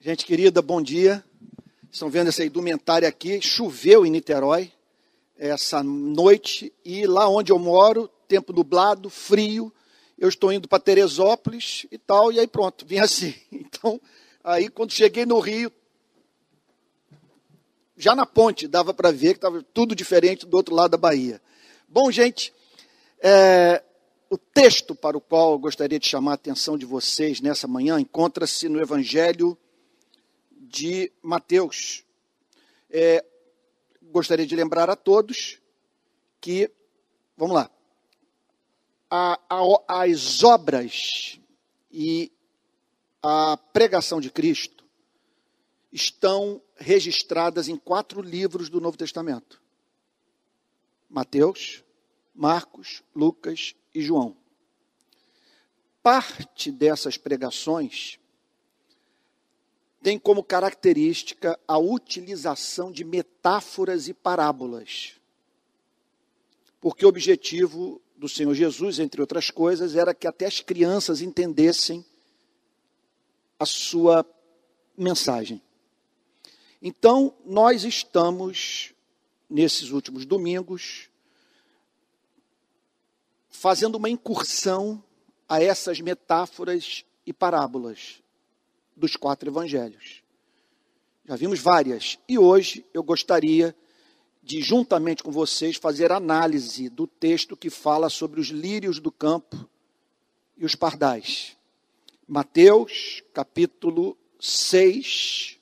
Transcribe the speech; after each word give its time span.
Gente 0.00 0.26
querida, 0.26 0.60
bom 0.60 0.82
dia. 0.82 1.24
Estão 1.90 2.10
vendo 2.10 2.28
essa 2.28 2.44
indumentária 2.44 3.08
aqui? 3.08 3.40
Choveu 3.40 4.04
em 4.04 4.10
Niterói 4.10 4.72
essa 5.38 5.82
noite 5.82 6.72
e 6.84 7.06
lá 7.06 7.28
onde 7.28 7.50
eu 7.50 7.58
moro, 7.58 8.08
tempo 8.28 8.52
nublado, 8.52 9.10
frio. 9.10 9.72
Eu 10.18 10.28
estou 10.28 10.52
indo 10.52 10.68
para 10.68 10.78
Teresópolis 10.78 11.86
e 11.90 11.98
tal, 11.98 12.32
e 12.32 12.38
aí 12.38 12.46
pronto, 12.46 12.86
vim 12.86 12.98
assim. 12.98 13.34
Então, 13.52 14.00
aí 14.44 14.68
quando 14.68 14.92
cheguei 14.92 15.26
no 15.26 15.40
Rio, 15.40 15.72
já 17.96 18.14
na 18.14 18.24
ponte 18.24 18.68
dava 18.68 18.94
para 18.94 19.10
ver 19.10 19.34
que 19.34 19.38
estava 19.38 19.62
tudo 19.74 19.94
diferente 19.94 20.46
do 20.46 20.56
outro 20.56 20.74
lado 20.74 20.92
da 20.92 20.96
Bahia. 20.96 21.40
Bom, 21.88 22.10
gente, 22.10 22.52
é, 23.22 23.84
o 24.28 24.36
texto 24.36 24.96
para 24.96 25.16
o 25.16 25.20
qual 25.20 25.52
eu 25.52 25.58
gostaria 25.58 25.98
de 25.98 26.08
chamar 26.08 26.32
a 26.32 26.34
atenção 26.34 26.76
de 26.76 26.84
vocês 26.84 27.40
nessa 27.40 27.68
manhã 27.68 28.00
encontra-se 28.00 28.68
no 28.68 28.80
Evangelho 28.80 29.56
de 30.50 31.12
Mateus. 31.22 32.04
É, 32.90 33.24
gostaria 34.02 34.44
de 34.44 34.56
lembrar 34.56 34.90
a 34.90 34.96
todos 34.96 35.60
que, 36.40 36.68
vamos 37.36 37.54
lá, 37.54 37.70
a, 39.08 39.38
a, 39.48 40.02
as 40.02 40.42
obras 40.42 41.38
e 41.90 42.32
a 43.22 43.56
pregação 43.72 44.20
de 44.20 44.30
Cristo 44.30 44.84
estão 45.92 46.60
registradas 46.74 47.68
em 47.68 47.76
quatro 47.76 48.20
livros 48.20 48.68
do 48.68 48.80
Novo 48.80 48.96
Testamento: 48.96 49.62
Mateus, 51.08 51.84
Marcos, 52.34 53.02
Lucas 53.14 53.74
e 53.94 54.00
João. 54.00 54.36
Parte 56.02 56.70
dessas 56.72 57.16
pregações 57.16 58.18
tem 60.02 60.18
como 60.18 60.42
característica 60.42 61.58
a 61.66 61.78
utilização 61.78 62.90
de 62.90 63.04
metáforas 63.04 64.08
e 64.08 64.14
parábolas. 64.14 65.14
Porque 66.80 67.06
o 67.06 67.08
objetivo 67.08 68.02
do 68.16 68.28
Senhor 68.28 68.54
Jesus, 68.54 68.98
entre 68.98 69.20
outras 69.20 69.50
coisas, 69.50 69.94
era 69.94 70.12
que 70.12 70.26
até 70.26 70.46
as 70.46 70.60
crianças 70.60 71.20
entendessem 71.20 72.04
a 73.58 73.64
sua 73.64 74.26
mensagem. 74.96 75.62
Então, 76.80 77.32
nós 77.44 77.84
estamos, 77.84 78.92
nesses 79.48 79.90
últimos 79.90 80.26
domingos, 80.26 81.08
fazendo 83.62 83.94
uma 83.94 84.10
incursão 84.10 85.00
a 85.48 85.62
essas 85.62 86.00
metáforas 86.00 87.04
e 87.24 87.32
parábolas 87.32 88.20
dos 88.96 89.14
quatro 89.14 89.48
evangelhos. 89.48 90.20
Já 91.24 91.36
vimos 91.36 91.60
várias. 91.60 92.18
E 92.28 92.36
hoje 92.36 92.84
eu 92.92 93.04
gostaria 93.04 93.72
de, 94.42 94.60
juntamente 94.60 95.22
com 95.22 95.30
vocês, 95.30 95.76
fazer 95.76 96.10
análise 96.10 96.88
do 96.88 97.06
texto 97.06 97.56
que 97.56 97.70
fala 97.70 98.10
sobre 98.10 98.40
os 98.40 98.48
lírios 98.48 98.98
do 98.98 99.12
campo 99.12 99.70
e 100.56 100.64
os 100.64 100.74
pardais. 100.74 101.56
Mateus, 102.26 103.22
capítulo 103.32 104.18
6, 104.40 105.56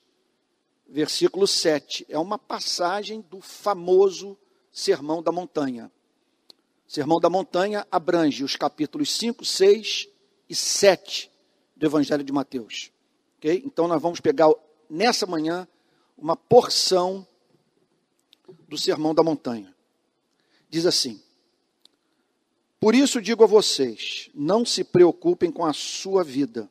versículo 0.89 1.47
7. 1.47 2.07
É 2.09 2.19
uma 2.19 2.39
passagem 2.39 3.21
do 3.21 3.43
famoso 3.43 4.39
Sermão 4.73 5.23
da 5.23 5.31
Montanha. 5.31 5.93
Sermão 6.91 7.21
da 7.21 7.31
Montanha 7.31 7.87
abrange 7.89 8.43
os 8.43 8.57
capítulos 8.57 9.13
5, 9.13 9.45
6 9.45 10.09
e 10.49 10.57
7 10.57 11.31
do 11.77 11.87
Evangelho 11.87 12.25
de 12.25 12.33
Mateus. 12.33 12.91
Okay? 13.39 13.63
Então, 13.65 13.87
nós 13.87 14.03
vamos 14.03 14.19
pegar 14.19 14.53
nessa 14.91 15.25
manhã 15.25 15.69
uma 16.19 16.35
porção 16.35 17.25
do 18.69 18.77
Sermão 18.77 19.15
da 19.15 19.23
Montanha. 19.23 19.73
Diz 20.69 20.85
assim: 20.85 21.23
Por 22.81 22.93
isso 22.93 23.23
digo 23.23 23.45
a 23.45 23.47
vocês: 23.47 24.29
não 24.35 24.65
se 24.65 24.83
preocupem 24.83 25.53
com 25.53 25.65
a 25.65 25.73
sua 25.73 26.25
vida, 26.25 26.69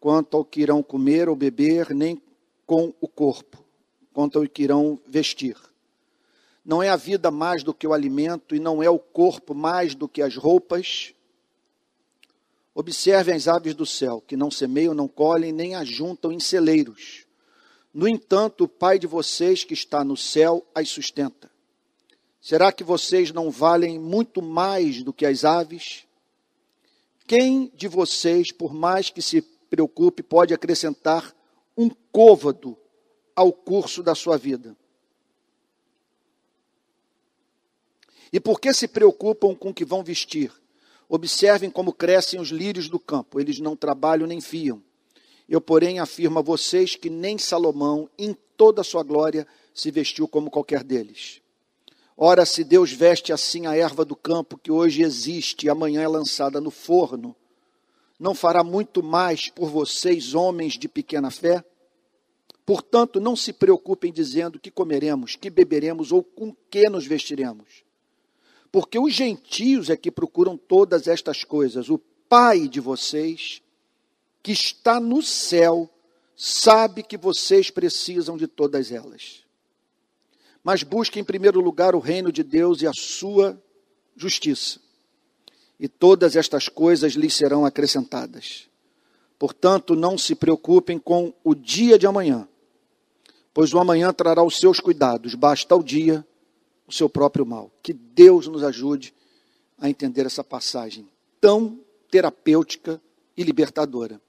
quanto 0.00 0.38
ao 0.38 0.44
que 0.44 0.62
irão 0.62 0.82
comer 0.82 1.28
ou 1.28 1.36
beber, 1.36 1.94
nem 1.94 2.22
com 2.64 2.94
o 2.98 3.06
corpo, 3.06 3.62
quanto 4.10 4.38
ao 4.38 4.48
que 4.48 4.62
irão 4.62 4.98
vestir. 5.06 5.69
Não 6.64 6.82
é 6.82 6.88
a 6.88 6.96
vida 6.96 7.30
mais 7.30 7.62
do 7.62 7.72
que 7.72 7.86
o 7.86 7.92
alimento, 7.92 8.54
e 8.54 8.60
não 8.60 8.82
é 8.82 8.90
o 8.90 8.98
corpo 8.98 9.54
mais 9.54 9.94
do 9.94 10.08
que 10.08 10.22
as 10.22 10.36
roupas. 10.36 11.14
Observem 12.74 13.34
as 13.34 13.48
aves 13.48 13.74
do 13.74 13.86
céu, 13.86 14.22
que 14.26 14.36
não 14.36 14.50
semeiam, 14.50 14.94
não 14.94 15.08
colhem, 15.08 15.52
nem 15.52 15.74
ajuntam 15.74 16.30
em 16.30 16.38
celeiros. 16.38 17.26
No 17.92 18.06
entanto, 18.06 18.64
o 18.64 18.68
Pai 18.68 18.98
de 18.98 19.06
vocês 19.06 19.64
que 19.64 19.74
está 19.74 20.04
no 20.04 20.16
céu 20.16 20.64
as 20.74 20.88
sustenta. 20.88 21.50
Será 22.40 22.72
que 22.72 22.84
vocês 22.84 23.32
não 23.32 23.50
valem 23.50 23.98
muito 23.98 24.40
mais 24.40 25.02
do 25.02 25.12
que 25.12 25.26
as 25.26 25.44
aves? 25.44 26.06
Quem 27.26 27.70
de 27.74 27.86
vocês, 27.86 28.50
por 28.50 28.72
mais 28.72 29.10
que 29.10 29.20
se 29.20 29.42
preocupe, 29.42 30.22
pode 30.22 30.54
acrescentar 30.54 31.34
um 31.76 31.90
côvado 32.10 32.76
ao 33.36 33.52
curso 33.52 34.02
da 34.02 34.14
sua 34.14 34.38
vida? 34.38 34.76
E 38.32 38.38
por 38.38 38.60
que 38.60 38.72
se 38.72 38.86
preocupam 38.86 39.54
com 39.54 39.70
o 39.70 39.74
que 39.74 39.84
vão 39.84 40.04
vestir? 40.04 40.52
Observem 41.08 41.68
como 41.68 41.92
crescem 41.92 42.38
os 42.40 42.50
lírios 42.50 42.88
do 42.88 43.00
campo, 43.00 43.40
eles 43.40 43.58
não 43.58 43.74
trabalham 43.74 44.26
nem 44.26 44.40
fiam. 44.40 44.80
Eu, 45.48 45.60
porém, 45.60 45.98
afirmo 45.98 46.38
a 46.38 46.42
vocês 46.42 46.94
que 46.94 47.10
nem 47.10 47.36
Salomão, 47.36 48.08
em 48.16 48.36
toda 48.56 48.82
a 48.82 48.84
sua 48.84 49.02
glória, 49.02 49.44
se 49.74 49.90
vestiu 49.90 50.28
como 50.28 50.48
qualquer 50.48 50.84
deles. 50.84 51.42
Ora, 52.16 52.46
se 52.46 52.62
Deus 52.62 52.92
veste 52.92 53.32
assim 53.32 53.66
a 53.66 53.74
erva 53.74 54.04
do 54.04 54.14
campo, 54.14 54.56
que 54.56 54.70
hoje 54.70 55.02
existe 55.02 55.66
e 55.66 55.70
amanhã 55.70 56.02
é 56.02 56.06
lançada 56.06 56.60
no 56.60 56.70
forno, 56.70 57.34
não 58.16 58.34
fará 58.34 58.62
muito 58.62 59.02
mais 59.02 59.48
por 59.48 59.68
vocês, 59.68 60.34
homens 60.34 60.74
de 60.74 60.86
pequena 60.86 61.32
fé? 61.32 61.64
Portanto, 62.64 63.18
não 63.18 63.34
se 63.34 63.52
preocupem 63.52 64.12
dizendo 64.12 64.60
que 64.60 64.70
comeremos, 64.70 65.34
que 65.34 65.50
beberemos 65.50 66.12
ou 66.12 66.22
com 66.22 66.54
que 66.70 66.88
nos 66.88 67.04
vestiremos 67.04 67.89
porque 68.72 68.98
os 68.98 69.12
gentios 69.12 69.90
é 69.90 69.96
que 69.96 70.10
procuram 70.10 70.56
todas 70.56 71.08
estas 71.08 71.44
coisas. 71.44 71.88
O 71.88 71.98
Pai 72.28 72.68
de 72.68 72.78
vocês, 72.78 73.60
que 74.40 74.52
está 74.52 75.00
no 75.00 75.20
céu, 75.20 75.90
sabe 76.36 77.02
que 77.02 77.16
vocês 77.16 77.70
precisam 77.70 78.36
de 78.36 78.46
todas 78.46 78.92
elas. 78.92 79.44
Mas 80.62 80.84
busque 80.84 81.18
em 81.18 81.24
primeiro 81.24 81.60
lugar 81.60 81.94
o 81.94 81.98
reino 81.98 82.30
de 82.30 82.44
Deus 82.44 82.82
e 82.82 82.86
a 82.86 82.92
sua 82.92 83.60
justiça. 84.16 84.78
E 85.78 85.88
todas 85.88 86.36
estas 86.36 86.68
coisas 86.68 87.14
lhes 87.14 87.34
serão 87.34 87.64
acrescentadas. 87.64 88.68
Portanto, 89.38 89.96
não 89.96 90.16
se 90.16 90.34
preocupem 90.34 90.98
com 90.98 91.32
o 91.42 91.54
dia 91.54 91.98
de 91.98 92.06
amanhã, 92.06 92.46
pois 93.52 93.72
o 93.72 93.78
amanhã 93.78 94.12
trará 94.12 94.44
os 94.44 94.58
seus 94.58 94.78
cuidados. 94.78 95.34
Basta 95.34 95.74
o 95.74 95.82
dia 95.82 96.24
o 96.90 96.94
seu 96.94 97.08
próprio 97.08 97.46
mal. 97.46 97.70
Que 97.82 97.92
Deus 97.92 98.46
nos 98.46 98.62
ajude 98.62 99.14
a 99.78 99.88
entender 99.88 100.26
essa 100.26 100.44
passagem 100.44 101.08
tão 101.40 101.80
terapêutica 102.10 103.00
e 103.36 103.42
libertadora. 103.42 104.20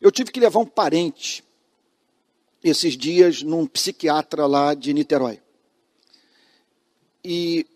Eu 0.00 0.12
tive 0.12 0.30
que 0.30 0.38
levar 0.38 0.60
um 0.60 0.66
parente 0.66 1.42
esses 2.62 2.96
dias 2.96 3.42
num 3.42 3.66
psiquiatra 3.66 4.46
lá 4.46 4.74
de 4.74 4.92
Niterói. 4.92 5.40
E 7.24 7.66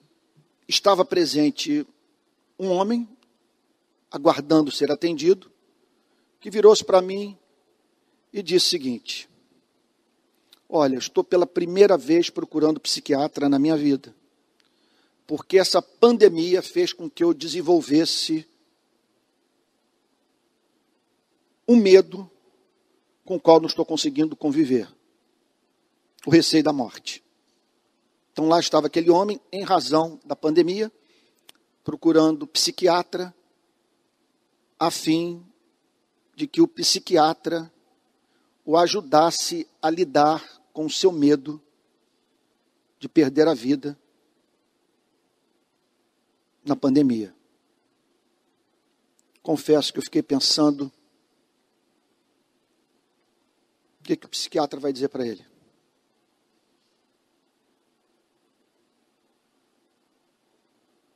estava 0.69 1.05
presente 1.05 1.87
um 2.59 2.71
homem, 2.71 3.09
aguardando 4.11 4.71
ser 4.71 4.93
atendido, 4.93 5.51
que 6.39 6.51
virou-se 6.51 6.85
para 6.85 7.01
mim 7.01 7.37
e 8.33 8.43
disse 8.43 8.67
o 8.67 8.71
seguinte: 8.71 9.29
Olha, 10.75 10.97
estou 10.97 11.23
pela 11.23 11.47
primeira 11.47 11.99
vez 11.99 12.31
procurando 12.31 12.81
psiquiatra 12.81 13.47
na 13.47 13.59
minha 13.59 13.77
vida. 13.77 14.15
Porque 15.27 15.59
essa 15.59 15.83
pandemia 15.83 16.63
fez 16.63 16.95
com 16.95 17.11
que 17.11 17.23
eu 17.23 17.35
desenvolvesse 17.35 18.49
um 21.69 21.77
medo 21.77 22.29
com 23.23 23.37
o 23.37 23.41
qual 23.41 23.61
não 23.61 23.67
estou 23.67 23.85
conseguindo 23.85 24.35
conviver. 24.35 24.89
O 26.25 26.31
receio 26.31 26.65
da 26.65 26.73
morte. 26.73 27.23
Então 28.33 28.49
lá 28.49 28.59
estava 28.59 28.87
aquele 28.87 29.11
homem, 29.11 29.39
em 29.53 29.65
razão 29.65 30.19
da 30.25 30.35
pandemia, 30.35 30.91
procurando 31.85 32.47
psiquiatra, 32.47 33.35
a 34.79 34.91
fim 34.91 35.45
de 36.35 36.47
que 36.47 36.63
o 36.63 36.67
psiquiatra 36.67 37.71
o 38.65 38.75
ajudasse 38.79 39.69
a 39.83 39.91
lidar 39.91 40.62
com 40.73 40.87
o 40.87 40.91
seu 40.91 41.13
medo 41.13 41.63
de 42.99 43.09
perder 43.09 43.49
a 43.49 43.55
vida 43.55 43.99
na 46.65 46.77
pandemia. 46.77 47.35
Confesso 49.43 49.93
que 49.93 49.99
eu 49.99 50.03
fiquei 50.03 50.23
pensando 50.23 50.93
o 54.01 54.05
que, 54.05 54.17
que 54.17 54.27
o 54.27 54.29
psiquiatra 54.29 54.79
vai 54.79 54.93
dizer 54.93 55.09
para 55.09 55.27
ele. 55.27 55.45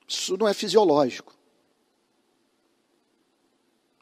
Isso 0.08 0.36
não 0.36 0.46
é 0.46 0.54
fisiológico. 0.54 1.34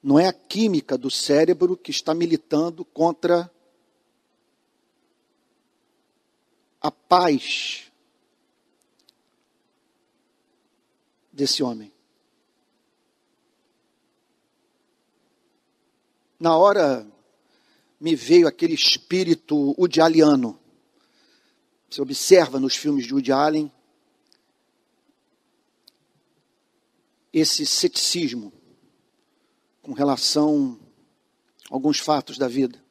Não 0.03 0.19
é 0.19 0.27
a 0.27 0.33
química 0.33 0.99
do 0.99 1.11
cérebro 1.11 1.77
que 1.77 1.91
está 1.91 2.15
militando 2.15 2.85
contra 2.85 3.51
a 6.85 6.91
paz 6.91 7.91
desse 11.33 11.63
homem. 11.63 11.91
Na 16.39 16.59
hora 16.59 17.11
me 17.99 18.15
veio 18.15 18.47
aquele 18.47 18.75
espírito 18.75 19.75
udialiano. 19.79 20.61
Você 21.89 22.03
observa 22.03 22.61
nos 22.61 22.77
filmes 22.77 23.07
de 23.07 23.15
Woody 23.15 23.33
Allen 23.33 23.73
esse 27.33 27.65
ceticismo 27.65 28.53
com 29.81 29.95
relação 29.95 30.79
a 31.71 31.75
alguns 31.75 31.99
fatos 31.99 32.37
da 32.37 32.47
vida. 32.47 32.85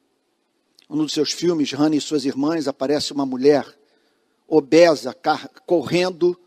Um 0.90 0.96
dos 0.96 1.12
seus 1.12 1.30
filmes, 1.30 1.70
Hannah 1.70 1.94
e 1.94 2.00
suas 2.00 2.24
irmãs, 2.24 2.66
aparece 2.66 3.12
uma 3.12 3.24
mulher 3.24 3.83
obesa 4.48 5.16
correndo 5.66 6.38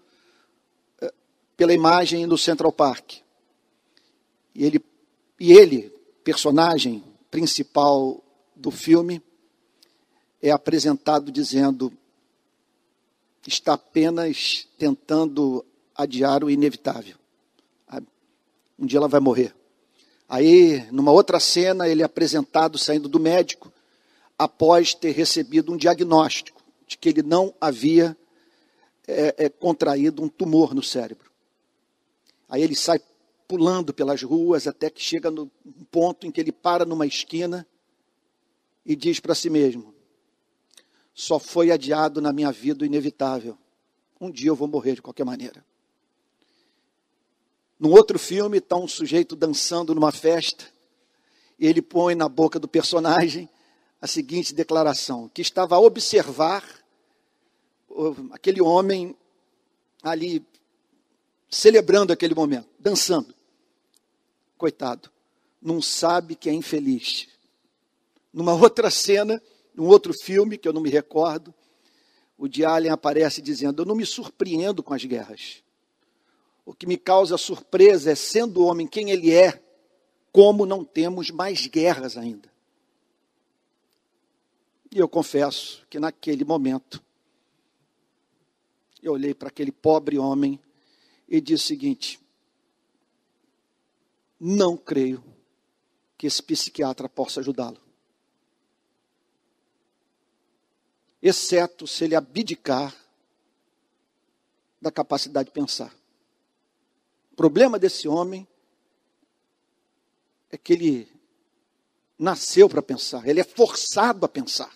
eh, 1.01 1.13
pela 1.55 1.73
imagem 1.73 2.27
do 2.27 2.38
Central 2.38 2.71
Park. 2.71 3.15
E 4.53 4.65
ele, 4.65 4.83
e 5.39 5.53
ele, 5.53 5.94
personagem 6.23 7.03
principal 7.29 8.23
do 8.55 8.71
filme, 8.71 9.21
é 10.41 10.51
apresentado 10.51 11.31
dizendo: 11.31 11.91
está 13.45 13.73
apenas 13.73 14.67
tentando 14.77 15.65
adiar 15.95 16.43
o 16.43 16.50
inevitável. 16.50 17.15
Um 18.79 18.85
dia 18.85 19.00
ela 19.00 19.07
vai 19.07 19.19
morrer. 19.19 19.55
Aí, 20.29 20.85
numa 20.91 21.11
outra 21.11 21.39
cena, 21.39 21.88
ele 21.88 22.03
é 22.03 22.05
apresentado 22.05 22.77
saindo 22.77 23.09
do 23.09 23.19
médico, 23.19 23.73
após 24.38 24.93
ter 24.93 25.11
recebido 25.11 25.73
um 25.73 25.77
diagnóstico 25.77 26.56
de 26.88 26.98
que 26.98 27.10
ele 27.10 27.22
não 27.22 27.54
havia 27.60 28.18
é, 29.06 29.45
é, 29.45 29.50
contraído 29.50 30.24
um 30.24 30.30
tumor 30.30 30.74
no 30.74 30.81
cérebro. 30.81 31.30
Aí 32.48 32.62
ele 32.63 32.75
sai 32.75 33.00
pulando 33.48 33.94
pelas 33.94 34.24
ruas 34.24 34.68
até 34.68 34.89
que 34.89 35.01
chega 35.01 35.30
no 35.30 35.51
ponto 35.92 36.25
em 36.25 36.31
que 36.31 36.39
ele 36.39 36.51
para 36.51 36.86
numa 36.86 37.06
esquina 37.06 37.68
e 38.86 38.95
diz 38.95 39.19
para 39.19 39.36
si 39.36 39.50
mesmo: 39.50 39.94
só 41.13 41.38
foi 41.38 41.72
adiado 41.72 42.22
na 42.22 42.31
minha 42.31 42.51
vida 42.51 42.84
o 42.84 42.86
inevitável. 42.86 43.57
Um 44.19 44.31
dia 44.31 44.50
eu 44.50 44.56
vou 44.56 44.68
morrer 44.68 44.95
de 44.95 45.01
qualquer 45.01 45.25
maneira. 45.25 45.63
Num 47.80 47.92
outro 47.92 48.18
filme, 48.18 48.57
está 48.57 48.75
um 48.75 48.88
sujeito 48.88 49.36
dançando 49.36 49.94
numa 49.94 50.12
festa, 50.12 50.66
e 51.60 51.68
ele 51.68 51.81
põe 51.81 52.16
na 52.16 52.28
boca 52.28 52.57
do 52.57 52.68
personagem 52.68 53.48
a 54.01 54.07
seguinte 54.07 54.53
declaração: 54.53 55.29
que 55.29 55.41
estava 55.41 55.75
a 55.75 55.79
observar 55.79 56.63
aquele 58.31 58.61
homem 58.61 59.15
ali 60.03 60.45
celebrando 61.49 62.13
aquele 62.13 62.35
momento, 62.35 62.67
dançando. 62.79 63.33
Coitado, 64.57 65.11
não 65.61 65.81
sabe 65.81 66.35
que 66.35 66.49
é 66.49 66.53
infeliz. 66.53 67.27
Numa 68.33 68.53
outra 68.53 68.89
cena, 68.89 69.41
num 69.73 69.85
outro 69.85 70.13
filme 70.13 70.57
que 70.57 70.67
eu 70.67 70.73
não 70.73 70.81
me 70.81 70.89
recordo, 70.89 71.53
o 72.38 72.47
de 72.47 72.63
Allen 72.63 72.91
aparece 72.91 73.41
dizendo: 73.41 73.81
Eu 73.81 73.85
não 73.85 73.95
me 73.95 74.05
surpreendo 74.05 74.83
com 74.83 74.93
as 74.93 75.03
guerras. 75.03 75.63
O 76.65 76.73
que 76.73 76.85
me 76.85 76.97
causa 76.97 77.38
surpresa 77.38 78.11
é, 78.11 78.15
sendo 78.15 78.61
o 78.61 78.65
homem 78.65 78.85
quem 78.85 79.09
ele 79.09 79.33
é, 79.33 79.63
como 80.31 80.65
não 80.65 80.83
temos 80.83 81.31
mais 81.31 81.65
guerras 81.65 82.17
ainda. 82.17 82.51
E 84.97 84.99
eu 84.99 85.07
confesso 85.07 85.85
que 85.91 85.99
naquele 85.99 86.44
momento, 86.44 86.99
eu 88.99 89.13
olhei 89.13 89.31
para 89.31 89.49
aquele 89.49 89.71
pobre 89.71 90.17
homem 90.17 90.59
e 91.29 91.39
disse 91.39 91.65
o 91.65 91.67
seguinte: 91.67 92.19
não 94.39 94.75
creio 94.75 95.23
que 96.17 96.25
esse 96.25 96.41
psiquiatra 96.41 97.07
possa 97.07 97.41
ajudá-lo. 97.41 97.79
Exceto 101.21 101.85
se 101.85 102.03
ele 102.03 102.15
abdicar 102.15 102.95
da 104.81 104.91
capacidade 104.91 105.50
de 105.50 105.53
pensar 105.53 105.95
problema 107.38 107.77
desse 107.77 108.07
homem 108.07 108.47
é 110.50 110.57
que 110.57 110.73
ele 110.73 111.07
nasceu 112.17 112.67
para 112.67 112.81
pensar, 112.81 113.27
ele 113.27 113.39
é 113.39 113.43
forçado 113.43 114.25
a 114.25 114.29
pensar. 114.29 114.75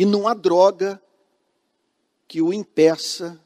E 0.00 0.06
não 0.06 0.26
há 0.26 0.32
droga 0.32 0.98
que 2.26 2.40
o 2.40 2.54
impeça 2.54 3.38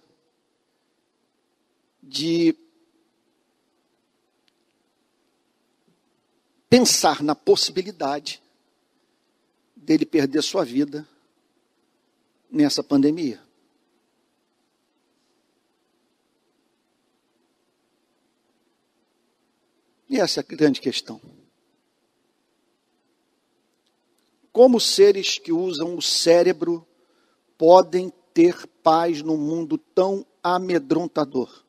de 2.00 2.56
pensar 6.70 7.24
na 7.24 7.34
possibilidade 7.34 8.40
dele 9.74 10.06
perder 10.06 10.42
sua 10.42 10.64
vida 10.64 11.04
nessa 12.48 12.84
pandemia. 12.84 13.42
E 20.08 20.20
essa 20.20 20.38
é 20.38 20.44
a 20.44 20.56
grande 20.56 20.80
questão. 20.80 21.20
Como 24.54 24.78
seres 24.78 25.36
que 25.36 25.50
usam 25.50 25.96
o 25.96 26.00
cérebro 26.00 26.86
podem 27.58 28.12
ter 28.32 28.68
paz 28.84 29.20
num 29.20 29.36
mundo 29.36 29.76
tão 29.76 30.24
amedrontador? 30.40 31.64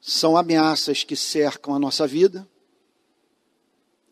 São 0.00 0.36
ameaças 0.36 1.02
que 1.02 1.16
cercam 1.16 1.74
a 1.74 1.78
nossa 1.80 2.06
vida 2.06 2.48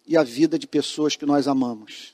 e 0.04 0.16
a 0.16 0.24
vida 0.24 0.58
de 0.58 0.66
pessoas 0.66 1.14
que 1.14 1.24
nós 1.24 1.46
amamos. 1.46 2.13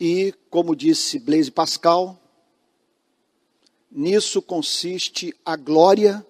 E, 0.00 0.32
como 0.48 0.76
disse 0.76 1.18
Blaise 1.18 1.50
Pascal, 1.50 2.20
nisso 3.90 4.40
consiste 4.40 5.34
a 5.44 5.56
glória 5.56 6.24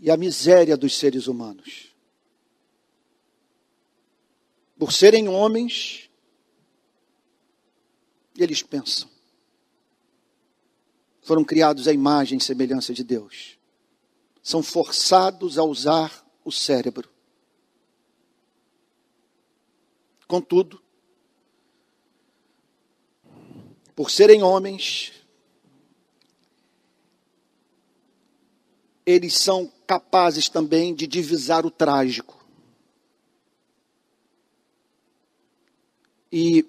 e 0.00 0.10
a 0.10 0.16
miséria 0.16 0.76
dos 0.76 0.98
seres 0.98 1.26
humanos. 1.26 1.94
Por 4.76 4.92
serem 4.92 5.28
homens, 5.28 6.10
eles 8.36 8.62
pensam. 8.62 9.08
Foram 11.22 11.44
criados 11.44 11.88
à 11.88 11.92
imagem 11.92 12.38
e 12.38 12.42
semelhança 12.42 12.92
de 12.92 13.02
Deus. 13.02 13.58
São 14.42 14.62
forçados 14.62 15.56
a 15.56 15.64
usar 15.64 16.22
o 16.44 16.52
cérebro. 16.52 17.08
Contudo, 20.26 20.83
por 23.94 24.10
serem 24.10 24.42
homens, 24.42 25.12
eles 29.06 29.34
são 29.34 29.70
capazes 29.86 30.48
também 30.48 30.94
de 30.94 31.06
divisar 31.06 31.64
o 31.64 31.70
trágico. 31.70 32.44
E 36.32 36.66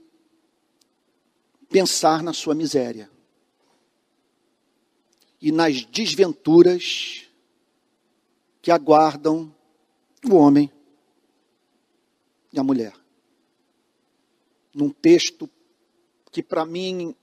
pensar 1.69 2.21
na 2.21 2.33
sua 2.33 2.53
miséria. 2.53 3.09
E 5.41 5.51
nas 5.51 5.83
desventuras 5.85 7.27
que 8.61 8.69
aguardam 8.69 9.53
o 10.23 10.35
homem 10.35 10.71
e 12.53 12.59
a 12.59 12.63
mulher. 12.63 12.93
Num 14.73 14.89
texto 14.89 15.47
que 16.35 16.43
para 16.43 16.65
mim 16.65 17.15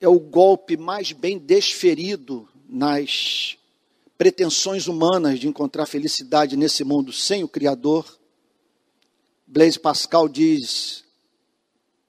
é 0.00 0.08
o 0.08 0.18
golpe 0.18 0.76
mais 0.76 1.12
bem 1.12 1.38
desferido 1.38 2.48
nas 2.68 3.56
pretensões 4.18 4.88
humanas 4.88 5.38
de 5.38 5.46
encontrar 5.46 5.86
felicidade 5.86 6.56
nesse 6.56 6.82
mundo 6.82 7.12
sem 7.12 7.44
o 7.44 7.48
Criador. 7.48 8.18
Blaise 9.46 9.78
Pascal 9.78 10.28
diz 10.28 11.04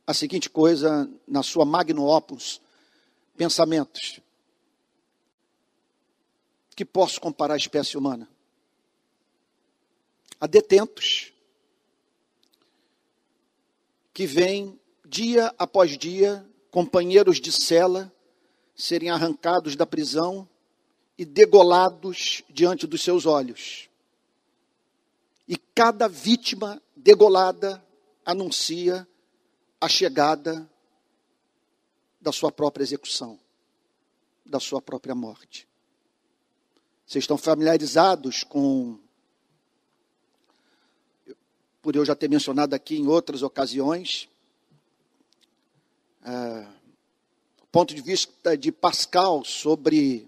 a 0.08 0.14
seguinte 0.16 0.50
coisa 0.50 1.08
na 1.28 1.44
sua 1.44 1.64
Magno 1.64 2.08
Opus, 2.08 2.60
Pensamentos. 3.38 4.20
Que 6.76 6.84
posso 6.84 7.22
comparar 7.22 7.54
à 7.54 7.58
espécie 7.58 7.96
humana? 7.96 8.28
A 10.42 10.48
detentos 10.48 11.32
que 14.18 14.26
vêm 14.26 14.80
dia 15.06 15.54
após 15.60 15.96
dia, 15.96 16.44
companheiros 16.72 17.40
de 17.40 17.52
cela, 17.52 18.12
serem 18.76 19.12
arrancados 19.12 19.76
da 19.76 19.86
prisão 19.86 20.50
e 21.16 21.24
degolados 21.24 22.42
diante 22.50 22.88
dos 22.88 23.04
seus 23.04 23.28
olhos. 23.28 23.88
E 25.48 25.56
cada 25.56 26.08
vítima 26.10 26.82
degolada 26.96 27.86
anuncia 28.26 29.08
a 29.80 29.88
chegada 29.88 30.68
da 32.20 32.32
sua 32.32 32.52
própria 32.52 32.84
execução, 32.84 33.40
da 34.44 34.60
sua 34.60 34.82
própria 34.82 35.14
morte. 35.14 35.68
Vocês 37.06 37.22
estão 37.22 37.38
familiarizados 37.38 38.44
com 38.44 38.98
por 41.88 41.96
eu 41.96 42.04
já 42.04 42.14
ter 42.14 42.30
mencionado 42.30 42.76
aqui 42.76 42.98
em 42.98 43.08
outras 43.08 43.42
ocasiões, 43.42 44.28
é, 46.22 46.68
ponto 47.72 47.96
de 47.96 48.02
vista 48.02 48.58
de 48.58 48.74
Pascal 48.74 49.46
sobre 49.46 50.28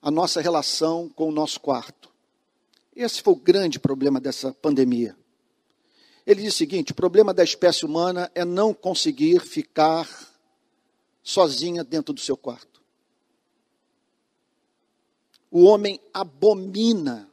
a 0.00 0.10
nossa 0.10 0.40
relação 0.40 1.10
com 1.10 1.28
o 1.28 1.30
nosso 1.30 1.60
quarto. 1.60 2.10
Esse 2.94 3.20
foi 3.20 3.34
o 3.34 3.36
grande 3.36 3.78
problema 3.78 4.18
dessa 4.18 4.50
pandemia. 4.54 5.14
Ele 6.26 6.40
diz 6.40 6.54
o 6.54 6.56
seguinte: 6.56 6.92
o 6.92 6.96
problema 6.96 7.34
da 7.34 7.44
espécie 7.44 7.84
humana 7.84 8.32
é 8.34 8.46
não 8.46 8.72
conseguir 8.72 9.40
ficar 9.40 10.08
sozinha 11.22 11.84
dentro 11.84 12.14
do 12.14 12.20
seu 12.22 12.34
quarto. 12.34 12.80
O 15.50 15.64
homem 15.64 16.00
abomina 16.14 17.30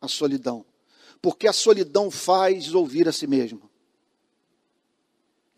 a 0.00 0.08
solidão, 0.08 0.64
porque 1.20 1.48
a 1.48 1.52
solidão 1.52 2.10
faz 2.10 2.74
ouvir 2.74 3.08
a 3.08 3.12
si 3.12 3.26
mesmo. 3.26 3.68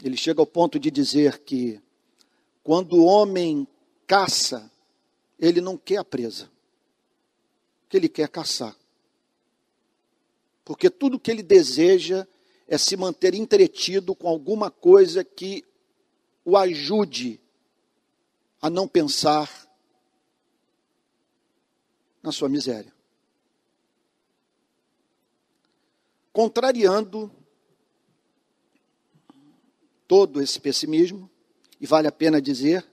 Ele 0.02 0.16
chega 0.16 0.40
ao 0.40 0.46
ponto 0.46 0.78
de 0.78 0.90
dizer 0.90 1.40
que 1.40 1.80
quando 2.62 2.94
o 2.94 3.04
homem 3.04 3.66
caça, 4.06 4.70
ele 5.38 5.60
não 5.60 5.76
quer 5.76 5.98
a 5.98 6.04
presa, 6.04 6.50
que 7.88 7.96
ele 7.96 8.08
quer 8.08 8.28
caçar. 8.28 8.76
Porque 10.64 10.88
tudo 10.88 11.18
que 11.18 11.30
ele 11.30 11.42
deseja 11.42 12.26
é 12.66 12.78
se 12.78 12.96
manter 12.96 13.34
entretido 13.34 14.14
com 14.14 14.28
alguma 14.28 14.70
coisa 14.70 15.24
que 15.24 15.64
o 16.44 16.56
ajude 16.56 17.40
a 18.62 18.70
não 18.70 18.86
pensar 18.86 19.50
na 22.22 22.30
sua 22.30 22.48
miséria. 22.48 22.94
Contrariando 26.32 27.30
todo 30.06 30.42
esse 30.42 30.58
pessimismo, 30.58 31.30
e 31.80 31.86
vale 31.86 32.08
a 32.08 32.12
pena 32.12 32.42
dizer 32.42 32.86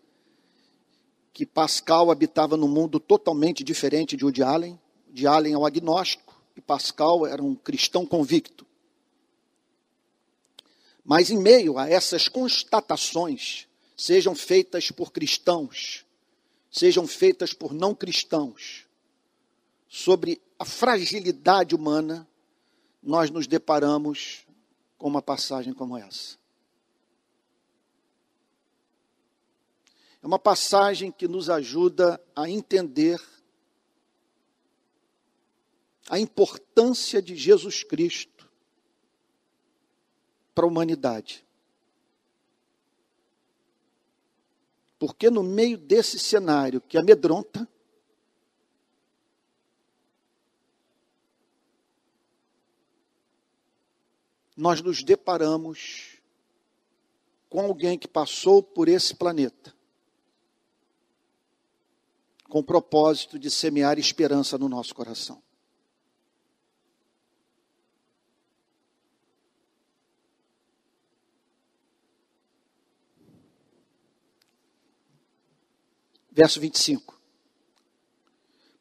que 1.34 1.46
Pascal 1.46 2.10
habitava 2.10 2.56
num 2.56 2.68
mundo 2.68 3.00
totalmente 3.00 3.64
diferente 3.64 4.16
de 4.16 4.24
Woody 4.24 4.42
Allen. 4.42 4.80
De 5.10 5.28
Allen 5.28 5.54
é 5.54 5.58
um 5.58 5.66
agnóstico 5.66 6.36
e 6.56 6.62
Pascal 6.62 7.28
era 7.28 7.44
um 7.44 7.54
cristão 7.54 8.06
convicto. 8.06 8.66
Mas 11.04 11.30
em 11.30 11.38
meio 11.38 11.78
a 11.78 11.88
essas 11.90 12.28
constatações, 12.28 13.68
sejam 13.96 14.36
feitas 14.36 14.90
por 14.92 15.12
cristãos, 15.12 16.06
sejam 16.72 17.06
feitas 17.06 17.54
por 17.54 17.74
não 17.74 17.94
cristãos, 17.94 18.86
sobre 19.88 20.42
a 20.60 20.66
fragilidade 20.66 21.76
humana, 21.76 22.28
nós 23.02 23.30
nos 23.30 23.48
deparamos 23.48 24.46
com 24.98 25.08
uma 25.08 25.22
passagem 25.22 25.74
como 25.74 25.98
essa. 25.98 26.38
É 30.22 30.26
uma 30.26 30.40
passagem 30.40 31.12
que 31.12 31.28
nos 31.28 31.50
ajuda 31.50 32.22
a 32.36 32.50
entender 32.50 33.22
a 36.10 36.20
importância 36.20 37.22
de 37.22 37.36
Jesus 37.36 37.84
Cristo 37.84 38.50
para 40.56 40.66
a 40.66 40.68
humanidade. 40.68 41.46
Porque 44.98 45.30
no 45.30 45.44
meio 45.44 45.78
desse 45.78 46.18
cenário 46.18 46.82
que 46.82 46.98
amedronta, 46.98 47.68
nós 54.58 54.82
nos 54.82 55.04
deparamos 55.04 56.18
com 57.48 57.62
alguém 57.62 57.98
que 57.98 58.08
passou 58.08 58.64
por 58.64 58.90
esse 58.90 59.16
planeta 59.16 59.78
com 62.50 62.60
o 62.60 62.64
propósito 62.64 63.38
de 63.38 63.52
semear 63.52 64.00
esperança 64.00 64.58
no 64.58 64.70
nosso 64.70 64.96
coração. 64.96 65.44
Verso 76.32 76.60
25. 76.60 77.20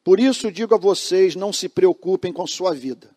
Por 0.03 0.19
isso 0.19 0.51
digo 0.51 0.75
a 0.75 0.77
vocês: 0.77 1.35
não 1.35 1.51
se 1.51 1.67
preocupem 1.67 2.31
com 2.31 2.47
sua 2.47 2.73
vida 2.73 3.16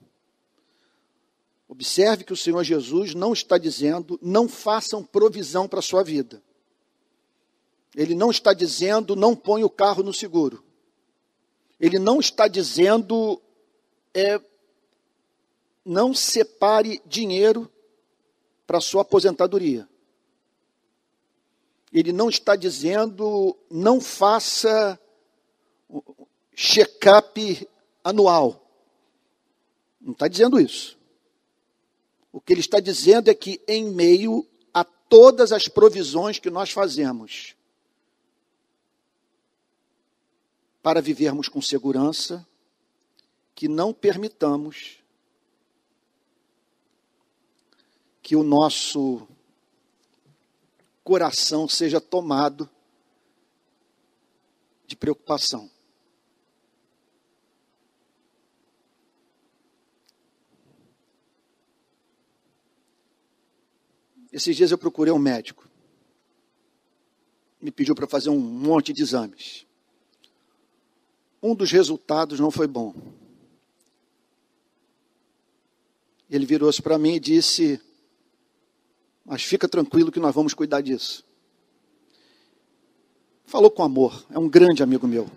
Observe 1.70 2.24
que 2.24 2.32
o 2.32 2.36
Senhor 2.36 2.64
Jesus 2.64 3.14
não 3.14 3.32
está 3.32 3.56
dizendo, 3.56 4.18
não 4.20 4.48
façam 4.48 5.04
provisão 5.04 5.68
para 5.68 5.78
a 5.78 5.82
sua 5.82 6.02
vida. 6.02 6.42
Ele 7.94 8.12
não 8.12 8.28
está 8.28 8.52
dizendo, 8.52 9.14
não 9.14 9.36
ponha 9.36 9.64
o 9.64 9.70
carro 9.70 10.02
no 10.02 10.12
seguro. 10.12 10.64
Ele 11.78 11.96
não 11.96 12.18
está 12.18 12.48
dizendo, 12.48 13.40
é, 14.12 14.40
não 15.84 16.12
separe 16.12 17.00
dinheiro 17.06 17.70
para 18.66 18.78
a 18.78 18.80
sua 18.80 19.02
aposentadoria. 19.02 19.88
Ele 21.92 22.12
não 22.12 22.28
está 22.28 22.56
dizendo, 22.56 23.56
não 23.70 24.00
faça 24.00 24.98
check-up 26.52 27.68
anual. 28.02 28.60
Não 30.00 30.14
está 30.14 30.26
dizendo 30.26 30.60
isso. 30.60 30.98
O 32.32 32.40
que 32.40 32.52
ele 32.52 32.60
está 32.60 32.78
dizendo 32.78 33.28
é 33.28 33.34
que, 33.34 33.60
em 33.66 33.90
meio 33.90 34.46
a 34.72 34.84
todas 34.84 35.52
as 35.52 35.68
provisões 35.68 36.38
que 36.38 36.50
nós 36.50 36.70
fazemos 36.70 37.56
para 40.82 41.02
vivermos 41.02 41.48
com 41.48 41.60
segurança, 41.60 42.46
que 43.54 43.68
não 43.68 43.92
permitamos 43.92 44.98
que 48.22 48.36
o 48.36 48.42
nosso 48.42 49.26
coração 51.02 51.68
seja 51.68 52.00
tomado 52.00 52.70
de 54.86 54.96
preocupação. 54.96 55.70
Esses 64.32 64.56
dias 64.56 64.70
eu 64.70 64.78
procurei 64.78 65.12
um 65.12 65.18
médico. 65.18 65.68
Me 67.60 67.70
pediu 67.70 67.94
para 67.94 68.06
fazer 68.06 68.30
um 68.30 68.38
monte 68.38 68.92
de 68.92 69.02
exames. 69.02 69.66
Um 71.42 71.54
dos 71.54 71.70
resultados 71.70 72.38
não 72.38 72.50
foi 72.50 72.66
bom. 72.66 72.94
Ele 76.28 76.46
virou-se 76.46 76.80
para 76.80 76.98
mim 76.98 77.14
e 77.14 77.20
disse: 77.20 77.80
Mas 79.24 79.42
fica 79.42 79.68
tranquilo 79.68 80.12
que 80.12 80.20
nós 80.20 80.34
vamos 80.34 80.54
cuidar 80.54 80.80
disso. 80.80 81.24
Falou 83.44 83.70
com 83.70 83.82
amor, 83.82 84.24
é 84.30 84.38
um 84.38 84.48
grande 84.48 84.80
amigo 84.80 85.08
meu. 85.08 85.28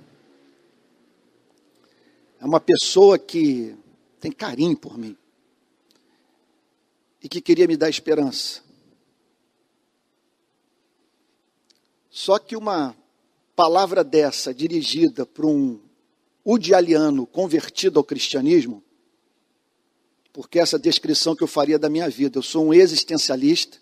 É 2.39 2.45
uma 2.45 2.59
pessoa 2.59 3.17
que 3.17 3.75
tem 4.19 4.31
carinho 4.31 4.77
por 4.77 4.97
mim 4.97 5.17
e 7.23 7.27
que 7.27 7.41
queria 7.41 7.65
me 7.65 7.75
dar 7.75 7.89
esperança. 7.89 8.61
Só 12.13 12.37
que 12.37 12.55
uma 12.55 12.95
palavra 13.55 14.03
dessa 14.03 14.53
dirigida 14.53 15.25
para 15.25 15.47
um 15.47 15.81
udialiano 16.45 17.25
convertido 17.25 17.97
ao 17.97 18.03
cristianismo, 18.03 18.83
porque 20.31 20.59
essa 20.59 20.77
descrição 20.77 21.35
que 21.35 21.43
eu 21.43 21.47
faria 21.47 21.79
da 21.79 21.89
minha 21.89 22.07
vida, 22.07 22.37
eu 22.37 22.43
sou 22.43 22.67
um 22.67 22.73
existencialista 22.73 23.79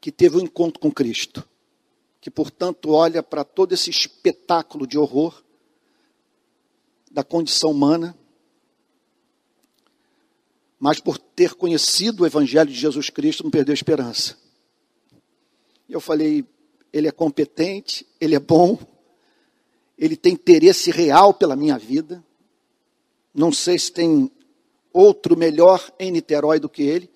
que 0.00 0.10
teve 0.10 0.38
um 0.38 0.40
encontro 0.40 0.80
com 0.80 0.90
Cristo, 0.90 1.46
que 2.18 2.30
portanto 2.30 2.88
olha 2.88 3.22
para 3.22 3.44
todo 3.44 3.74
esse 3.74 3.90
espetáculo 3.90 4.86
de 4.86 4.96
horror 4.96 5.44
da 7.10 7.22
condição 7.22 7.72
humana, 7.72 8.16
mas 10.80 10.98
por 10.98 11.18
ter 11.18 11.52
conhecido 11.52 12.22
o 12.22 12.26
Evangelho 12.26 12.70
de 12.70 12.80
Jesus 12.80 13.10
Cristo, 13.10 13.44
não 13.44 13.50
perdeu 13.50 13.74
a 13.74 13.76
esperança. 13.76 14.42
Eu 15.88 16.00
falei, 16.00 16.46
ele 16.92 17.08
é 17.08 17.12
competente, 17.12 18.06
ele 18.20 18.34
é 18.34 18.40
bom, 18.40 18.78
ele 19.98 20.16
tem 20.16 20.32
interesse 20.32 20.90
real 20.90 21.34
pela 21.34 21.56
minha 21.56 21.78
vida. 21.78 22.24
Não 23.32 23.52
sei 23.52 23.78
se 23.78 23.92
tem 23.92 24.30
outro 24.92 25.36
melhor 25.36 25.92
em 25.98 26.10
Niterói 26.10 26.58
do 26.60 26.68
que 26.68 26.82
ele, 26.82 27.10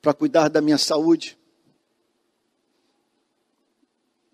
para 0.00 0.14
cuidar 0.14 0.48
da 0.48 0.60
minha 0.60 0.78
saúde. 0.78 1.38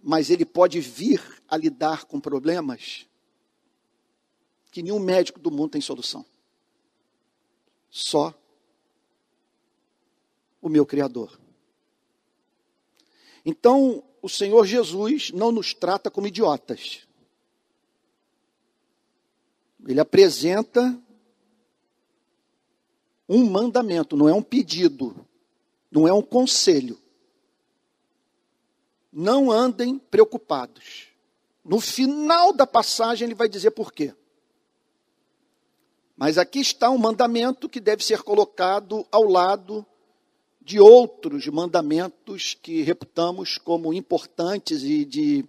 Mas 0.03 0.31
ele 0.31 0.45
pode 0.45 0.81
vir 0.81 1.21
a 1.49 1.57
lidar 1.57 2.05
com 2.05 2.21
problemas 2.21 3.07
que 4.71 4.83
nenhum 4.83 4.99
médico 4.99 5.41
do 5.41 5.51
mundo 5.51 5.71
tem 5.71 5.81
solução. 5.81 6.25
Só 7.91 8.35
o 10.61 10.69
meu 10.69 10.85
Criador. 10.85 11.41
Então, 13.49 14.03
o 14.21 14.29
Senhor 14.29 14.67
Jesus 14.67 15.31
não 15.31 15.53
nos 15.53 15.73
trata 15.73 16.11
como 16.11 16.27
idiotas. 16.27 17.07
Ele 19.87 20.01
apresenta 20.01 21.01
um 23.29 23.49
mandamento, 23.49 24.17
não 24.17 24.29
é 24.29 24.35
um 24.35 24.43
pedido, 24.43 25.25
não 25.89 26.09
é 26.09 26.13
um 26.13 26.23
conselho. 26.23 27.01
Não 29.13 29.53
andem 29.53 29.97
preocupados. 29.97 31.07
No 31.65 31.81
final 31.81 32.53
da 32.53 32.67
passagem, 32.67 33.27
ele 33.27 33.35
vai 33.37 33.49
dizer 33.49 33.71
por 33.71 33.93
quê. 33.93 34.13
Mas 36.17 36.37
aqui 36.37 36.59
está 36.59 36.91
um 36.91 36.99
mandamento 36.99 37.69
que 37.69 37.79
deve 37.79 38.05
ser 38.05 38.25
colocado 38.25 39.07
ao 39.13 39.23
lado 39.23 39.87
de 40.67 40.81
outros 40.81 41.47
mandamentos 41.47 42.59
que 42.61 42.83
reputamos 42.83 43.57
como 43.57 43.95
importantes 43.95 44.83
e, 44.83 45.05
de, 45.05 45.45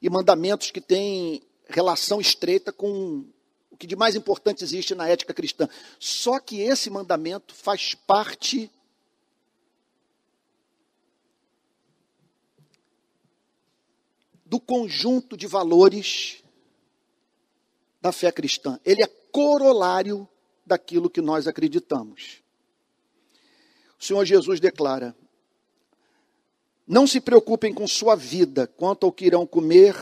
e 0.00 0.08
mandamentos 0.08 0.70
que 0.70 0.80
têm 0.80 1.42
relação 1.68 2.20
estreita 2.20 2.72
com 2.72 3.24
o 3.68 3.76
que 3.76 3.84
de 3.84 3.96
mais 3.96 4.14
importante 4.14 4.62
existe 4.62 4.94
na 4.94 5.08
ética 5.08 5.34
cristã. 5.34 5.68
Só 5.98 6.38
que 6.38 6.60
esse 6.60 6.88
mandamento 6.88 7.52
faz 7.52 7.96
parte 7.96 8.70
do 14.46 14.60
conjunto 14.60 15.36
de 15.36 15.48
valores 15.48 16.44
da 18.00 18.12
fé 18.12 18.30
cristã. 18.30 18.78
Ele 18.84 19.02
é 19.02 19.08
corolário 19.32 20.28
daquilo 20.64 21.10
que 21.10 21.20
nós 21.20 21.48
acreditamos. 21.48 22.40
O 24.00 24.04
Senhor 24.04 24.24
Jesus 24.24 24.58
declara: 24.58 25.14
Não 26.86 27.06
se 27.06 27.20
preocupem 27.20 27.74
com 27.74 27.86
sua 27.86 28.16
vida 28.16 28.66
quanto 28.66 29.04
ao 29.04 29.12
que 29.12 29.26
irão 29.26 29.46
comer 29.46 29.94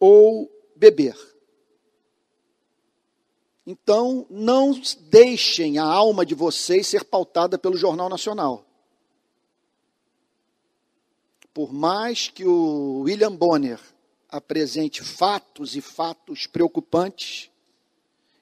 ou 0.00 0.50
beber. 0.74 1.14
Então, 3.66 4.26
não 4.28 4.72
deixem 5.02 5.78
a 5.78 5.84
alma 5.84 6.24
de 6.24 6.34
vocês 6.34 6.86
ser 6.88 7.04
pautada 7.04 7.58
pelo 7.58 7.76
Jornal 7.76 8.08
Nacional. 8.08 8.66
Por 11.54 11.72
mais 11.72 12.28
que 12.28 12.44
o 12.44 13.00
William 13.00 13.36
Bonner 13.36 13.78
apresente 14.28 15.04
fatos 15.04 15.76
e 15.76 15.82
fatos 15.82 16.46
preocupantes, 16.46 17.50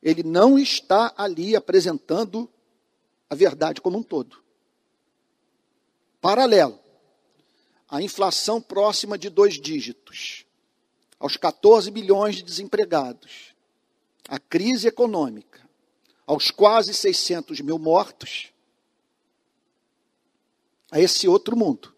ele 0.01 0.23
não 0.23 0.57
está 0.57 1.13
ali 1.17 1.57
apresentando 1.57 2.49
a 3.29 3.35
verdade 3.35 3.81
como 3.81 3.99
um 3.99 4.03
todo. 4.03 4.41
Paralelo, 6.21 6.79
a 7.89 8.03
inflação 8.03 8.61
próxima 8.61 9.17
de 9.17 9.31
dois 9.31 9.55
dígitos, 9.55 10.45
aos 11.19 11.37
14 11.37 11.91
bilhões 11.91 12.37
de 12.37 12.43
desempregados, 12.43 13.55
a 14.29 14.39
crise 14.39 14.87
econômica, 14.87 15.69
aos 16.27 16.51
quase 16.51 16.93
600 16.93 17.61
mil 17.61 17.79
mortos, 17.79 18.53
a 20.91 21.01
esse 21.01 21.27
outro 21.27 21.57
mundo 21.57 21.95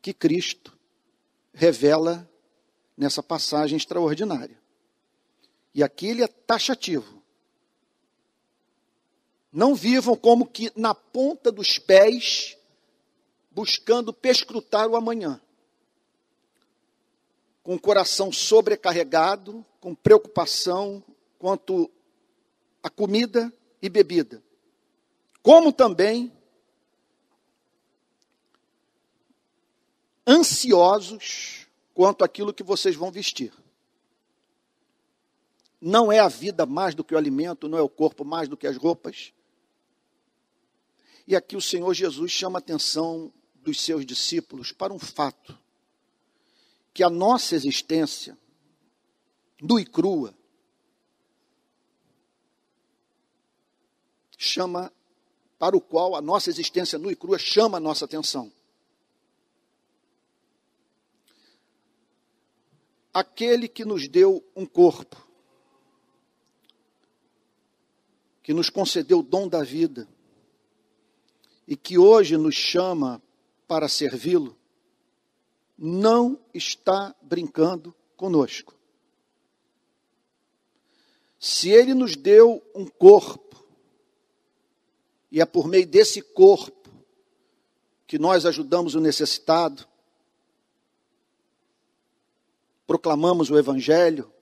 que 0.00 0.12
Cristo 0.12 0.76
revela 1.52 2.28
nessa 2.96 3.22
passagem 3.22 3.76
extraordinária. 3.76 4.58
E 5.74 5.82
aqui 5.82 6.06
ele 6.06 6.22
é 6.22 6.28
taxativo. 6.28 7.22
Não 9.52 9.74
vivam 9.74 10.16
como 10.16 10.46
que 10.46 10.70
na 10.76 10.94
ponta 10.94 11.50
dos 11.50 11.78
pés 11.78 12.56
buscando 13.54 14.12
perscrutar 14.12 14.88
o 14.88 14.96
amanhã. 14.96 15.40
Com 17.62 17.76
o 17.76 17.80
coração 17.80 18.30
sobrecarregado, 18.30 19.64
com 19.80 19.94
preocupação 19.94 21.02
quanto 21.38 21.90
a 22.82 22.90
comida 22.90 23.52
e 23.80 23.88
bebida. 23.88 24.42
Como 25.42 25.72
também 25.72 26.32
ansiosos 30.26 31.66
quanto 31.94 32.24
aquilo 32.24 32.52
que 32.52 32.62
vocês 32.62 32.96
vão 32.96 33.10
vestir. 33.10 33.52
Não 35.80 36.10
é 36.10 36.18
a 36.18 36.28
vida 36.28 36.64
mais 36.64 36.94
do 36.94 37.04
que 37.04 37.14
o 37.14 37.18
alimento, 37.18 37.68
não 37.68 37.78
é 37.78 37.82
o 37.82 37.88
corpo 37.88 38.24
mais 38.24 38.48
do 38.48 38.56
que 38.56 38.66
as 38.66 38.76
roupas. 38.76 39.32
E 41.26 41.36
aqui 41.36 41.56
o 41.56 41.60
Senhor 41.60 41.92
Jesus 41.94 42.32
chama 42.32 42.58
a 42.58 42.60
atenção 42.60 43.32
dos 43.64 43.80
seus 43.80 44.04
discípulos 44.04 44.70
para 44.70 44.92
um 44.92 44.98
fato: 44.98 45.58
que 46.92 47.02
a 47.02 47.10
nossa 47.10 47.56
existência, 47.56 48.38
nua 49.60 49.80
e 49.80 49.86
crua, 49.86 50.34
chama, 54.38 54.92
para 55.58 55.76
o 55.76 55.80
qual 55.80 56.14
a 56.14 56.20
nossa 56.20 56.50
existência 56.50 56.98
nua 56.98 57.12
e 57.12 57.16
crua 57.16 57.38
chama 57.38 57.78
a 57.78 57.80
nossa 57.80 58.04
atenção. 58.04 58.52
Aquele 63.12 63.68
que 63.68 63.84
nos 63.84 64.08
deu 64.08 64.44
um 64.54 64.66
corpo, 64.66 65.16
que 68.42 68.52
nos 68.52 68.68
concedeu 68.68 69.20
o 69.20 69.22
dom 69.22 69.48
da 69.48 69.62
vida, 69.62 70.06
e 71.66 71.76
que 71.76 71.96
hoje 71.96 72.36
nos 72.36 72.54
chama 72.54 73.22
para 73.66 73.88
servi-lo, 73.88 74.56
não 75.76 76.38
está 76.52 77.14
brincando 77.20 77.94
conosco. 78.16 78.74
Se 81.38 81.68
ele 81.68 81.92
nos 81.92 82.16
deu 82.16 82.62
um 82.74 82.86
corpo, 82.86 83.64
e 85.30 85.40
é 85.40 85.44
por 85.44 85.66
meio 85.66 85.86
desse 85.86 86.22
corpo 86.22 86.90
que 88.06 88.18
nós 88.18 88.46
ajudamos 88.46 88.94
o 88.94 89.00
necessitado, 89.00 89.86
proclamamos 92.86 93.50
o 93.50 93.58
Evangelho, 93.58 94.32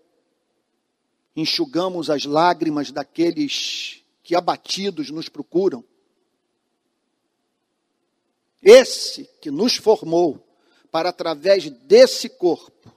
enxugamos 1.34 2.10
as 2.10 2.24
lágrimas 2.24 2.92
daqueles 2.92 4.04
que 4.22 4.34
abatidos 4.36 5.10
nos 5.10 5.28
procuram, 5.28 5.84
esse 8.62 9.28
que 9.40 9.50
nos 9.50 9.76
formou 9.76 10.46
para, 10.90 11.08
através 11.08 11.68
desse 11.68 12.28
corpo, 12.28 12.94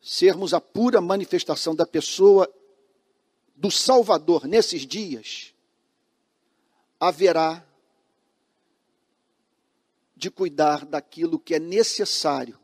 sermos 0.00 0.54
a 0.54 0.60
pura 0.60 1.00
manifestação 1.00 1.74
da 1.74 1.86
pessoa 1.86 2.52
do 3.54 3.70
Salvador 3.70 4.46
nesses 4.46 4.86
dias, 4.86 5.54
haverá 6.98 7.64
de 10.16 10.30
cuidar 10.30 10.86
daquilo 10.86 11.38
que 11.38 11.54
é 11.54 11.58
necessário 11.58 12.58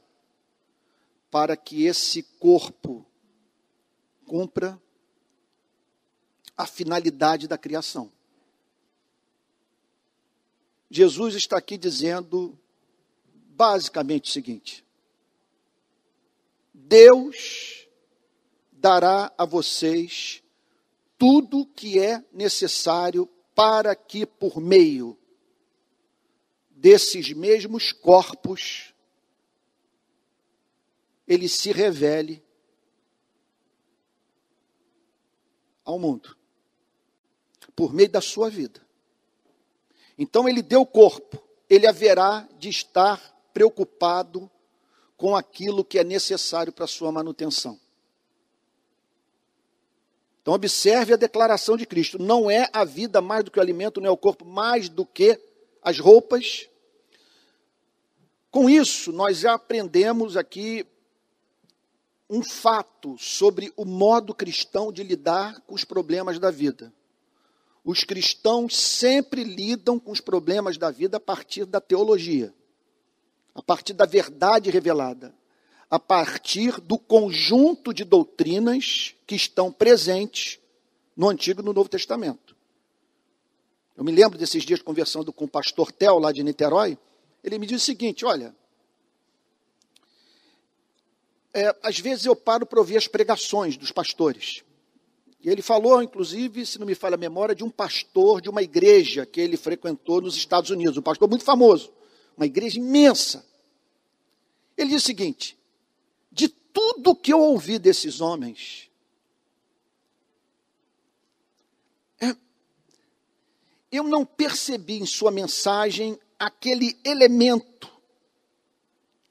para 1.30 1.56
que 1.56 1.84
esse 1.84 2.22
corpo 2.22 3.04
cumpra 4.24 4.80
a 6.56 6.66
finalidade 6.66 7.46
da 7.46 7.58
criação. 7.58 8.12
Jesus 10.90 11.35
está 11.35 11.59
aqui 11.59 11.77
dizendo 11.77 12.59
basicamente 13.48 14.31
o 14.31 14.33
seguinte: 14.33 14.85
Deus 16.72 17.87
dará 18.72 19.33
a 19.37 19.44
vocês 19.44 20.42
tudo 21.18 21.66
que 21.66 21.98
é 21.98 22.24
necessário 22.33 23.27
para 23.55 23.94
que, 23.94 24.24
por 24.24 24.61
meio 24.61 25.18
desses 26.70 27.33
mesmos 27.33 27.92
corpos, 27.92 28.94
ele 31.27 31.48
se 31.48 31.72
revele 31.72 32.42
ao 35.85 35.98
mundo, 35.98 36.37
por 37.74 37.92
meio 37.92 38.09
da 38.09 38.20
sua 38.20 38.48
vida. 38.48 38.88
Então, 40.18 40.48
ele 40.48 40.62
deu 40.62 40.85
corpo, 40.85 41.42
ele 41.70 41.87
haverá 41.87 42.48
de 42.59 42.68
estar 42.68 43.20
preocupado 43.52 44.50
com 45.16 45.37
aquilo 45.37 45.85
que 45.85 45.98
é 45.98 46.04
necessário 46.04 46.72
para 46.72 46.85
a 46.85 46.88
sua 46.88 47.12
manutenção. 47.12 47.78
Então, 50.42 50.54
observe 50.54 51.12
a 51.12 51.16
declaração 51.16 51.76
de 51.76 51.85
Cristo: 51.85 52.18
não 52.18 52.50
é 52.50 52.70
a 52.72 52.85
vida 52.85 53.20
mais 53.20 53.44
do 53.44 53.50
que 53.50 53.59
o 53.59 53.62
alimento, 53.62 54.00
não 54.00 54.09
é 54.09 54.11
o 54.11 54.16
corpo 54.16 54.44
mais 54.44 54.88
do 54.88 55.04
que 55.04 55.38
as 55.83 55.98
roupas. 55.98 56.68
Com 58.50 58.70
isso, 58.70 59.12
nós 59.12 59.38
já 59.38 59.54
aprendemos 59.54 60.37
aqui 60.37 60.87
um 62.31 62.42
fato 62.42 63.16
sobre 63.18 63.72
o 63.76 63.85
modo 63.85 64.35
cristão 64.35 64.92
de 64.92 65.02
lidar 65.02 65.61
com 65.62 65.74
os 65.74 65.85
problemas 65.85 66.38
da 66.38 66.50
vida. 66.50 66.92
Os 67.88 68.05
cristãos 68.05 68.77
sempre 68.77 69.42
lidam 69.42 69.98
com 69.98 70.11
os 70.11 70.20
problemas 70.20 70.77
da 70.77 70.90
vida 70.90 71.16
a 71.16 71.20
partir 71.20 71.64
da 71.64 71.81
teologia, 71.81 72.53
a 73.55 73.62
partir 73.62 73.94
da 73.94 74.05
verdade 74.05 74.68
revelada, 74.68 75.35
a 75.88 75.98
partir 75.98 76.83
do 76.83 76.98
conjunto 76.98 77.94
de 77.94 78.05
doutrinas 78.05 79.14
que 79.27 79.35
estão 79.35 79.72
presentes 79.72 80.61
no 81.16 81.31
Antigo 81.31 81.62
e 81.62 81.64
no 81.64 81.72
Novo 81.72 81.88
Testamento. 81.88 82.55
Eu 83.96 84.05
me 84.05 84.12
lembro 84.12 84.37
desses 84.37 84.64
dias 84.64 84.83
conversando 84.83 85.33
com 85.33 85.46
o 85.46 85.48
pastor 85.48 85.90
Tel, 85.90 86.18
lá 86.18 86.31
de 86.31 86.42
Niterói, 86.42 86.98
ele 87.42 87.59
me 87.59 87.64
disse 87.66 87.85
o 87.85 87.87
seguinte: 87.87 88.27
olha, 88.27 88.55
é, 91.55 91.74
às 91.83 91.98
vezes 91.98 92.27
eu 92.27 92.37
paro 92.37 92.66
para 92.66 92.81
ouvir 92.81 92.98
as 92.98 93.09
pregações 93.09 93.79
dos 93.79 93.90
pastores. 93.90 94.62
E 95.40 95.48
ele 95.48 95.62
falou, 95.62 96.03
inclusive, 96.03 96.66
se 96.66 96.79
não 96.79 96.87
me 96.87 96.94
falha 96.94 97.14
a 97.14 97.18
memória, 97.18 97.55
de 97.55 97.62
um 97.62 97.70
pastor 97.70 98.40
de 98.40 98.48
uma 98.48 98.62
igreja 98.62 99.24
que 99.24 99.40
ele 99.40 99.57
frequentou 99.57 100.20
nos 100.20 100.37
Estados 100.37 100.70
Unidos, 100.70 100.96
um 100.96 101.03
pastor 101.03 101.29
muito 101.29 101.44
famoso, 101.44 101.92
uma 102.37 102.46
igreja 102.46 102.79
imensa. 102.79 103.46
Ele 104.77 104.90
disse 104.90 105.05
o 105.05 105.07
seguinte: 105.07 105.59
de 106.33 106.48
tudo 106.48 107.14
que 107.14 107.33
eu 107.33 107.40
ouvi 107.40 107.79
desses 107.79 108.20
homens, 108.20 108.90
é, 112.20 112.35
eu 113.92 114.03
não 114.05 114.27
percebi 114.27 114.98
em 115.01 115.07
sua 115.07 115.31
mensagem 115.31 116.18
aquele 116.37 116.98
elemento 117.05 117.88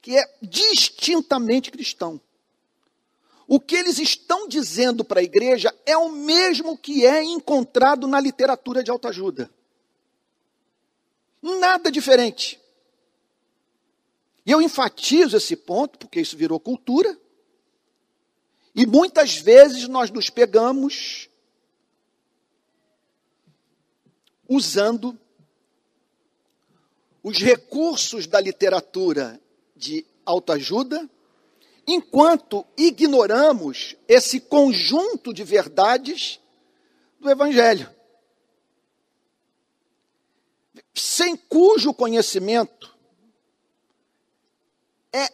que 0.00 0.16
é 0.16 0.38
distintamente 0.40 1.70
cristão. 1.70 2.18
O 3.50 3.58
que 3.58 3.74
eles 3.76 3.98
estão 3.98 4.46
dizendo 4.46 5.02
para 5.02 5.20
a 5.20 5.22
igreja 5.22 5.74
é 5.86 5.96
o 5.96 6.10
mesmo 6.10 6.76
que 6.76 7.06
é 7.06 7.24
encontrado 7.24 8.06
na 8.06 8.20
literatura 8.20 8.84
de 8.84 8.90
autoajuda. 8.90 9.50
Nada 11.40 11.90
diferente. 11.90 12.60
E 14.44 14.50
eu 14.50 14.60
enfatizo 14.60 15.34
esse 15.34 15.56
ponto, 15.56 15.98
porque 15.98 16.20
isso 16.20 16.36
virou 16.36 16.60
cultura. 16.60 17.18
E 18.74 18.84
muitas 18.84 19.38
vezes 19.38 19.88
nós 19.88 20.10
nos 20.10 20.28
pegamos 20.28 21.30
usando 24.46 25.18
os 27.22 27.38
recursos 27.38 28.26
da 28.26 28.40
literatura 28.40 29.40
de 29.74 30.04
autoajuda, 30.26 31.08
enquanto 31.88 32.66
ignoramos 32.76 33.96
esse 34.06 34.40
conjunto 34.40 35.32
de 35.32 35.42
verdades 35.42 36.38
do 37.18 37.30
Evangelho, 37.30 37.92
sem 40.94 41.34
cujo 41.34 41.94
conhecimento 41.94 42.94
é 45.12 45.32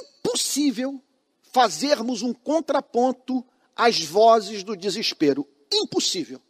impossível 0.00 0.98
fazermos 1.42 2.22
um 2.22 2.32
contraponto 2.32 3.44
às 3.76 4.02
vozes 4.02 4.64
do 4.64 4.74
desespero. 4.74 5.46
Impossível. 5.70 6.40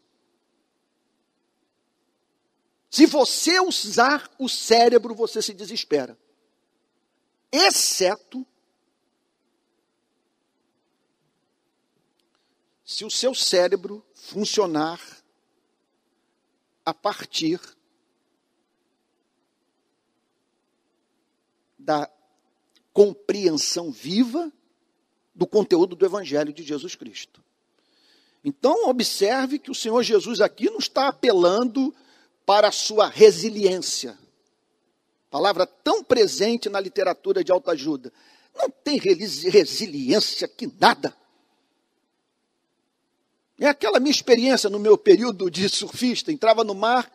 Se 2.88 3.06
você 3.06 3.58
usar 3.58 4.30
o 4.38 4.48
cérebro, 4.48 5.14
você 5.14 5.42
se 5.42 5.52
desespera 5.52 6.16
exceto 7.52 8.46
se 12.92 13.04
o 13.04 13.10
seu 13.10 13.34
cérebro 13.34 14.04
funcionar 14.14 15.00
a 16.84 16.92
partir 16.92 17.60
da 21.78 22.10
compreensão 22.92 23.90
viva 23.90 24.52
do 25.34 25.46
conteúdo 25.46 25.96
do 25.96 26.04
Evangelho 26.04 26.52
de 26.52 26.62
Jesus 26.62 26.94
Cristo. 26.94 27.42
Então, 28.44 28.88
observe 28.88 29.58
que 29.58 29.70
o 29.70 29.74
Senhor 29.74 30.02
Jesus 30.02 30.40
aqui 30.40 30.68
não 30.68 30.78
está 30.78 31.08
apelando 31.08 31.94
para 32.44 32.68
a 32.68 32.72
sua 32.72 33.08
resiliência 33.08 34.18
palavra 35.32 35.66
tão 35.66 36.04
presente 36.04 36.68
na 36.68 36.78
literatura 36.78 37.42
de 37.42 37.50
autoajuda. 37.50 38.12
Não 38.54 38.68
tem 38.68 38.98
resiliência 38.98 40.46
que 40.46 40.70
nada. 40.78 41.16
É 43.62 43.68
aquela 43.68 44.00
minha 44.00 44.10
experiência 44.10 44.68
no 44.68 44.80
meu 44.80 44.98
período 44.98 45.48
de 45.48 45.68
surfista, 45.68 46.32
entrava 46.32 46.64
no 46.64 46.74
mar 46.74 47.08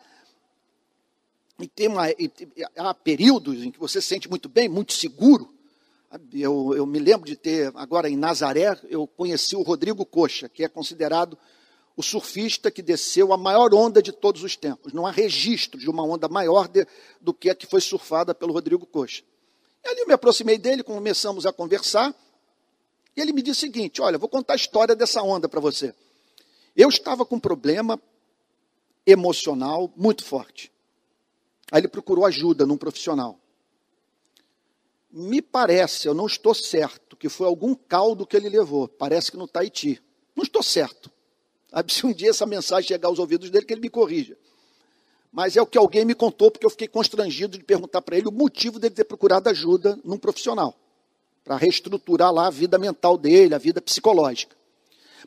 e 1.60 1.68
tem 1.68 1.88
uma, 1.88 2.10
e, 2.10 2.32
há 2.74 2.94
períodos 2.94 3.62
em 3.62 3.70
que 3.70 3.78
você 3.78 4.00
se 4.00 4.08
sente 4.08 4.30
muito 4.30 4.48
bem, 4.48 4.66
muito 4.66 4.94
seguro. 4.94 5.52
Eu, 6.32 6.72
eu 6.74 6.86
me 6.86 6.98
lembro 6.98 7.26
de 7.26 7.36
ter, 7.36 7.70
agora 7.74 8.08
em 8.08 8.16
Nazaré, 8.16 8.80
eu 8.88 9.06
conheci 9.06 9.56
o 9.56 9.60
Rodrigo 9.60 10.06
Coxa, 10.06 10.48
que 10.48 10.64
é 10.64 10.68
considerado 10.68 11.36
o 11.94 12.02
surfista 12.02 12.70
que 12.70 12.80
desceu 12.80 13.30
a 13.34 13.36
maior 13.36 13.74
onda 13.74 14.00
de 14.00 14.10
todos 14.10 14.42
os 14.42 14.56
tempos. 14.56 14.94
Não 14.94 15.06
há 15.06 15.10
registro 15.10 15.78
de 15.78 15.90
uma 15.90 16.02
onda 16.02 16.30
maior 16.30 16.66
de, 16.66 16.86
do 17.20 17.34
que 17.34 17.50
a 17.50 17.54
que 17.54 17.66
foi 17.66 17.82
surfada 17.82 18.34
pelo 18.34 18.54
Rodrigo 18.54 18.86
Coxa. 18.86 19.22
E 19.84 19.88
ali 19.90 20.00
eu 20.00 20.06
me 20.06 20.14
aproximei 20.14 20.56
dele, 20.56 20.82
começamos 20.82 21.44
a 21.44 21.52
conversar, 21.52 22.14
e 23.14 23.20
ele 23.20 23.34
me 23.34 23.42
disse 23.42 23.58
o 23.58 23.60
seguinte: 23.60 24.00
Olha, 24.00 24.16
vou 24.16 24.30
contar 24.30 24.54
a 24.54 24.56
história 24.56 24.96
dessa 24.96 25.22
onda 25.22 25.46
para 25.46 25.60
você. 25.60 25.94
Eu 26.78 26.88
estava 26.88 27.26
com 27.26 27.34
um 27.34 27.40
problema 27.40 28.00
emocional 29.04 29.92
muito 29.96 30.24
forte. 30.24 30.70
Aí 31.72 31.80
ele 31.80 31.88
procurou 31.88 32.24
ajuda 32.24 32.64
num 32.64 32.76
profissional. 32.76 33.36
Me 35.10 35.42
parece, 35.42 36.06
eu 36.06 36.14
não 36.14 36.26
estou 36.26 36.54
certo, 36.54 37.16
que 37.16 37.28
foi 37.28 37.48
algum 37.48 37.74
caldo 37.74 38.24
que 38.24 38.36
ele 38.36 38.48
levou. 38.48 38.86
Parece 38.86 39.32
que 39.32 39.36
no 39.36 39.48
Tahiti. 39.48 40.00
Não 40.36 40.44
estou 40.44 40.62
certo. 40.62 41.10
Se 41.88 42.06
um 42.06 42.12
dia 42.12 42.30
essa 42.30 42.46
mensagem 42.46 42.86
chegar 42.86 43.08
aos 43.08 43.18
ouvidos 43.18 43.50
dele, 43.50 43.66
que 43.66 43.74
ele 43.74 43.80
me 43.80 43.90
corrija. 43.90 44.38
Mas 45.32 45.56
é 45.56 45.60
o 45.60 45.66
que 45.66 45.76
alguém 45.76 46.04
me 46.04 46.14
contou, 46.14 46.48
porque 46.48 46.64
eu 46.64 46.70
fiquei 46.70 46.86
constrangido 46.86 47.58
de 47.58 47.64
perguntar 47.64 48.02
para 48.02 48.16
ele 48.16 48.28
o 48.28 48.32
motivo 48.32 48.78
dele 48.78 48.94
ter 48.94 49.04
procurado 49.04 49.48
ajuda 49.48 49.98
num 50.04 50.16
profissional, 50.16 50.78
para 51.42 51.56
reestruturar 51.56 52.32
lá 52.32 52.46
a 52.46 52.50
vida 52.50 52.78
mental 52.78 53.18
dele, 53.18 53.52
a 53.52 53.58
vida 53.58 53.82
psicológica. 53.82 54.56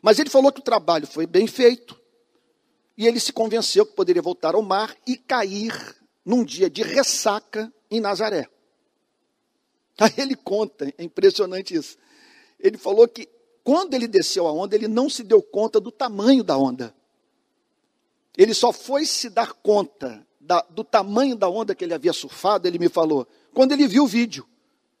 Mas 0.00 0.18
ele 0.18 0.30
falou 0.30 0.52
que 0.52 0.60
o 0.60 0.64
trabalho 0.64 1.06
foi 1.06 1.26
bem 1.26 1.46
feito, 1.46 2.00
e 2.96 3.06
ele 3.06 3.18
se 3.18 3.32
convenceu 3.32 3.84
que 3.84 3.94
poderia 3.94 4.22
voltar 4.22 4.54
ao 4.54 4.62
mar 4.62 4.96
e 5.06 5.16
cair 5.16 5.72
num 6.24 6.44
dia 6.44 6.70
de 6.70 6.82
ressaca 6.82 7.72
em 7.90 8.00
Nazaré. 8.00 8.48
Aí 9.98 10.12
ele 10.16 10.36
conta, 10.36 10.92
é 10.96 11.02
impressionante 11.02 11.74
isso. 11.74 11.96
Ele 12.58 12.78
falou 12.78 13.06
que 13.08 13.28
quando 13.64 13.94
ele 13.94 14.08
desceu 14.08 14.46
a 14.46 14.52
onda, 14.52 14.74
ele 14.74 14.88
não 14.88 15.08
se 15.08 15.22
deu 15.22 15.42
conta 15.42 15.80
do 15.80 15.90
tamanho 15.90 16.42
da 16.42 16.56
onda. 16.56 16.94
Ele 18.36 18.54
só 18.54 18.72
foi 18.72 19.04
se 19.04 19.28
dar 19.28 19.52
conta 19.52 20.26
da, 20.40 20.60
do 20.62 20.82
tamanho 20.82 21.36
da 21.36 21.48
onda 21.48 21.74
que 21.74 21.84
ele 21.84 21.94
havia 21.94 22.12
surfado, 22.12 22.66
ele 22.66 22.78
me 22.78 22.88
falou, 22.88 23.26
quando 23.52 23.72
ele 23.72 23.86
viu 23.86 24.04
o 24.04 24.08
vídeo. 24.08 24.46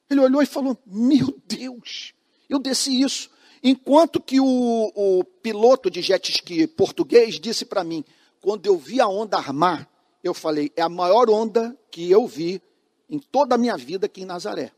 Ele 0.08 0.20
olhou 0.20 0.42
e 0.42 0.46
falou: 0.46 0.78
Meu 0.86 1.40
Deus, 1.46 2.12
eu 2.48 2.58
desci 2.58 3.00
isso. 3.00 3.30
Enquanto 3.62 4.20
que 4.20 4.40
o, 4.40 4.92
o 4.94 5.24
piloto 5.24 5.90
de 5.90 6.02
jet 6.02 6.30
ski 6.30 6.66
português 6.66 7.38
disse 7.38 7.64
para 7.64 7.84
mim: 7.84 8.04
Quando 8.40 8.66
eu 8.66 8.76
vi 8.76 9.00
a 9.00 9.06
onda 9.06 9.36
armar, 9.36 9.88
eu 10.22 10.34
falei, 10.34 10.72
é 10.76 10.82
a 10.82 10.88
maior 10.88 11.28
onda 11.30 11.76
que 11.90 12.10
eu 12.10 12.26
vi 12.26 12.60
em 13.08 13.18
toda 13.18 13.54
a 13.54 13.58
minha 13.58 13.76
vida 13.76 14.06
aqui 14.06 14.22
em 14.22 14.26
Nazaré. 14.26 14.72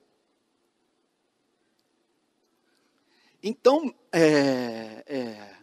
Então, 3.42 3.94
é, 4.10 5.04
é, 5.06 5.56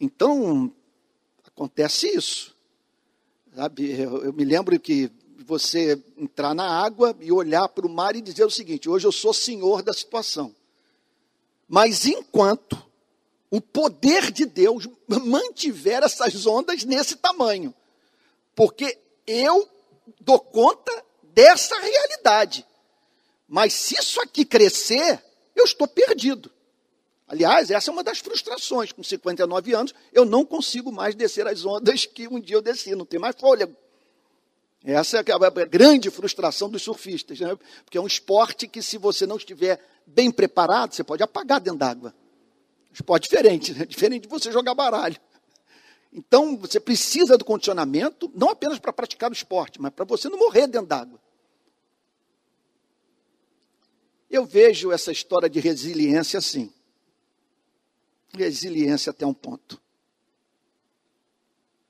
então 0.00 0.74
acontece 1.44 2.08
isso. 2.08 2.56
Sabe, 3.54 3.98
eu, 3.98 4.24
eu 4.24 4.32
me 4.32 4.44
lembro 4.44 4.78
que 4.80 5.10
você 5.38 6.02
entrar 6.16 6.54
na 6.54 6.68
água 6.68 7.16
e 7.20 7.30
olhar 7.30 7.68
para 7.68 7.86
o 7.86 7.90
mar 7.90 8.16
e 8.16 8.20
dizer 8.20 8.44
o 8.44 8.50
seguinte: 8.50 8.88
hoje 8.88 9.06
eu 9.06 9.12
sou 9.12 9.32
senhor 9.32 9.82
da 9.82 9.92
situação. 9.92 10.54
Mas 11.68 12.06
enquanto 12.06 12.80
o 13.50 13.60
poder 13.60 14.30
de 14.30 14.44
Deus 14.44 14.88
mantiver 15.08 16.02
essas 16.02 16.46
ondas 16.46 16.84
nesse 16.84 17.16
tamanho, 17.16 17.74
porque 18.54 18.98
eu 19.26 19.68
dou 20.20 20.38
conta 20.38 21.04
dessa 21.22 21.78
realidade. 21.78 22.66
Mas 23.48 23.72
se 23.72 23.94
isso 23.98 24.20
aqui 24.20 24.44
crescer, 24.44 25.22
eu 25.54 25.64
estou 25.64 25.86
perdido. 25.86 26.50
Aliás, 27.28 27.70
essa 27.70 27.90
é 27.90 27.92
uma 27.92 28.04
das 28.04 28.18
frustrações. 28.18 28.92
Com 28.92 29.02
59 29.02 29.74
anos, 29.74 29.94
eu 30.12 30.24
não 30.24 30.44
consigo 30.44 30.92
mais 30.92 31.14
descer 31.14 31.46
as 31.46 31.64
ondas 31.64 32.06
que 32.06 32.28
um 32.28 32.40
dia 32.40 32.56
eu 32.56 32.62
desci, 32.62 32.94
não 32.94 33.04
tem 33.04 33.18
mais 33.18 33.34
fôlego. 33.36 33.76
Essa 34.88 35.16
é 35.16 35.20
a 35.20 35.64
grande 35.66 36.08
frustração 36.12 36.70
dos 36.70 36.82
surfistas, 36.82 37.40
né? 37.40 37.58
porque 37.84 37.98
é 37.98 38.00
um 38.00 38.06
esporte 38.06 38.68
que, 38.68 38.80
se 38.80 38.96
você 38.96 39.26
não 39.26 39.36
estiver 39.36 39.84
bem 40.06 40.30
preparado, 40.30 40.94
você 40.94 41.02
pode 41.02 41.24
apagar 41.24 41.60
dentro 41.60 41.80
d'água. 41.80 42.14
Esporte 42.92 43.24
diferente, 43.24 43.74
né? 43.74 43.84
diferente 43.90 44.22
de 44.22 44.28
você 44.28 44.52
jogar 44.52 44.76
baralho. 44.76 45.20
Então, 46.12 46.56
você 46.56 46.78
precisa 46.78 47.36
do 47.36 47.44
condicionamento, 47.44 48.30
não 48.32 48.50
apenas 48.50 48.78
para 48.78 48.92
praticar 48.92 49.28
o 49.28 49.32
esporte, 49.32 49.82
mas 49.82 49.92
para 49.92 50.04
você 50.04 50.28
não 50.28 50.38
morrer 50.38 50.68
dentro 50.68 50.86
d'água. 50.86 51.20
Eu 54.30 54.46
vejo 54.46 54.92
essa 54.92 55.10
história 55.10 55.50
de 55.50 55.58
resiliência 55.58 56.38
assim. 56.38 56.72
Resiliência 58.32 59.10
até 59.10 59.26
um 59.26 59.34
ponto. 59.34 59.82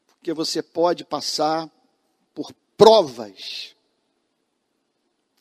Porque 0.06 0.32
você 0.32 0.62
pode 0.62 1.04
passar 1.04 1.70
provas 2.76 3.74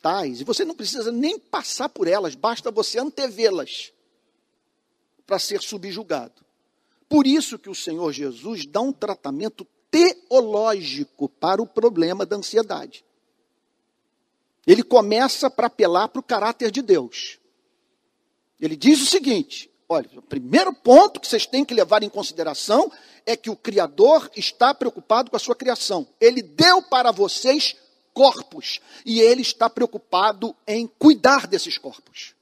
tais, 0.00 0.40
e 0.40 0.44
você 0.44 0.64
não 0.64 0.74
precisa 0.74 1.10
nem 1.10 1.38
passar 1.38 1.88
por 1.88 2.06
elas, 2.06 2.34
basta 2.34 2.70
você 2.70 2.98
antevê-las 2.98 3.92
para 5.26 5.38
ser 5.38 5.60
subjugado. 5.60 6.44
Por 7.08 7.26
isso 7.26 7.58
que 7.58 7.68
o 7.68 7.74
Senhor 7.74 8.12
Jesus 8.12 8.66
dá 8.66 8.80
um 8.80 8.92
tratamento 8.92 9.66
teológico 9.90 11.28
para 11.28 11.60
o 11.62 11.66
problema 11.66 12.24
da 12.24 12.36
ansiedade. 12.36 13.04
Ele 14.66 14.82
começa 14.82 15.48
para 15.48 15.68
apelar 15.68 16.08
para 16.08 16.20
o 16.20 16.24
caráter 16.24 16.70
de 16.70 16.82
Deus. 16.82 17.38
Ele 18.60 18.76
diz 18.76 19.00
o 19.00 19.06
seguinte: 19.06 19.70
olha, 19.88 20.08
o 20.16 20.22
primeiro 20.22 20.72
ponto 20.72 21.20
que 21.20 21.28
vocês 21.28 21.46
têm 21.46 21.64
que 21.64 21.74
levar 21.74 22.02
em 22.02 22.08
consideração 22.08 22.90
é 23.24 23.36
que 23.36 23.50
o 23.50 23.56
Criador 23.56 24.30
está 24.36 24.74
preocupado 24.74 25.30
com 25.30 25.36
a 25.36 25.40
sua 25.40 25.54
criação. 25.54 26.06
Ele 26.20 26.42
deu 26.42 26.82
para 26.82 27.10
vocês 27.10 27.76
corpos 28.12 28.80
e 29.04 29.20
ele 29.20 29.42
está 29.42 29.68
preocupado 29.68 30.54
em 30.66 30.86
cuidar 30.86 31.46
desses 31.46 31.76
corpos. 31.76 32.34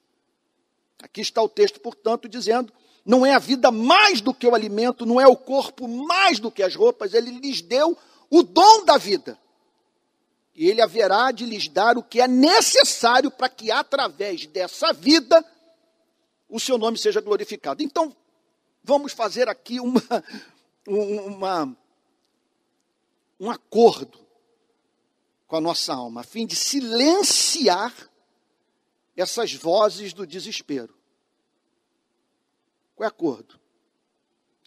Aqui 1.03 1.21
está 1.21 1.43
o 1.43 1.49
texto, 1.49 1.81
portanto, 1.81 2.29
dizendo: 2.29 2.73
não 3.05 3.27
é 3.27 3.35
a 3.35 3.39
vida 3.39 3.71
mais 3.71 4.21
do 4.21 4.33
que 4.33 4.47
o 4.47 4.55
alimento, 4.55 5.05
não 5.05 5.21
é 5.21 5.27
o 5.27 5.37
corpo 5.37 5.87
mais 5.89 6.39
do 6.39 6.51
que 6.51 6.63
as 6.63 6.75
roupas, 6.75 7.13
ele 7.13 7.31
lhes 7.31 7.61
deu 7.61 7.97
o 8.31 8.43
dom 8.43 8.85
da 8.85 8.97
vida 8.97 9.39
e 10.55 10.69
ele 10.69 10.81
haverá 10.81 11.33
de 11.33 11.45
lhes 11.45 11.69
dar 11.69 11.99
o 11.99 12.03
que 12.03 12.21
é 12.21 12.29
necessário 12.29 13.31
para 13.31 13.49
que, 13.49 13.71
através 13.71 14.47
dessa 14.47 14.93
vida, 14.93 15.45
o 16.49 16.61
seu 16.61 16.79
nome 16.79 16.99
seja 16.99 17.21
glorificado. 17.21 17.83
Então, 17.83 18.15
vamos 18.83 19.13
fazer 19.13 19.49
aqui 19.49 19.81
uma, 19.81 20.03
uma, 20.87 21.77
um 23.41 23.51
acordo 23.51 24.19
com 25.47 25.57
a 25.57 25.61
nossa 25.61 25.95
alma, 25.95 26.23
a 26.23 26.25
fim 26.25 26.47
de 26.47 26.57
silenciar 26.57 27.95
essas 29.17 29.55
vozes 29.55 30.13
do 30.13 30.27
desespero. 30.27 30.95
Qual 32.95 33.05
é 33.05 33.09
o 33.09 33.15
acordo? 33.15 33.61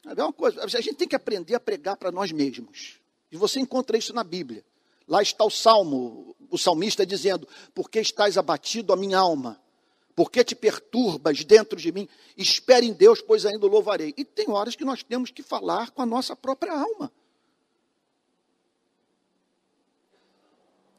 É 0.05 0.23
uma 0.23 0.33
coisa, 0.33 0.63
a 0.63 0.67
gente 0.67 0.95
tem 0.95 1.07
que 1.07 1.15
aprender 1.15 1.55
a 1.55 1.59
pregar 1.59 1.97
para 1.97 2.11
nós 2.11 2.31
mesmos. 2.31 2.99
E 3.31 3.37
você 3.37 3.59
encontra 3.59 3.97
isso 3.97 4.13
na 4.13 4.23
Bíblia. 4.23 4.63
Lá 5.07 5.21
está 5.21 5.43
o 5.43 5.49
salmo, 5.49 6.35
o 6.49 6.57
salmista 6.57 7.05
dizendo: 7.05 7.47
Por 7.73 7.89
que 7.89 7.99
estás 7.99 8.37
abatido 8.37 8.93
a 8.93 8.95
minha 8.95 9.17
alma? 9.17 9.61
Por 10.17 10.31
que 10.31 10.43
te 10.43 10.55
perturbas 10.55 11.45
dentro 11.45 11.79
de 11.79 11.91
mim? 11.91 12.09
Espere 12.35 12.87
em 12.87 12.93
Deus, 12.93 13.21
pois 13.21 13.45
ainda 13.45 13.63
o 13.67 13.69
louvarei. 13.69 14.15
E 14.17 14.25
tem 14.25 14.49
horas 14.49 14.75
que 14.75 14.83
nós 14.83 15.03
temos 15.03 15.29
que 15.29 15.43
falar 15.43 15.91
com 15.91 16.01
a 16.01 16.07
nossa 16.07 16.35
própria 16.35 16.73
alma. 16.73 17.13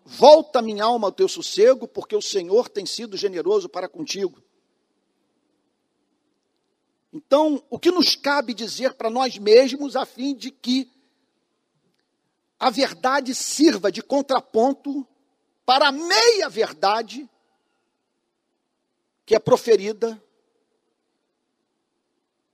Volta 0.05 0.63
minha 0.63 0.85
alma 0.85 1.09
ao 1.09 1.13
teu 1.13 1.27
sossego, 1.27 1.89
porque 1.89 2.15
o 2.15 2.23
Senhor 2.23 2.69
tem 2.69 2.87
sido 2.87 3.17
generoso 3.17 3.69
para 3.69 3.89
contigo. 3.89 4.41
Então, 7.13 7.61
o 7.69 7.77
que 7.77 7.91
nos 7.91 8.15
cabe 8.15 8.55
dizer 8.55 8.95
para 8.95 9.11
nós 9.11 9.37
mesmos, 9.37 9.97
a 9.97 10.07
fim 10.07 10.33
de 10.33 10.53
que 10.53 10.89
a 12.57 12.71
verdade 12.71 13.35
sirva 13.35 13.91
de 13.91 14.01
contraponto 14.01 15.05
para 15.67 15.89
a 15.89 15.93
meia-verdade 15.93 17.29
que 19.29 19.35
é 19.35 19.39
proferida 19.39 20.19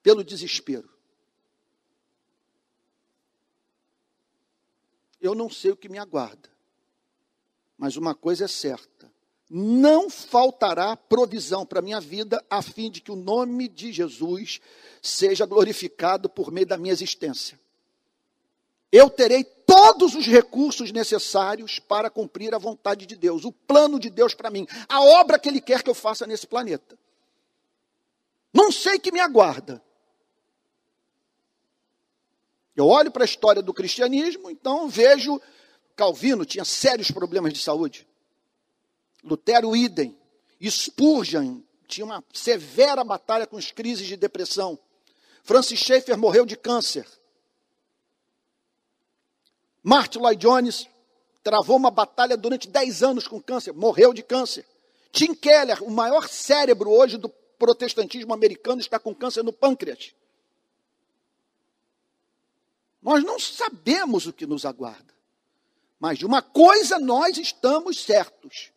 pelo 0.02 0.24
desespero. 0.24 0.90
Eu 5.20 5.36
não 5.36 5.48
sei 5.48 5.70
o 5.70 5.76
que 5.76 5.88
me 5.88 5.98
aguarda, 5.98 6.50
mas 7.78 7.96
uma 7.96 8.12
coisa 8.12 8.46
é 8.46 8.48
certa: 8.48 9.08
não 9.48 10.10
faltará 10.10 10.96
provisão 10.96 11.64
para 11.64 11.78
a 11.78 11.82
minha 11.82 12.00
vida, 12.00 12.44
a 12.50 12.60
fim 12.60 12.90
de 12.90 13.00
que 13.00 13.12
o 13.12 13.16
nome 13.16 13.68
de 13.68 13.92
Jesus 13.92 14.60
seja 15.00 15.46
glorificado 15.46 16.28
por 16.28 16.50
meio 16.50 16.66
da 16.66 16.76
minha 16.76 16.92
existência 16.92 17.56
eu 18.94 19.10
terei 19.10 19.42
todos 19.74 20.14
os 20.14 20.24
recursos 20.24 20.92
necessários 20.92 21.80
para 21.80 22.08
cumprir 22.08 22.54
a 22.54 22.58
vontade 22.58 23.06
de 23.06 23.16
Deus, 23.16 23.44
o 23.44 23.50
plano 23.50 23.98
de 23.98 24.08
Deus 24.08 24.32
para 24.32 24.48
mim, 24.48 24.68
a 24.88 25.00
obra 25.00 25.36
que 25.36 25.48
Ele 25.48 25.60
quer 25.60 25.82
que 25.82 25.90
eu 25.90 25.94
faça 25.94 26.28
nesse 26.28 26.46
planeta. 26.46 26.96
Não 28.52 28.70
sei 28.70 29.00
que 29.00 29.10
me 29.10 29.18
aguarda. 29.18 29.82
Eu 32.76 32.86
olho 32.86 33.10
para 33.10 33.24
a 33.24 33.26
história 33.26 33.60
do 33.60 33.74
cristianismo, 33.74 34.48
então 34.48 34.88
vejo 34.88 35.42
Calvino 35.96 36.44
tinha 36.44 36.64
sérios 36.64 37.10
problemas 37.10 37.52
de 37.52 37.58
saúde. 37.58 38.06
Lutero, 39.24 39.74
idem. 39.74 40.16
Spurgeon 40.62 41.60
tinha 41.88 42.04
uma 42.04 42.22
severa 42.32 43.02
batalha 43.02 43.44
com 43.44 43.56
as 43.56 43.72
crises 43.72 44.06
de 44.06 44.16
depressão. 44.16 44.78
Francis 45.42 45.80
Schaeffer 45.80 46.16
morreu 46.16 46.46
de 46.46 46.56
câncer. 46.56 47.06
Martin 49.84 50.20
Lloyd 50.20 50.40
Jones 50.40 50.88
travou 51.42 51.76
uma 51.76 51.90
batalha 51.90 52.38
durante 52.38 52.66
10 52.66 53.02
anos 53.02 53.28
com 53.28 53.38
câncer, 53.38 53.74
morreu 53.74 54.14
de 54.14 54.22
câncer. 54.22 54.66
Tim 55.12 55.34
Keller, 55.34 55.84
o 55.84 55.90
maior 55.90 56.26
cérebro 56.26 56.90
hoje 56.90 57.18
do 57.18 57.28
protestantismo 57.28 58.32
americano, 58.32 58.80
está 58.80 58.98
com 58.98 59.14
câncer 59.14 59.44
no 59.44 59.52
pâncreas. 59.52 60.14
Nós 63.02 63.22
não 63.22 63.38
sabemos 63.38 64.26
o 64.26 64.32
que 64.32 64.46
nos 64.46 64.64
aguarda. 64.64 65.12
Mas 66.00 66.18
de 66.18 66.24
uma 66.24 66.40
coisa 66.40 66.98
nós 66.98 67.36
estamos 67.36 68.02
certos: 68.02 68.72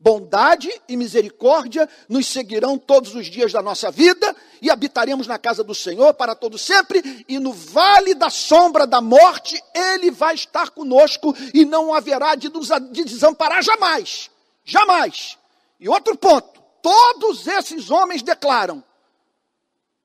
Bondade 0.00 0.70
e 0.88 0.96
misericórdia 0.96 1.88
nos 2.08 2.28
seguirão 2.28 2.78
todos 2.78 3.16
os 3.16 3.26
dias 3.26 3.50
da 3.50 3.60
nossa 3.60 3.90
vida 3.90 4.34
e 4.62 4.70
habitaremos 4.70 5.26
na 5.26 5.38
casa 5.38 5.64
do 5.64 5.74
Senhor 5.74 6.14
para 6.14 6.36
todo 6.36 6.56
sempre, 6.56 7.24
e 7.28 7.38
no 7.40 7.52
vale 7.52 8.14
da 8.14 8.30
sombra 8.30 8.86
da 8.86 9.00
morte 9.00 9.60
ele 9.74 10.12
vai 10.12 10.36
estar 10.36 10.70
conosco 10.70 11.34
e 11.52 11.64
não 11.64 11.92
haverá 11.92 12.36
de 12.36 12.48
nos 12.48 12.68
de 12.92 13.04
desamparar 13.04 13.60
jamais. 13.60 14.30
Jamais. 14.64 15.36
E 15.80 15.88
outro 15.88 16.16
ponto, 16.16 16.62
todos 16.80 17.48
esses 17.48 17.90
homens 17.90 18.22
declaram 18.22 18.84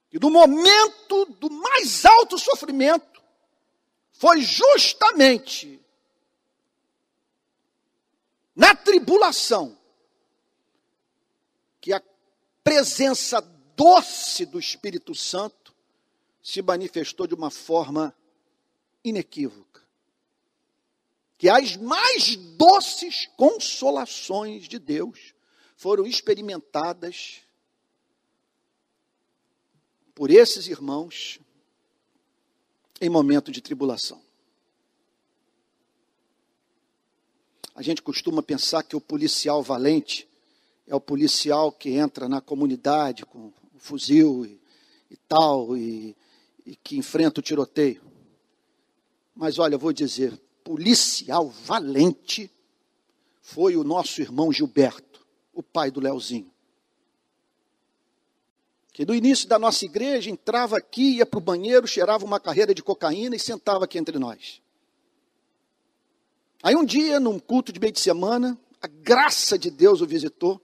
que 0.09 0.19
no 0.19 0.31
momento 0.31 1.25
do 1.39 1.51
mais 1.51 2.03
alto 2.03 2.39
sofrimento 2.39 3.21
foi 4.11 4.41
justamente 4.41 5.79
na 8.55 8.73
tribulação 8.73 9.77
presença 12.63 13.41
doce 13.75 14.45
do 14.45 14.59
Espírito 14.59 15.13
Santo 15.13 15.73
se 16.41 16.61
manifestou 16.61 17.27
de 17.27 17.33
uma 17.33 17.49
forma 17.49 18.15
inequívoca. 19.03 19.73
que 21.43 21.49
as 21.49 21.75
mais 21.75 22.37
doces 22.55 23.27
consolações 23.35 24.65
de 24.65 24.79
Deus 24.79 25.33
foram 25.75 26.05
experimentadas 26.05 27.41
por 30.15 30.31
esses 30.31 30.67
irmãos 30.67 31.41
em 33.01 33.09
momento 33.09 33.51
de 33.51 33.59
tribulação. 33.59 34.23
A 37.75 37.81
gente 37.81 38.01
costuma 38.01 38.41
pensar 38.41 38.83
que 38.83 38.95
o 38.95 39.01
policial 39.01 39.61
valente 39.61 40.25
é 40.87 40.95
o 40.95 41.01
policial 41.01 41.71
que 41.71 41.91
entra 41.91 42.27
na 42.27 42.41
comunidade 42.41 43.25
com 43.25 43.51
o 43.73 43.79
fuzil 43.79 44.45
e, 44.45 44.61
e 45.11 45.17
tal, 45.27 45.77
e, 45.77 46.15
e 46.65 46.75
que 46.75 46.97
enfrenta 46.97 47.39
o 47.39 47.43
tiroteio. 47.43 48.01
Mas 49.35 49.57
olha, 49.57 49.75
eu 49.75 49.79
vou 49.79 49.93
dizer, 49.93 50.37
policial 50.63 51.49
valente 51.49 52.51
foi 53.41 53.75
o 53.75 53.83
nosso 53.83 54.21
irmão 54.21 54.51
Gilberto, 54.51 55.25
o 55.53 55.63
pai 55.63 55.89
do 55.89 55.99
Leozinho. 55.99 56.51
Que 58.91 59.05
no 59.05 59.15
início 59.15 59.47
da 59.47 59.57
nossa 59.57 59.85
igreja 59.85 60.29
entrava 60.29 60.77
aqui, 60.77 61.17
ia 61.17 61.25
para 61.25 61.39
o 61.39 61.41
banheiro, 61.41 61.87
cheirava 61.87 62.23
uma 62.23 62.39
carreira 62.39 62.75
de 62.75 62.83
cocaína 62.83 63.35
e 63.35 63.39
sentava 63.39 63.85
aqui 63.85 63.97
entre 63.97 64.19
nós. 64.19 64.61
Aí 66.61 66.75
um 66.75 66.85
dia, 66.85 67.19
num 67.19 67.39
culto 67.39 67.73
de 67.73 67.79
meio 67.79 67.91
de 67.91 67.99
semana, 67.99 68.57
a 68.79 68.87
graça 68.87 69.57
de 69.57 69.71
Deus 69.71 69.99
o 69.99 70.05
visitou 70.05 70.61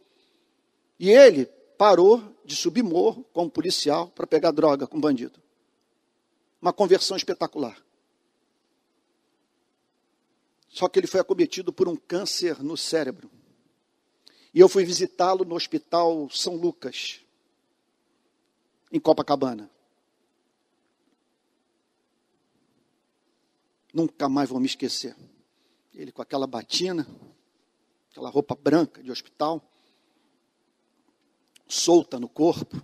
e 0.99 1.09
ele 1.09 1.45
parou 1.77 2.21
de 2.43 2.55
subir 2.55 2.83
morro 2.83 3.23
como 3.31 3.49
policial 3.49 4.09
para 4.09 4.27
pegar 4.27 4.51
droga 4.51 4.85
com 4.85 4.99
bandido. 4.99 5.39
Uma 6.61 6.73
conversão 6.73 7.15
espetacular. 7.15 7.81
Só 10.67 10.89
que 10.89 10.99
ele 10.99 11.07
foi 11.07 11.21
acometido 11.21 11.71
por 11.71 11.87
um 11.87 11.95
câncer 11.95 12.61
no 12.61 12.75
cérebro. 12.75 13.31
E 14.53 14.59
eu 14.59 14.67
fui 14.67 14.83
visitá-lo 14.83 15.45
no 15.45 15.55
Hospital 15.55 16.29
São 16.29 16.55
Lucas, 16.55 17.21
em 18.91 18.99
Copacabana. 18.99 19.69
Nunca 23.93 24.27
mais 24.27 24.49
vou 24.49 24.59
me 24.59 24.65
esquecer. 24.65 25.15
Ele 25.93 26.11
com 26.11 26.21
aquela 26.21 26.45
batina, 26.45 27.07
aquela 28.11 28.29
roupa 28.29 28.55
branca 28.55 29.01
de 29.01 29.11
hospital, 29.11 29.63
solta 31.69 32.19
no 32.19 32.27
corpo. 32.27 32.83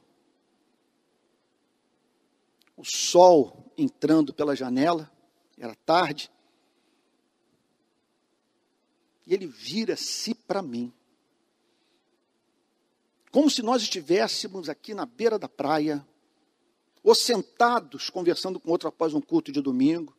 O 2.77 2.85
sol 2.85 3.73
entrando 3.77 4.33
pela 4.33 4.55
janela, 4.55 5.11
era 5.57 5.75
tarde. 5.75 6.31
E 9.25 9.33
ele 9.33 9.47
vira-se 9.47 10.35
para 10.35 10.61
mim. 10.61 10.93
Como 13.31 13.49
se 13.49 13.61
nós 13.61 13.81
estivéssemos 13.81 14.69
aqui 14.69 14.93
na 14.93 15.05
beira 15.05 15.39
da 15.39 15.49
praia, 15.49 16.05
ou 17.03 17.13
sentados 17.13 18.09
conversando 18.09 18.59
com 18.59 18.71
outro 18.71 18.87
após 18.87 19.13
um 19.13 19.21
culto 19.21 19.51
de 19.51 19.61
domingo. 19.61 20.15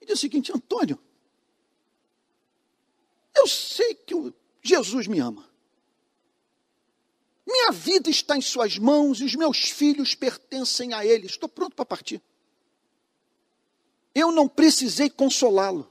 E 0.00 0.06
diz 0.06 0.18
o 0.18 0.20
seguinte: 0.20 0.52
Antônio, 0.54 0.98
eu 3.34 3.46
sei 3.46 3.94
que 3.94 4.14
Jesus 4.62 5.06
me 5.06 5.20
ama. 5.20 5.51
Minha 7.46 7.72
vida 7.72 8.08
está 8.08 8.36
em 8.36 8.40
Suas 8.40 8.78
mãos 8.78 9.20
e 9.20 9.24
os 9.24 9.34
meus 9.34 9.58
filhos 9.58 10.14
pertencem 10.14 10.94
a 10.94 11.04
Ele. 11.04 11.26
Estou 11.26 11.48
pronto 11.48 11.74
para 11.74 11.84
partir. 11.84 12.22
Eu 14.14 14.30
não 14.30 14.48
precisei 14.48 15.08
consolá-lo. 15.10 15.90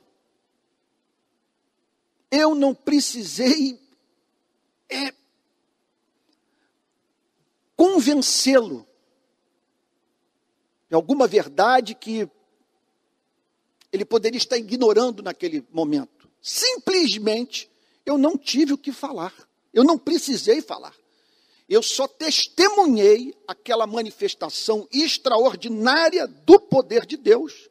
Eu 2.30 2.56
não 2.56 2.74
precisei 2.74 3.80
é, 4.90 5.14
convencê-lo 7.76 8.88
de 10.88 10.96
alguma 10.96 11.28
verdade 11.28 11.96
que 11.96 12.30
ele 13.92 14.06
poderia 14.06 14.38
estar 14.38 14.58
ignorando 14.58 15.22
naquele 15.22 15.66
momento. 15.72 16.30
Simplesmente 16.42 17.70
eu 18.06 18.18
não 18.18 18.38
tive 18.38 18.74
o 18.74 18.78
que 18.78 18.92
falar. 18.92 19.34
Eu 19.74 19.84
não 19.84 19.98
precisei 19.98 20.62
falar. 20.62 20.96
Eu 21.72 21.82
só 21.82 22.06
testemunhei 22.06 23.34
aquela 23.48 23.88
manifestação 23.88 24.86
extraordinária 24.92 26.28
do 26.28 26.60
poder 26.60 27.06
de 27.06 27.16
Deus 27.16 27.70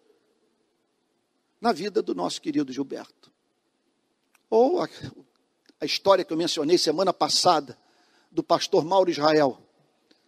na 1.60 1.70
vida 1.70 2.00
do 2.00 2.14
nosso 2.14 2.40
querido 2.40 2.72
Gilberto. 2.72 3.30
Ou 4.48 4.80
a, 4.80 4.88
a 5.78 5.84
história 5.84 6.24
que 6.24 6.32
eu 6.32 6.36
mencionei 6.38 6.78
semana 6.78 7.12
passada 7.12 7.76
do 8.30 8.42
pastor 8.42 8.86
Mauro 8.86 9.10
Israel, 9.10 9.58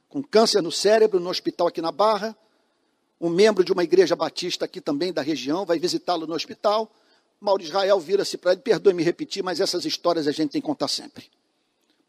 com 0.06 0.22
câncer 0.22 0.60
no 0.60 0.70
cérebro, 0.70 1.18
no 1.18 1.30
hospital 1.30 1.68
aqui 1.68 1.80
na 1.80 1.90
Barra. 1.90 2.36
Um 3.18 3.30
membro 3.30 3.64
de 3.64 3.72
uma 3.72 3.84
igreja 3.84 4.14
batista 4.14 4.66
aqui 4.66 4.82
também 4.82 5.14
da 5.14 5.22
região 5.22 5.64
vai 5.64 5.78
visitá-lo 5.78 6.26
no 6.26 6.34
hospital. 6.34 6.92
Mauro 7.40 7.62
Israel 7.62 7.98
vira-se 7.98 8.36
para 8.36 8.52
ele, 8.52 8.60
perdoe-me 8.60 9.02
repetir, 9.02 9.42
mas 9.42 9.62
essas 9.62 9.86
histórias 9.86 10.28
a 10.28 10.30
gente 10.30 10.50
tem 10.50 10.60
que 10.60 10.66
contar 10.66 10.88
sempre. 10.88 11.30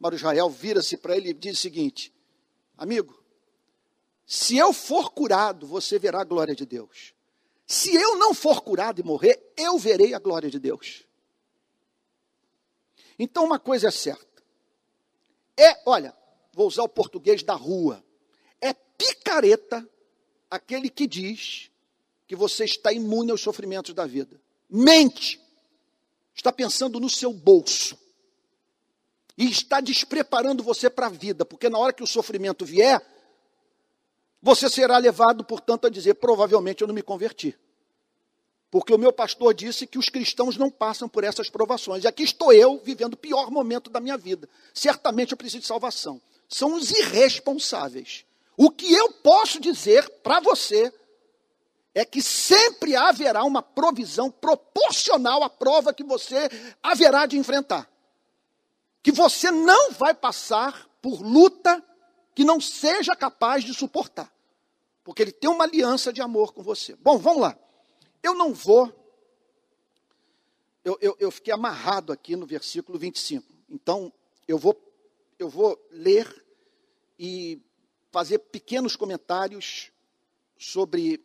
Mauro 0.03 0.17
Israel 0.17 0.49
vira-se 0.49 0.97
para 0.97 1.15
ele 1.15 1.29
e 1.29 1.33
diz 1.33 1.57
o 1.57 1.61
seguinte: 1.61 2.13
Amigo, 2.77 3.17
se 4.27 4.57
eu 4.57 4.73
for 4.73 5.11
curado, 5.11 5.65
você 5.65 5.97
verá 5.97 6.19
a 6.19 6.25
glória 6.25 6.53
de 6.53 6.65
Deus. 6.65 7.13
Se 7.65 7.95
eu 7.95 8.17
não 8.17 8.33
for 8.33 8.61
curado 8.61 8.99
e 8.99 9.03
morrer, 9.03 9.53
eu 9.55 9.77
verei 9.77 10.13
a 10.13 10.19
glória 10.19 10.49
de 10.49 10.59
Deus. 10.59 11.05
Então, 13.17 13.45
uma 13.45 13.57
coisa 13.57 13.87
é 13.87 13.91
certa. 13.91 14.43
É, 15.55 15.81
olha, 15.85 16.13
vou 16.51 16.67
usar 16.67 16.83
o 16.83 16.89
português 16.89 17.41
da 17.41 17.53
rua. 17.53 18.03
É 18.59 18.73
picareta 18.73 19.87
aquele 20.51 20.89
que 20.89 21.07
diz 21.07 21.71
que 22.27 22.35
você 22.35 22.65
está 22.65 22.91
imune 22.91 23.31
aos 23.31 23.39
sofrimentos 23.39 23.93
da 23.93 24.05
vida 24.05 24.37
mente, 24.69 25.39
está 26.35 26.51
pensando 26.51 26.99
no 26.99 27.09
seu 27.09 27.31
bolso 27.31 28.02
e 29.37 29.49
está 29.49 29.81
despreparando 29.81 30.63
você 30.63 30.89
para 30.89 31.07
a 31.07 31.09
vida, 31.09 31.43
porque 31.43 31.69
na 31.69 31.77
hora 31.77 31.93
que 31.93 32.03
o 32.03 32.07
sofrimento 32.07 32.65
vier, 32.65 33.01
você 34.41 34.69
será 34.69 34.97
levado, 34.97 35.43
portanto, 35.43 35.87
a 35.87 35.89
dizer: 35.89 36.15
provavelmente 36.15 36.81
eu 36.81 36.87
não 36.87 36.93
me 36.93 37.01
converti. 37.01 37.57
Porque 38.69 38.93
o 38.93 38.97
meu 38.97 39.13
pastor 39.13 39.53
disse 39.53 39.85
que 39.85 39.99
os 39.99 40.09
cristãos 40.09 40.57
não 40.57 40.69
passam 40.69 41.07
por 41.07 41.23
essas 41.23 41.47
provações. 41.47 42.03
E 42.03 42.07
aqui 42.07 42.23
estou 42.23 42.51
eu 42.51 42.81
vivendo 42.83 43.13
o 43.13 43.17
pior 43.17 43.51
momento 43.51 43.87
da 43.87 43.99
minha 43.99 44.17
vida. 44.17 44.49
Certamente 44.73 45.31
eu 45.31 45.37
preciso 45.37 45.61
de 45.61 45.67
salvação. 45.67 46.19
São 46.49 46.73
os 46.73 46.89
irresponsáveis. 46.89 48.25
O 48.57 48.71
que 48.71 48.91
eu 48.91 49.11
posso 49.11 49.59
dizer 49.59 50.09
para 50.23 50.39
você 50.39 50.91
é 51.93 52.03
que 52.03 52.21
sempre 52.21 52.95
haverá 52.95 53.43
uma 53.43 53.61
provisão 53.61 54.31
proporcional 54.31 55.43
à 55.43 55.49
prova 55.49 55.93
que 55.93 56.03
você 56.03 56.49
haverá 56.81 57.27
de 57.27 57.37
enfrentar. 57.37 57.87
Que 59.03 59.11
você 59.11 59.51
não 59.51 59.91
vai 59.91 60.13
passar 60.15 60.89
por 61.01 61.21
luta 61.21 61.83
que 62.33 62.43
não 62.43 62.59
seja 62.59 63.15
capaz 63.15 63.63
de 63.63 63.73
suportar. 63.73 64.33
Porque 65.03 65.21
ele 65.21 65.31
tem 65.31 65.49
uma 65.49 65.65
aliança 65.65 66.11
de 66.11 66.21
amor 66.21 66.53
com 66.53 66.63
você. 66.63 66.95
Bom, 66.95 67.17
vamos 67.17 67.41
lá. 67.41 67.57
Eu 68.23 68.33
não 68.33 68.53
vou. 68.53 68.91
Eu, 70.83 70.97
eu, 71.01 71.15
eu 71.19 71.29
fiquei 71.29 71.53
amarrado 71.53 72.11
aqui 72.11 72.35
no 72.35 72.45
versículo 72.45 72.97
25. 72.97 73.45
Então, 73.69 74.11
eu 74.47 74.57
vou, 74.57 74.81
eu 75.37 75.49
vou 75.49 75.79
ler 75.91 76.43
e 77.19 77.61
fazer 78.11 78.39
pequenos 78.39 78.95
comentários 78.95 79.91
sobre 80.57 81.23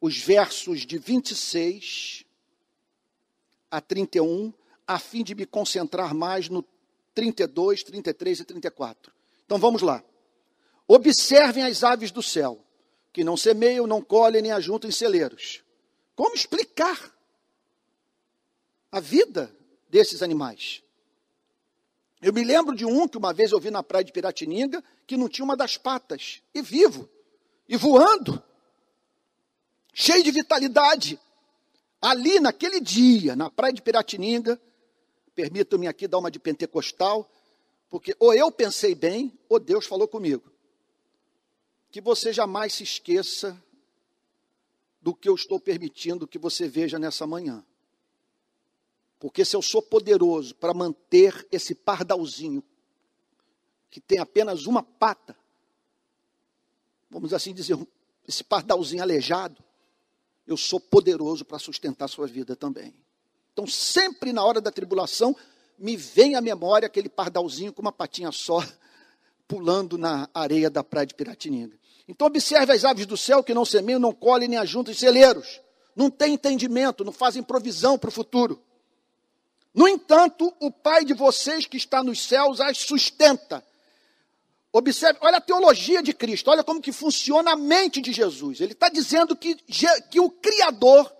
os 0.00 0.18
versos 0.18 0.86
de 0.86 0.98
26 0.98 2.24
a 3.70 3.80
31, 3.80 4.52
a 4.90 4.98
fim 4.98 5.22
de 5.22 5.36
me 5.36 5.46
concentrar 5.46 6.12
mais 6.12 6.48
no 6.48 6.64
32, 7.14 7.84
33 7.84 8.40
e 8.40 8.44
34. 8.44 9.12
Então 9.46 9.56
vamos 9.56 9.82
lá. 9.82 10.02
Observem 10.88 11.62
as 11.62 11.84
aves 11.84 12.10
do 12.10 12.20
céu, 12.20 12.60
que 13.12 13.22
não 13.22 13.36
semeiam, 13.36 13.86
não 13.86 14.02
colhem, 14.02 14.42
nem 14.42 14.50
ajuntam 14.50 14.90
em 14.90 14.92
celeiros. 14.92 15.62
Como 16.16 16.34
explicar 16.34 17.14
a 18.90 18.98
vida 18.98 19.54
desses 19.88 20.24
animais? 20.24 20.82
Eu 22.20 22.32
me 22.32 22.42
lembro 22.42 22.74
de 22.74 22.84
um 22.84 23.06
que 23.06 23.16
uma 23.16 23.32
vez 23.32 23.52
eu 23.52 23.60
vi 23.60 23.70
na 23.70 23.84
praia 23.84 24.04
de 24.04 24.10
Piratininga, 24.10 24.82
que 25.06 25.16
não 25.16 25.28
tinha 25.28 25.44
uma 25.44 25.56
das 25.56 25.76
patas, 25.76 26.42
e 26.52 26.60
vivo, 26.60 27.08
e 27.68 27.76
voando 27.76 28.42
cheio 29.94 30.24
de 30.24 30.32
vitalidade. 30.32 31.16
Ali, 32.02 32.40
naquele 32.40 32.80
dia, 32.80 33.36
na 33.36 33.48
praia 33.48 33.72
de 33.72 33.80
Piratininga, 33.80 34.60
permitam-me 35.40 35.86
aqui 35.86 36.06
dar 36.06 36.18
uma 36.18 36.30
de 36.30 36.38
pentecostal, 36.38 37.30
porque 37.88 38.14
ou 38.18 38.34
eu 38.34 38.52
pensei 38.52 38.94
bem, 38.94 39.32
ou 39.48 39.58
Deus 39.58 39.86
falou 39.86 40.06
comigo. 40.06 40.52
Que 41.90 41.98
você 41.98 42.30
jamais 42.30 42.74
se 42.74 42.82
esqueça 42.82 43.60
do 45.00 45.14
que 45.14 45.28
eu 45.28 45.34
estou 45.34 45.58
permitindo 45.58 46.28
que 46.28 46.38
você 46.38 46.68
veja 46.68 46.98
nessa 46.98 47.26
manhã. 47.26 47.64
Porque 49.18 49.44
se 49.46 49.56
eu 49.56 49.62
sou 49.62 49.80
poderoso 49.80 50.54
para 50.54 50.74
manter 50.74 51.46
esse 51.50 51.74
pardalzinho, 51.74 52.62
que 53.90 53.98
tem 53.98 54.18
apenas 54.18 54.66
uma 54.66 54.82
pata, 54.82 55.34
vamos 57.10 57.32
assim 57.32 57.54
dizer, 57.54 57.78
esse 58.28 58.44
pardalzinho 58.44 59.02
aleijado, 59.02 59.64
eu 60.46 60.56
sou 60.56 60.78
poderoso 60.78 61.46
para 61.46 61.58
sustentar 61.58 62.08
sua 62.08 62.26
vida 62.26 62.54
também. 62.54 62.94
Então, 63.52 63.66
sempre 63.66 64.32
na 64.32 64.44
hora 64.44 64.60
da 64.60 64.70
tribulação, 64.70 65.36
me 65.78 65.96
vem 65.96 66.34
à 66.34 66.40
memória 66.40 66.86
aquele 66.86 67.08
pardalzinho 67.08 67.72
com 67.72 67.82
uma 67.82 67.92
patinha 67.92 68.30
só, 68.32 68.64
pulando 69.48 69.98
na 69.98 70.28
areia 70.32 70.70
da 70.70 70.84
praia 70.84 71.06
de 71.06 71.14
Piratininga. 71.14 71.78
Então, 72.06 72.26
observe 72.26 72.72
as 72.72 72.84
aves 72.84 73.06
do 73.06 73.16
céu 73.16 73.42
que 73.42 73.54
não 73.54 73.64
semeiam, 73.64 74.00
não 74.00 74.12
colhem, 74.12 74.48
nem 74.48 74.58
ajuntam 74.58 74.92
em 74.92 74.96
celeiros. 74.96 75.60
Não 75.94 76.10
têm 76.10 76.34
entendimento, 76.34 77.04
não 77.04 77.12
fazem 77.12 77.42
provisão 77.42 77.98
para 77.98 78.08
o 78.08 78.12
futuro. 78.12 78.60
No 79.72 79.86
entanto, 79.86 80.52
o 80.60 80.70
Pai 80.70 81.04
de 81.04 81.14
vocês 81.14 81.66
que 81.66 81.76
está 81.76 82.02
nos 82.02 82.26
céus 82.26 82.60
as 82.60 82.78
sustenta. 82.78 83.64
Observe, 84.72 85.18
olha 85.22 85.38
a 85.38 85.40
teologia 85.40 86.02
de 86.02 86.12
Cristo, 86.12 86.50
olha 86.50 86.62
como 86.62 86.80
que 86.80 86.92
funciona 86.92 87.52
a 87.52 87.56
mente 87.56 88.00
de 88.00 88.12
Jesus. 88.12 88.60
Ele 88.60 88.72
está 88.72 88.88
dizendo 88.88 89.34
que, 89.34 89.56
que 90.10 90.20
o 90.20 90.30
Criador 90.30 91.12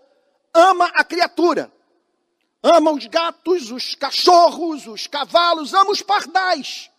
ama 0.55 0.87
a 0.95 1.05
criatura. 1.05 1.72
Ama 2.62 2.92
os 2.92 3.06
gatos, 3.06 3.70
os 3.70 3.94
cachorros, 3.94 4.86
os 4.86 5.06
cavalos, 5.06 5.72
ama 5.72 5.90
os 5.90 6.02
pardais. 6.02 6.90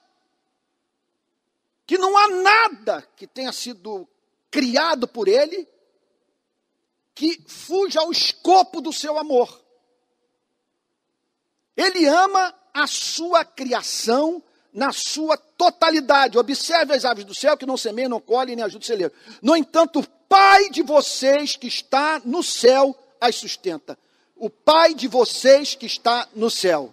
Que 1.85 1.97
não 1.97 2.17
há 2.17 2.27
nada 2.27 3.07
que 3.15 3.27
tenha 3.27 3.51
sido 3.51 4.07
criado 4.49 5.07
por 5.07 5.27
ele 5.27 5.67
que 7.13 7.43
fuja 7.47 7.99
ao 7.99 8.11
escopo 8.11 8.81
do 8.81 8.91
seu 8.91 9.17
amor. 9.17 9.61
Ele 11.75 12.07
ama 12.07 12.55
a 12.73 12.87
sua 12.87 13.45
criação 13.45 14.41
na 14.73 14.91
sua 14.91 15.37
totalidade. 15.37 16.37
Observe 16.37 16.93
as 16.93 17.05
aves 17.05 17.25
do 17.25 17.35
céu 17.35 17.57
que 17.57 17.65
não 17.65 17.77
semeiam, 17.77 18.09
não 18.09 18.19
colhem, 18.21 18.55
nem 18.55 18.65
ajudam 18.65 18.81
o 18.81 18.85
celeiro. 18.85 19.13
No 19.41 19.55
entanto, 19.55 19.99
o 19.99 20.07
Pai 20.31 20.69
de 20.69 20.81
vocês 20.81 21.57
que 21.57 21.67
está 21.67 22.21
no 22.23 22.41
céu 22.41 22.97
as 23.19 23.35
sustenta. 23.35 23.99
O 24.41 24.49
Pai 24.49 24.95
de 24.95 25.07
vocês 25.07 25.75
que 25.75 25.85
está 25.85 26.27
no 26.33 26.49
céu. 26.49 26.91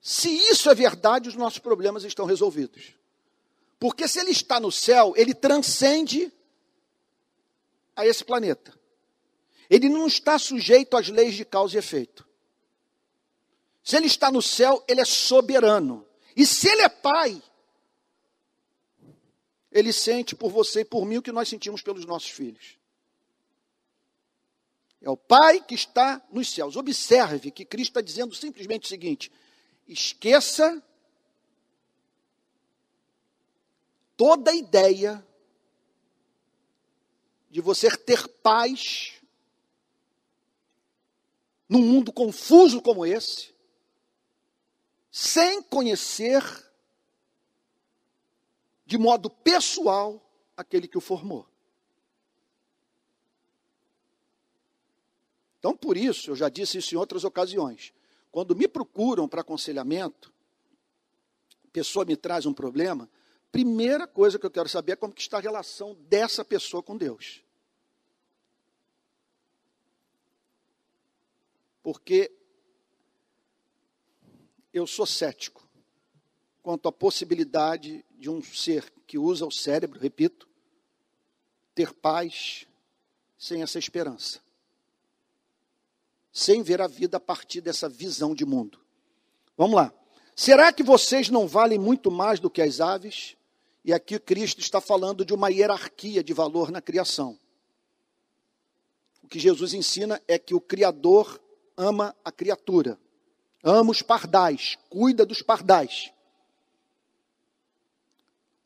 Se 0.00 0.30
isso 0.30 0.70
é 0.70 0.74
verdade, 0.74 1.28
os 1.28 1.34
nossos 1.34 1.58
problemas 1.58 2.02
estão 2.04 2.24
resolvidos. 2.24 2.94
Porque 3.78 4.08
se 4.08 4.20
ele 4.20 4.30
está 4.30 4.58
no 4.58 4.72
céu, 4.72 5.12
ele 5.18 5.34
transcende 5.34 6.32
a 7.94 8.06
esse 8.06 8.24
planeta. 8.24 8.72
Ele 9.68 9.90
não 9.90 10.06
está 10.06 10.38
sujeito 10.38 10.96
às 10.96 11.10
leis 11.10 11.34
de 11.34 11.44
causa 11.44 11.76
e 11.76 11.78
efeito. 11.78 12.26
Se 13.84 13.98
ele 13.98 14.06
está 14.06 14.30
no 14.30 14.40
céu, 14.40 14.82
ele 14.88 15.02
é 15.02 15.04
soberano. 15.04 16.06
E 16.34 16.46
se 16.46 16.70
ele 16.70 16.80
é 16.80 16.88
pai, 16.88 17.42
ele 19.70 19.92
sente 19.92 20.34
por 20.34 20.50
você 20.50 20.80
e 20.80 20.84
por 20.86 21.04
mim 21.04 21.18
o 21.18 21.22
que 21.22 21.30
nós 21.30 21.50
sentimos 21.50 21.82
pelos 21.82 22.06
nossos 22.06 22.30
filhos. 22.30 22.79
É 25.00 25.08
o 25.08 25.16
pai 25.16 25.62
que 25.64 25.74
está 25.74 26.22
nos 26.30 26.52
céus. 26.52 26.76
Observe 26.76 27.50
que 27.50 27.64
Cristo 27.64 27.90
está 27.90 28.00
dizendo 28.00 28.34
simplesmente 28.34 28.84
o 28.84 28.88
seguinte: 28.88 29.32
esqueça 29.88 30.82
toda 34.16 34.50
a 34.50 34.54
ideia 34.54 35.26
de 37.50 37.60
você 37.60 37.90
ter 37.96 38.28
paz 38.28 39.14
num 41.68 41.80
mundo 41.80 42.12
confuso 42.12 42.82
como 42.82 43.06
esse, 43.06 43.54
sem 45.10 45.62
conhecer 45.62 46.42
de 48.84 48.98
modo 48.98 49.30
pessoal 49.30 50.20
aquele 50.56 50.86
que 50.86 50.98
o 50.98 51.00
formou. 51.00 51.49
Então, 55.60 55.76
por 55.76 55.96
isso, 55.96 56.32
eu 56.32 56.36
já 56.36 56.48
disse 56.48 56.78
isso 56.78 56.94
em 56.94 56.98
outras 56.98 57.22
ocasiões. 57.22 57.92
Quando 58.32 58.56
me 58.56 58.66
procuram 58.66 59.28
para 59.28 59.42
aconselhamento, 59.42 60.32
pessoa 61.72 62.04
me 62.04 62.16
traz 62.16 62.46
um 62.46 62.52
problema, 62.52 63.08
primeira 63.52 64.08
coisa 64.08 64.38
que 64.38 64.46
eu 64.46 64.50
quero 64.50 64.68
saber 64.68 64.92
é 64.92 64.96
como 64.96 65.14
que 65.14 65.20
está 65.20 65.36
a 65.36 65.40
relação 65.40 65.96
dessa 66.08 66.44
pessoa 66.44 66.82
com 66.82 66.96
Deus. 66.96 67.44
porque 71.82 72.30
eu 74.72 74.86
sou 74.86 75.06
cético 75.06 75.66
quanto 76.62 76.88
à 76.88 76.92
possibilidade 76.92 78.04
de 78.12 78.28
um 78.28 78.42
ser 78.42 78.90
que 79.06 79.18
usa 79.18 79.46
o 79.46 79.50
cérebro, 79.50 79.98
repito, 79.98 80.48
ter 81.74 81.92
paz 81.92 82.66
sem 83.38 83.62
essa 83.62 83.78
esperança, 83.78 84.40
sem 86.32 86.62
ver 86.62 86.80
a 86.80 86.86
vida 86.86 87.16
a 87.16 87.20
partir 87.20 87.60
dessa 87.60 87.88
visão 87.88 88.34
de 88.34 88.44
mundo. 88.44 88.78
Vamos 89.56 89.76
lá. 89.76 89.92
Será 90.34 90.72
que 90.72 90.82
vocês 90.82 91.28
não 91.28 91.46
valem 91.46 91.78
muito 91.78 92.10
mais 92.10 92.40
do 92.40 92.48
que 92.48 92.62
as 92.62 92.80
aves? 92.80 93.36
E 93.84 93.92
aqui 93.92 94.18
Cristo 94.18 94.60
está 94.60 94.80
falando 94.80 95.24
de 95.24 95.34
uma 95.34 95.50
hierarquia 95.50 96.22
de 96.22 96.32
valor 96.32 96.70
na 96.70 96.80
criação. 96.80 97.38
O 99.22 99.28
que 99.28 99.38
Jesus 99.38 99.74
ensina 99.74 100.20
é 100.26 100.38
que 100.38 100.54
o 100.54 100.60
Criador 100.60 101.40
ama 101.76 102.16
a 102.24 102.30
criatura, 102.30 102.98
ama 103.62 103.90
os 103.90 104.02
pardais, 104.02 104.78
cuida 104.88 105.24
dos 105.24 105.42
pardais. 105.42 106.12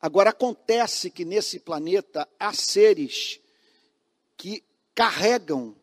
Agora, 0.01 0.29
acontece 0.29 1.09
que 1.09 1.25
nesse 1.25 1.59
planeta 1.59 2.27
há 2.39 2.53
seres 2.53 3.39
que 4.37 4.63
carregam 4.93 5.75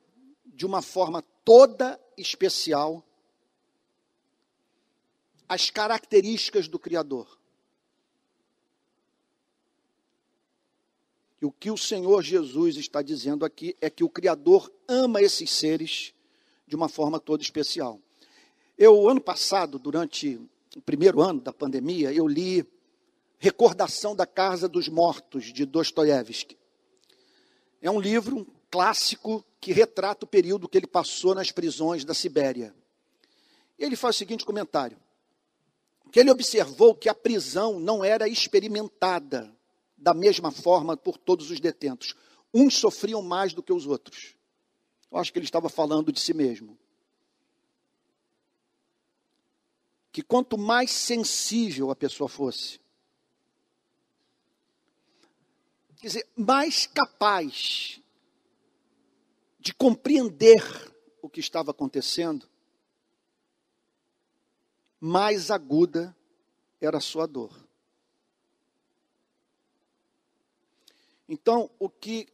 de 0.44 0.64
uma 0.64 0.80
forma 0.80 1.24
toda 1.44 2.00
especial 2.16 3.04
as 5.48 5.70
características 5.70 6.68
do 6.68 6.78
Criador. 6.78 7.38
E 11.40 11.44
o 11.44 11.52
que 11.52 11.70
o 11.70 11.76
Senhor 11.76 12.22
Jesus 12.22 12.76
está 12.76 13.02
dizendo 13.02 13.44
aqui 13.44 13.76
é 13.80 13.90
que 13.90 14.04
o 14.04 14.08
Criador 14.08 14.72
ama 14.86 15.20
esses 15.20 15.50
seres 15.50 16.14
de 16.66 16.76
uma 16.76 16.88
forma 16.88 17.18
toda 17.18 17.42
especial. 17.42 18.00
Eu, 18.78 19.08
ano 19.08 19.20
passado, 19.20 19.78
durante 19.78 20.40
o 20.76 20.80
primeiro 20.80 21.20
ano 21.20 21.40
da 21.40 21.52
pandemia, 21.52 22.12
eu 22.12 22.26
li 22.26 22.64
Recordação 23.38 24.14
da 24.14 24.24
Casa 24.24 24.68
dos 24.68 24.88
Mortos, 24.88 25.52
de 25.52 25.66
Dostoiévski. 25.66 26.56
É 27.80 27.90
um 27.90 28.00
livro 28.00 28.46
clássico 28.72 29.44
que 29.60 29.70
retrata 29.70 30.24
o 30.24 30.28
período 30.28 30.66
que 30.66 30.78
ele 30.78 30.86
passou 30.86 31.34
nas 31.34 31.52
prisões 31.52 32.06
da 32.06 32.14
Sibéria. 32.14 32.74
Ele 33.78 33.94
faz 33.94 34.16
o 34.16 34.18
seguinte 34.18 34.46
comentário: 34.46 34.96
que 36.10 36.18
ele 36.18 36.30
observou 36.30 36.94
que 36.94 37.10
a 37.10 37.14
prisão 37.14 37.78
não 37.78 38.02
era 38.02 38.26
experimentada 38.26 39.54
da 39.96 40.14
mesma 40.14 40.50
forma 40.50 40.96
por 40.96 41.18
todos 41.18 41.50
os 41.50 41.60
detentos. 41.60 42.14
Uns 42.52 42.78
sofriam 42.78 43.20
mais 43.20 43.52
do 43.52 43.62
que 43.62 43.72
os 43.72 43.86
outros. 43.86 44.34
Eu 45.10 45.18
acho 45.18 45.30
que 45.32 45.38
ele 45.38 45.46
estava 45.46 45.68
falando 45.68 46.10
de 46.10 46.18
si 46.18 46.32
mesmo. 46.32 46.78
Que 50.10 50.22
quanto 50.22 50.58
mais 50.58 50.90
sensível 50.90 51.90
a 51.90 51.96
pessoa 51.96 52.28
fosse, 52.28 52.78
quer 56.00 56.08
dizer, 56.08 56.28
mais 56.36 56.86
capaz 56.86 58.01
de 59.62 59.72
compreender 59.72 60.60
o 61.22 61.28
que 61.28 61.38
estava 61.38 61.70
acontecendo, 61.70 62.50
mais 64.98 65.52
aguda 65.52 66.16
era 66.80 66.98
a 66.98 67.00
sua 67.00 67.26
dor. 67.26 67.56
Então, 71.28 71.70
o 71.78 71.88
que 71.88 72.26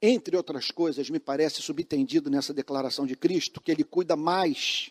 entre 0.00 0.34
outras 0.34 0.70
coisas, 0.70 1.10
me 1.10 1.20
parece 1.20 1.60
subentendido 1.60 2.30
nessa 2.30 2.54
declaração 2.54 3.04
de 3.04 3.16
Cristo, 3.16 3.60
que 3.60 3.70
ele 3.70 3.84
cuida 3.84 4.16
mais 4.16 4.90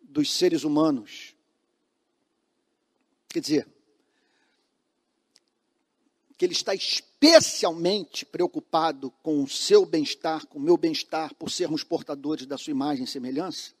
dos 0.00 0.32
seres 0.32 0.64
humanos. 0.64 1.34
Quer 3.28 3.40
dizer, 3.40 3.73
que 6.36 6.44
ele 6.44 6.52
está 6.52 6.74
especialmente 6.74 8.24
preocupado 8.24 9.10
com 9.22 9.42
o 9.42 9.48
seu 9.48 9.86
bem-estar, 9.86 10.46
com 10.46 10.58
o 10.58 10.62
meu 10.62 10.76
bem-estar, 10.76 11.34
por 11.34 11.50
sermos 11.50 11.84
portadores 11.84 12.46
da 12.46 12.58
sua 12.58 12.72
imagem 12.72 13.04
e 13.04 13.08
semelhança, 13.08 13.72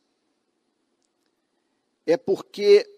é 2.06 2.16
porque 2.16 2.88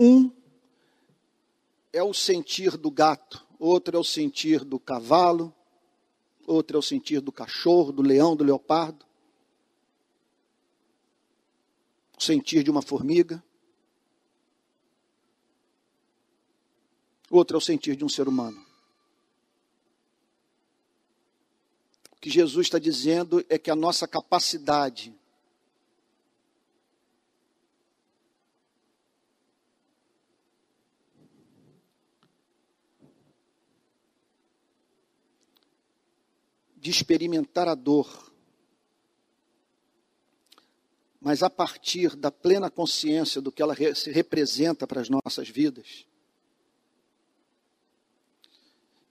Um 0.00 0.30
é 1.92 2.00
o 2.00 2.14
sentir 2.14 2.76
do 2.76 2.88
gato, 2.88 3.44
outro 3.58 3.96
é 3.96 3.98
o 3.98 4.04
sentir 4.04 4.64
do 4.64 4.78
cavalo, 4.78 5.52
outro 6.46 6.76
é 6.76 6.78
o 6.78 6.82
sentir 6.82 7.20
do 7.20 7.32
cachorro, 7.32 7.90
do 7.90 8.00
leão, 8.00 8.36
do 8.36 8.44
leopardo, 8.44 9.04
o 12.18 12.22
sentir 12.22 12.64
de 12.64 12.70
uma 12.70 12.82
formiga, 12.82 13.42
outro 17.30 17.56
é 17.56 17.58
o 17.58 17.60
sentir 17.60 17.94
de 17.94 18.04
um 18.04 18.08
ser 18.08 18.26
humano. 18.26 18.66
O 22.10 22.16
que 22.20 22.28
Jesus 22.28 22.66
está 22.66 22.78
dizendo 22.78 23.44
é 23.48 23.56
que 23.56 23.70
a 23.70 23.76
nossa 23.76 24.08
capacidade 24.08 25.14
de 36.74 36.90
experimentar 36.90 37.68
a 37.68 37.76
dor, 37.76 38.27
mas 41.20 41.42
a 41.42 41.50
partir 41.50 42.14
da 42.14 42.30
plena 42.30 42.70
consciência 42.70 43.40
do 43.40 43.50
que 43.50 43.60
ela 43.60 43.74
se 43.94 44.10
representa 44.10 44.86
para 44.86 45.00
as 45.00 45.08
nossas 45.08 45.48
vidas, 45.48 46.06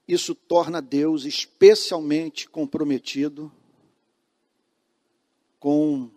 isso 0.06 0.34
torna 0.34 0.80
Deus 0.80 1.26
especialmente 1.26 2.48
comprometido 2.48 3.52
com 5.60 6.10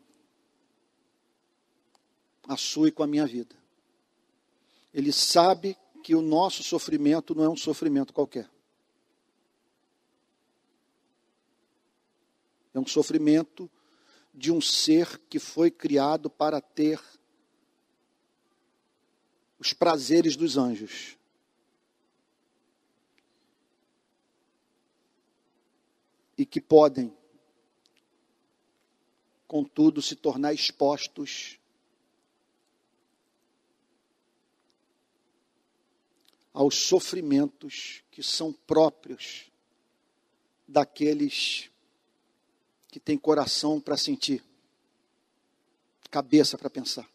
a 2.47 2.55
sua 2.55 2.87
e 2.87 2.91
com 2.91 3.03
a 3.03 3.07
minha 3.07 3.25
vida. 3.25 3.55
Ele 4.93 5.11
sabe 5.11 5.77
que 6.03 6.15
o 6.15 6.21
nosso 6.21 6.63
sofrimento 6.63 7.35
não 7.35 7.43
é 7.43 7.49
um 7.49 7.55
sofrimento 7.55 8.13
qualquer. 8.13 8.49
É 12.73 12.79
um 12.79 12.87
sofrimento 12.87 13.69
de 14.33 14.51
um 14.51 14.61
ser 14.61 15.17
que 15.29 15.39
foi 15.39 15.69
criado 15.69 16.29
para 16.29 16.61
ter 16.61 16.99
os 19.59 19.73
prazeres 19.73 20.35
dos 20.35 20.57
anjos. 20.57 21.17
E 26.37 26.45
que 26.45 26.59
podem, 26.59 27.15
contudo, 29.47 30.01
se 30.01 30.15
tornar 30.15 30.53
expostos 30.53 31.59
aos 36.53 36.75
sofrimentos 36.75 38.03
que 38.11 38.21
são 38.21 38.51
próprios 38.51 39.51
daqueles 40.67 41.70
que 42.91 42.99
tem 42.99 43.17
coração 43.17 43.79
para 43.79 43.95
sentir, 43.95 44.43
cabeça 46.11 46.57
para 46.57 46.69
pensar. 46.69 47.09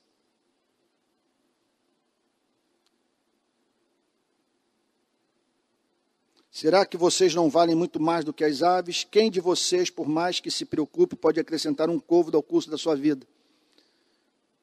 Será 6.50 6.86
que 6.86 6.96
vocês 6.96 7.34
não 7.34 7.50
valem 7.50 7.76
muito 7.76 8.00
mais 8.00 8.24
do 8.24 8.32
que 8.32 8.42
as 8.42 8.62
aves? 8.62 9.04
Quem 9.04 9.30
de 9.30 9.38
vocês, 9.38 9.90
por 9.90 10.08
mais 10.08 10.40
que 10.40 10.50
se 10.50 10.64
preocupe, 10.64 11.14
pode 11.14 11.38
acrescentar 11.38 11.90
um 11.90 12.00
côvado 12.00 12.38
ao 12.38 12.42
curso 12.42 12.70
da 12.70 12.78
sua 12.78 12.96
vida? 12.96 13.26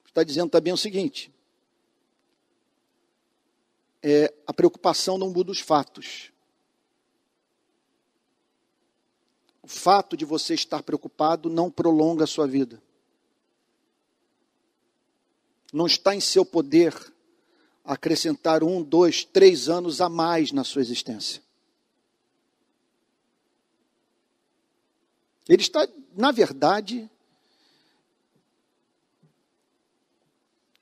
Está 0.03 0.23
dizendo 0.23 0.49
também 0.49 0.73
o 0.73 0.77
seguinte: 0.77 1.31
é, 4.01 4.33
a 4.47 4.51
preocupação 4.51 5.19
não 5.19 5.29
muda 5.29 5.51
os 5.51 5.59
fatos. 5.59 6.32
O 9.63 9.67
fato 9.67 10.17
de 10.17 10.25
você 10.25 10.53
estar 10.53 10.83
preocupado 10.83 11.49
não 11.49 11.71
prolonga 11.71 12.25
a 12.25 12.27
sua 12.27 12.45
vida. 12.45 12.83
Não 15.71 15.87
está 15.87 16.13
em 16.13 16.19
seu 16.19 16.45
poder 16.45 16.93
acrescentar 17.83 18.61
um, 18.61 18.83
dois, 18.83 19.23
três 19.23 19.69
anos 19.69 20.01
a 20.01 20.09
mais 20.09 20.51
na 20.51 20.65
sua 20.65 20.81
existência. 20.81 21.41
Ele 25.47 25.61
está, 25.61 25.87
na 26.13 26.31
verdade, 26.31 27.09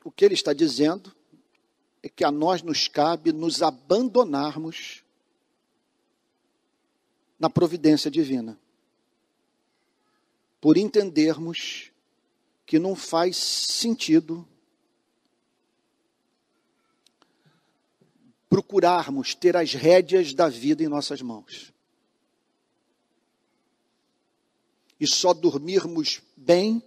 o 0.03 0.11
que 0.11 0.25
ele 0.25 0.33
está 0.33 0.53
dizendo 0.53 1.15
é 2.01 2.09
que 2.09 2.23
a 2.23 2.31
nós 2.31 2.63
nos 2.63 2.87
cabe 2.87 3.31
nos 3.31 3.61
abandonarmos 3.61 5.03
na 7.39 7.49
providência 7.49 8.09
divina 8.09 8.60
por 10.61 10.77
entendermos 10.77 11.91
que 12.67 12.77
não 12.77 12.95
faz 12.95 13.35
sentido 13.35 14.47
procurarmos 18.47 19.33
ter 19.33 19.57
as 19.57 19.73
rédeas 19.73 20.33
da 20.33 20.47
vida 20.47 20.83
em 20.83 20.87
nossas 20.87 21.21
mãos. 21.21 21.73
E 24.99 25.07
só 25.07 25.33
dormirmos 25.33 26.21
bem 26.37 26.83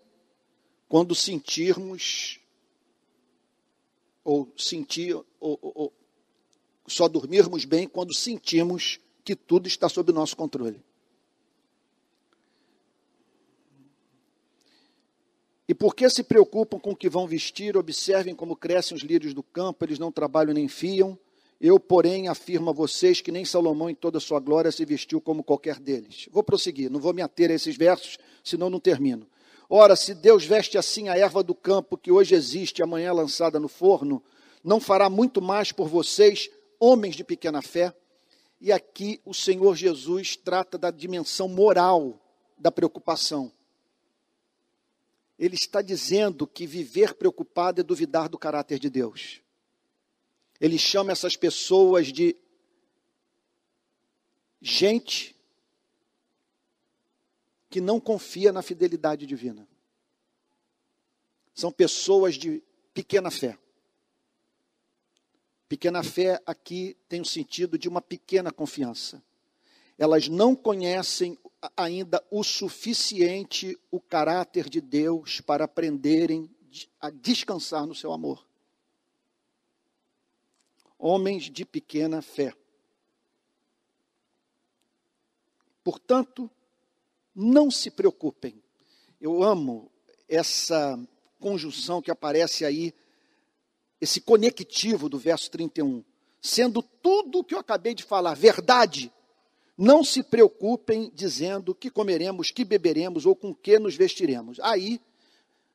quando 0.88 1.14
sentirmos 1.14 2.38
ou 4.22 4.52
sentir 4.56 5.14
ou, 5.14 5.58
ou, 5.60 5.92
só 6.86 7.08
dormirmos 7.08 7.64
bem 7.64 7.88
quando 7.88 8.14
sentimos 8.14 9.00
que 9.24 9.34
tudo 9.34 9.66
está 9.66 9.88
sob 9.88 10.12
nosso 10.12 10.36
controle. 10.36 10.84
E 15.66 15.74
porque 15.74 16.08
se 16.10 16.22
preocupam 16.22 16.78
com 16.78 16.90
o 16.90 16.96
que 16.96 17.08
vão 17.08 17.26
vestir, 17.26 17.76
observem 17.76 18.34
como 18.34 18.54
crescem 18.54 18.96
os 18.96 19.02
lírios 19.02 19.32
do 19.32 19.42
campo, 19.42 19.84
eles 19.84 19.98
não 19.98 20.12
trabalham 20.12 20.52
nem 20.52 20.68
fiam. 20.68 21.18
Eu, 21.58 21.80
porém, 21.80 22.28
afirmo 22.28 22.68
a 22.68 22.72
vocês 22.72 23.22
que 23.22 23.32
nem 23.32 23.44
Salomão 23.44 23.88
em 23.88 23.94
toda 23.94 24.18
a 24.18 24.20
sua 24.20 24.38
glória 24.40 24.70
se 24.70 24.84
vestiu 24.84 25.20
como 25.22 25.42
qualquer 25.42 25.78
deles. 25.78 26.28
Vou 26.30 26.42
prosseguir, 26.42 26.90
não 26.90 27.00
vou 27.00 27.14
me 27.14 27.22
ater 27.22 27.50
a 27.50 27.54
esses 27.54 27.76
versos, 27.76 28.18
senão 28.42 28.68
não 28.68 28.78
termino. 28.78 29.26
Ora, 29.70 29.96
se 29.96 30.14
Deus 30.14 30.44
veste 30.44 30.76
assim 30.76 31.08
a 31.08 31.16
erva 31.16 31.42
do 31.42 31.54
campo 31.54 31.96
que 31.96 32.12
hoje 32.12 32.34
existe, 32.34 32.82
amanhã 32.82 33.08
é 33.08 33.12
lançada 33.12 33.58
no 33.58 33.68
forno, 33.68 34.22
não 34.62 34.78
fará 34.78 35.08
muito 35.08 35.40
mais 35.40 35.72
por 35.72 35.88
vocês, 35.88 36.50
homens 36.78 37.16
de 37.16 37.24
pequena 37.24 37.62
fé? 37.62 37.94
E 38.60 38.70
aqui 38.70 39.18
o 39.24 39.32
Senhor 39.32 39.74
Jesus 39.74 40.36
trata 40.36 40.76
da 40.76 40.90
dimensão 40.90 41.48
moral 41.48 42.20
da 42.58 42.70
preocupação 42.70 43.50
ele 45.38 45.56
está 45.56 45.82
dizendo 45.82 46.46
que 46.46 46.66
viver 46.66 47.14
preocupado 47.14 47.80
é 47.80 47.84
duvidar 47.84 48.28
do 48.28 48.38
caráter 48.38 48.78
de 48.78 48.88
Deus. 48.88 49.40
Ele 50.60 50.78
chama 50.78 51.12
essas 51.12 51.36
pessoas 51.36 52.12
de 52.12 52.36
gente 54.60 55.34
que 57.68 57.80
não 57.80 57.98
confia 57.98 58.52
na 58.52 58.62
fidelidade 58.62 59.26
divina. 59.26 59.68
São 61.52 61.72
pessoas 61.72 62.36
de 62.36 62.62
pequena 62.92 63.30
fé. 63.30 63.58
Pequena 65.68 66.04
fé 66.04 66.40
aqui 66.46 66.96
tem 67.08 67.20
o 67.20 67.24
sentido 67.24 67.76
de 67.76 67.88
uma 67.88 68.00
pequena 68.00 68.52
confiança. 68.52 69.22
Elas 69.98 70.28
não 70.28 70.54
conhecem 70.54 71.36
ainda 71.76 72.24
o 72.30 72.42
suficiente 72.42 73.78
o 73.90 74.00
caráter 74.00 74.68
de 74.68 74.80
Deus 74.80 75.40
para 75.40 75.64
aprenderem 75.64 76.50
a 77.00 77.10
descansar 77.10 77.86
no 77.86 77.94
seu 77.94 78.12
amor. 78.12 78.46
Homens 80.98 81.44
de 81.44 81.64
pequena 81.64 82.22
fé. 82.22 82.54
Portanto, 85.82 86.50
não 87.34 87.70
se 87.70 87.90
preocupem. 87.90 88.62
Eu 89.20 89.42
amo 89.42 89.90
essa 90.28 90.98
conjunção 91.38 92.00
que 92.00 92.10
aparece 92.10 92.64
aí, 92.64 92.94
esse 94.00 94.20
conectivo 94.20 95.08
do 95.08 95.18
verso 95.18 95.50
31. 95.50 96.02
Sendo 96.40 96.82
tudo 96.82 97.40
o 97.40 97.44
que 97.44 97.54
eu 97.54 97.58
acabei 97.58 97.94
de 97.94 98.02
falar 98.02 98.34
verdade, 98.34 99.12
não 99.76 100.04
se 100.04 100.22
preocupem 100.22 101.10
dizendo 101.14 101.74
que 101.74 101.90
comeremos, 101.90 102.50
que 102.50 102.64
beberemos 102.64 103.26
ou 103.26 103.34
com 103.34 103.54
que 103.54 103.78
nos 103.78 103.96
vestiremos. 103.96 104.58
Aí, 104.60 105.00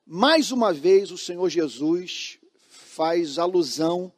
mais 0.06 0.50
uma 0.50 0.72
vez, 0.72 1.10
o 1.10 1.18
Senhor 1.18 1.48
Jesus 1.48 2.38
faz 2.68 3.38
alusão 3.38 4.12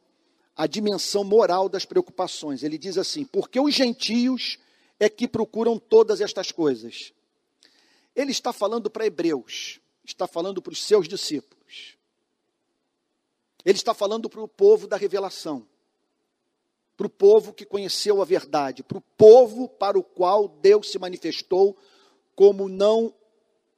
à 0.55 0.65
dimensão 0.65 1.23
moral 1.23 1.67
das 1.67 1.85
preocupações. 1.85 2.63
Ele 2.63 2.77
diz 2.77 2.97
assim: 2.97 3.25
porque 3.25 3.59
os 3.59 3.73
gentios 3.73 4.57
é 4.99 5.09
que 5.09 5.27
procuram 5.27 5.77
todas 5.77 6.21
estas 6.21 6.51
coisas. 6.51 7.11
Ele 8.15 8.31
está 8.31 8.53
falando 8.53 8.89
para 8.89 9.05
hebreus, 9.05 9.79
está 10.05 10.27
falando 10.27 10.61
para 10.61 10.71
os 10.71 10.83
seus 10.83 11.07
discípulos. 11.07 11.97
Ele 13.65 13.77
está 13.77 13.93
falando 13.93 14.29
para 14.29 14.41
o 14.41 14.47
povo 14.47 14.87
da 14.87 14.97
revelação, 14.97 15.65
para 16.95 17.07
o 17.07 17.09
povo 17.09 17.53
que 17.53 17.65
conheceu 17.65 18.21
a 18.21 18.25
verdade, 18.25 18.83
para 18.83 18.97
o 18.97 19.01
povo 19.01 19.67
para 19.67 19.97
o 19.97 20.03
qual 20.03 20.47
Deus 20.47 20.91
se 20.91 20.99
manifestou 20.99 21.77
como 22.35 22.69
não 22.69 23.13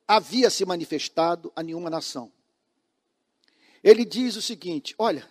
havia 0.07 0.49
se 0.49 0.65
manifestado 0.65 1.51
a 1.55 1.63
nenhuma 1.63 1.89
nação. 1.89 2.31
Ele 3.83 4.03
diz 4.03 4.35
o 4.35 4.41
seguinte: 4.41 4.93
olha, 4.97 5.29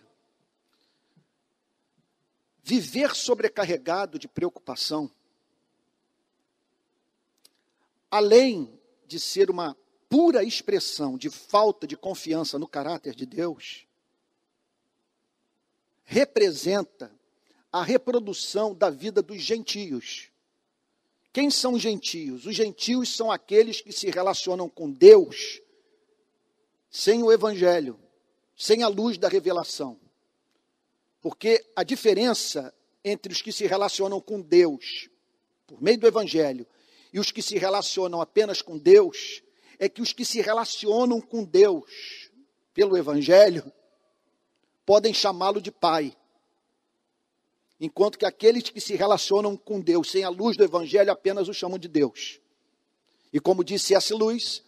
viver 2.63 3.15
sobrecarregado 3.15 4.19
de 4.19 4.29
preocupação, 4.29 5.11
além 8.11 8.81
de 9.07 9.21
ser 9.21 9.51
uma 9.51 9.77
pura 10.09 10.43
expressão 10.43 11.19
de 11.19 11.29
falta 11.29 11.87
de 11.87 11.97
confiança 11.97 12.59
no 12.59 12.69
caráter 12.69 13.15
de 13.15 13.27
Deus, 13.27 13.87
representa 16.05 17.13
a 17.75 17.83
reprodução 17.83 18.73
da 18.73 18.89
vida 18.89 19.21
dos 19.21 19.43
gentios. 19.43 20.31
Quem 21.33 21.51
são 21.51 21.73
os 21.73 21.83
gentios? 21.83 22.47
Os 22.47 22.55
gentios 22.55 23.09
são 23.09 23.33
aqueles 23.33 23.81
que 23.81 23.91
se 23.91 24.09
relacionam 24.13 24.69
com 24.69 24.89
Deus 24.89 25.61
sem 26.89 27.25
o 27.25 27.33
evangelho, 27.33 27.99
sem 28.57 28.85
a 28.85 28.87
luz 28.87 29.19
da 29.19 29.27
revelação. 29.27 29.99
Porque 31.21 31.67
a 31.75 31.83
diferença 31.83 32.73
entre 33.05 33.33
os 33.33 33.43
que 33.43 33.51
se 33.51 33.67
relacionam 33.67 34.21
com 34.21 34.41
Deus 34.41 35.11
por 35.67 35.83
meio 35.83 35.99
do 35.99 36.07
evangelho 36.07 36.65
e 37.13 37.19
os 37.19 37.33
que 37.33 37.43
se 37.43 37.59
relacionam 37.59 38.21
apenas 38.21 38.63
com 38.63 38.79
Deus 38.79 39.43
é 39.81 39.89
que 39.89 40.01
os 40.01 40.13
que 40.13 40.25
se 40.25 40.41
relacionam 40.41 41.21
com 41.21 41.43
Deus 41.43 42.31
pelo 42.73 42.97
evangelho 42.97 43.65
podem 44.87 45.13
chamá-lo 45.13 45.61
de 45.61 45.73
pai. 45.73 46.17
Enquanto 47.81 48.19
que 48.19 48.25
aqueles 48.25 48.71
que 48.71 48.81
se 48.81 48.95
relacionam 48.95 49.57
com 49.57 49.81
Deus 49.81 50.11
sem 50.11 50.25
a 50.25 50.29
luz 50.29 50.57
do 50.57 50.65
Evangelho 50.65 51.11
apenas 51.11 51.49
o 51.49 51.55
chamam 51.55 51.79
de 51.79 51.89
Deus. 51.89 52.41
E 53.33 53.41
como 53.41 53.65
disse 53.65 53.95
essa 53.95 54.15
luz, 54.15 54.63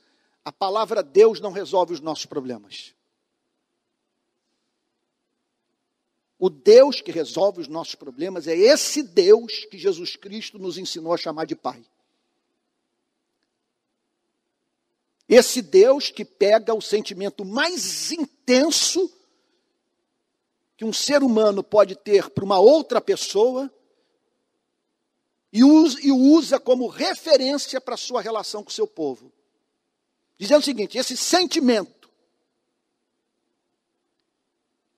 a 0.45 0.53
palavra 0.53 1.03
Deus 1.03 1.41
não 1.41 1.53
resolve 1.53 1.93
os 1.93 2.01
nossos 2.01 2.27
problemas. 2.27 2.95
O 6.39 6.51
Deus 6.51 7.01
que 7.01 7.11
resolve 7.11 7.61
os 7.61 7.69
nossos 7.69 7.95
problemas 7.95 8.47
é 8.47 8.57
esse 8.57 9.03
Deus 9.03 9.65
que 9.71 9.79
Jesus 9.79 10.17
Cristo 10.17 10.59
nos 10.59 10.77
ensinou 10.77 11.15
a 11.15 11.17
chamar 11.17 11.47
de 11.47 11.57
Pai. 11.57 11.83
Esse 15.29 15.63
Deus 15.63 16.11
que 16.11 16.25
pega 16.25 16.75
o 16.75 16.81
sentimento 16.81 17.45
mais 17.45 18.13
intenso 18.13 19.11
que 20.77 20.85
um 20.85 20.93
ser 20.93 21.22
humano 21.22 21.62
pode 21.62 21.97
ter 21.97 22.29
para 22.31 22.45
uma 22.45 22.59
outra 22.59 23.01
pessoa 23.01 23.72
e 25.53 25.61
e 25.61 26.12
usa 26.12 26.61
como 26.61 26.87
referência 26.87 27.81
para 27.81 27.95
a 27.95 27.99
sua 27.99 28.20
relação 28.20 28.62
com 28.62 28.68
o 28.68 28.72
seu 28.72 28.87
povo. 28.87 29.33
Dizendo 30.39 30.61
o 30.61 30.64
seguinte: 30.64 30.99
esse 30.99 31.16
sentimento 31.16 32.11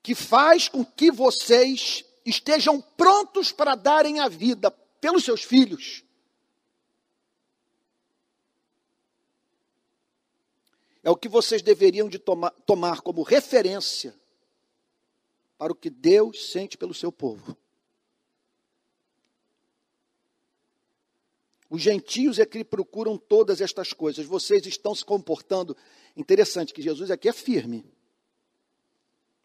que 0.02 0.14
faz 0.14 0.68
com 0.68 0.84
que 0.84 1.12
vocês 1.12 2.04
estejam 2.24 2.80
prontos 2.80 3.52
para 3.52 3.74
darem 3.74 4.20
a 4.20 4.28
vida 4.28 4.70
pelos 4.70 5.24
seus 5.24 5.42
filhos. 5.44 6.02
É 11.04 11.10
o 11.10 11.16
que 11.16 11.28
vocês 11.28 11.62
deveriam 11.62 12.08
de 12.08 12.18
tomar 12.18 13.00
como 13.00 13.22
referência 13.22 14.14
para 15.58 15.72
o 15.72 15.76
que 15.76 15.90
Deus 15.90 16.52
sente 16.52 16.78
pelo 16.78 16.94
seu 16.94 17.10
povo. 17.10 17.56
Os 21.68 21.82
gentios 21.82 22.38
é 22.38 22.46
que 22.46 22.64
procuram 22.64 23.18
todas 23.18 23.60
estas 23.60 23.92
coisas. 23.92 24.24
Vocês 24.24 24.64
estão 24.64 24.94
se 24.94 25.04
comportando. 25.04 25.76
Interessante 26.16 26.72
que 26.72 26.80
Jesus 26.80 27.10
aqui 27.10 27.28
é 27.28 27.32
firme. 27.32 27.84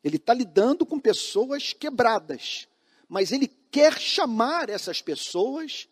Ele 0.02 0.16
está 0.16 0.34
lidando 0.34 0.86
com 0.86 1.00
pessoas 1.00 1.74
quebradas. 1.74 2.68
Mas 3.10 3.32
ele 3.32 3.48
quer 3.70 4.00
chamar 4.00 4.70
essas 4.70 5.02
pessoas 5.02 5.90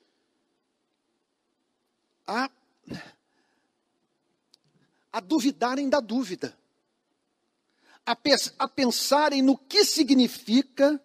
a, 2.25 2.49
a 5.11 5.19
duvidarem 5.19 5.89
da 5.89 5.99
dúvida 5.99 6.57
a, 8.05 8.17
a 8.59 8.67
pensarem 8.67 9.41
no 9.41 9.57
que 9.57 9.83
significa 9.85 11.01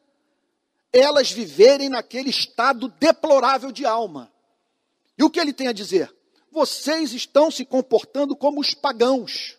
elas 0.92 1.30
viverem 1.30 1.88
naquele 1.88 2.30
estado 2.30 2.88
deplorável 2.98 3.70
de 3.70 3.84
alma. 3.84 4.32
E 5.18 5.22
o 5.22 5.30
que 5.30 5.38
ele 5.38 5.52
tem 5.52 5.68
a 5.68 5.72
dizer? 5.72 6.14
Vocês 6.50 7.12
estão 7.12 7.50
se 7.50 7.64
comportando 7.64 8.34
como 8.34 8.60
os 8.60 8.72
pagãos. 8.72 9.56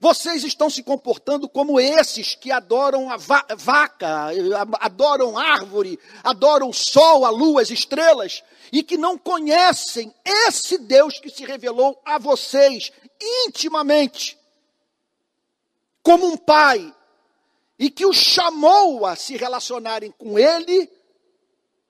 Vocês 0.00 0.44
estão 0.44 0.68
se 0.68 0.82
comportando 0.82 1.48
como 1.48 1.80
esses 1.80 2.34
que 2.34 2.50
adoram 2.50 3.10
a 3.10 3.16
va 3.16 3.46
vaca, 3.56 4.28
adoram 4.80 5.38
árvore, 5.38 5.98
adoram 6.22 6.72
sol, 6.72 7.24
a 7.24 7.30
lua, 7.30 7.62
as 7.62 7.70
estrelas, 7.70 8.42
e 8.72 8.82
que 8.82 8.98
não 8.98 9.16
conhecem 9.16 10.12
esse 10.24 10.76
Deus 10.78 11.18
que 11.18 11.30
se 11.30 11.44
revelou 11.44 11.98
a 12.04 12.18
vocês 12.18 12.92
intimamente 13.46 14.36
como 16.04 16.26
um 16.26 16.36
pai 16.36 16.94
e 17.78 17.90
que 17.90 18.06
os 18.06 18.18
chamou 18.18 19.04
a 19.06 19.16
se 19.16 19.36
relacionarem 19.36 20.12
com 20.12 20.38
ele, 20.38 20.88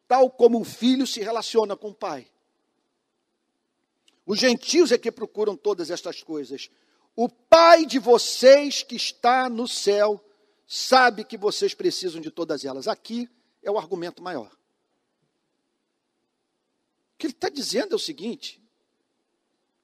tal 0.06 0.30
como 0.30 0.58
um 0.58 0.64
filho 0.64 1.06
se 1.06 1.20
relaciona 1.20 1.76
com 1.76 1.88
o 1.88 1.94
pai. 1.94 2.26
Os 4.24 4.38
gentios 4.38 4.92
é 4.92 4.96
que 4.96 5.10
procuram 5.10 5.56
todas 5.56 5.90
estas 5.90 6.22
coisas. 6.22 6.70
O 7.14 7.28
Pai 7.28 7.84
de 7.84 7.98
vocês 7.98 8.82
que 8.82 8.96
está 8.96 9.50
no 9.50 9.68
céu 9.68 10.24
sabe 10.66 11.24
que 11.24 11.36
vocês 11.36 11.74
precisam 11.74 12.20
de 12.20 12.30
todas 12.30 12.64
elas. 12.64 12.88
Aqui 12.88 13.28
é 13.62 13.70
o 13.70 13.76
argumento 13.76 14.22
maior. 14.22 14.50
O 17.12 17.18
que 17.18 17.26
ele 17.26 17.34
está 17.34 17.50
dizendo 17.50 17.92
é 17.92 17.96
o 17.96 17.98
seguinte: 17.98 18.62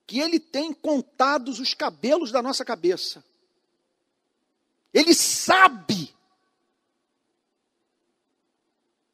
que 0.07 0.21
ele 0.21 0.41
tem 0.41 0.73
contados 0.73 1.61
os 1.61 1.75
cabelos 1.75 2.33
da 2.33 2.41
nossa 2.41 2.65
cabeça. 2.65 3.23
Ele 4.93 5.15
sabe 5.15 6.15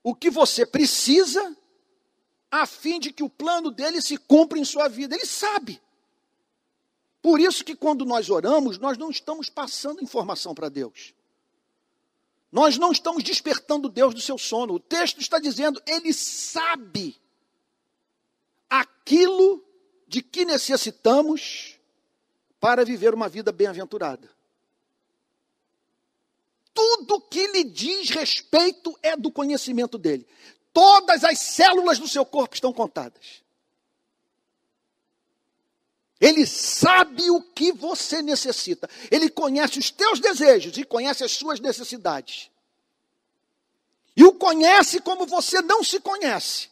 o 0.02 0.14
que 0.14 0.30
você 0.30 0.64
precisa 0.64 1.56
a 2.50 2.64
fim 2.64 2.98
de 2.98 3.12
que 3.12 3.22
o 3.22 3.28
plano 3.28 3.70
dele 3.70 4.00
se 4.00 4.16
cumpra 4.16 4.58
em 4.58 4.64
sua 4.64 4.88
vida. 4.88 5.14
Ele 5.14 5.26
sabe. 5.26 5.82
Por 7.20 7.40
isso 7.40 7.64
que 7.64 7.76
quando 7.76 8.04
nós 8.06 8.30
oramos, 8.30 8.78
nós 8.78 8.96
não 8.96 9.10
estamos 9.10 9.50
passando 9.50 10.02
informação 10.02 10.54
para 10.54 10.68
Deus. 10.68 11.12
Nós 12.50 12.78
não 12.78 12.92
estamos 12.92 13.22
despertando 13.22 13.88
Deus 13.88 14.14
do 14.14 14.20
seu 14.20 14.38
sono. 14.38 14.74
O 14.74 14.80
texto 14.80 15.20
está 15.20 15.38
dizendo, 15.38 15.82
ele 15.86 16.12
sabe 16.12 17.20
aquilo 18.70 19.62
de 20.06 20.22
que 20.22 20.44
necessitamos 20.44 21.78
para 22.58 22.84
viver 22.84 23.12
uma 23.12 23.28
vida 23.28 23.52
bem-aventurada 23.52 24.35
tudo 26.76 27.22
que 27.22 27.46
lhe 27.48 27.64
diz 27.64 28.10
respeito 28.10 28.96
é 29.02 29.16
do 29.16 29.32
conhecimento 29.32 29.96
dele. 29.96 30.28
Todas 30.74 31.24
as 31.24 31.38
células 31.38 31.98
do 31.98 32.06
seu 32.06 32.26
corpo 32.26 32.54
estão 32.54 32.70
contadas. 32.70 33.42
Ele 36.20 36.46
sabe 36.46 37.30
o 37.30 37.40
que 37.40 37.72
você 37.72 38.20
necessita. 38.20 38.88
Ele 39.10 39.30
conhece 39.30 39.78
os 39.78 39.90
teus 39.90 40.20
desejos 40.20 40.76
e 40.76 40.84
conhece 40.84 41.24
as 41.24 41.32
suas 41.32 41.58
necessidades. 41.60 42.50
E 44.14 44.22
o 44.24 44.32
conhece 44.34 45.00
como 45.00 45.26
você 45.26 45.62
não 45.62 45.82
se 45.82 45.98
conhece. 46.00 46.68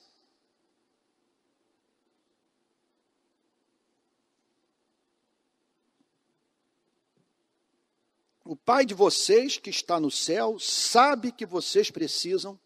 O 8.45 8.55
Pai 8.55 8.85
de 8.85 8.93
vocês 8.93 9.57
que 9.57 9.71
está 9.71 9.99
no 9.99 10.11
céu 10.11 10.59
sabe 10.59 11.33
que 11.33 11.47
vocês 11.47 11.91
precisam 11.91 12.61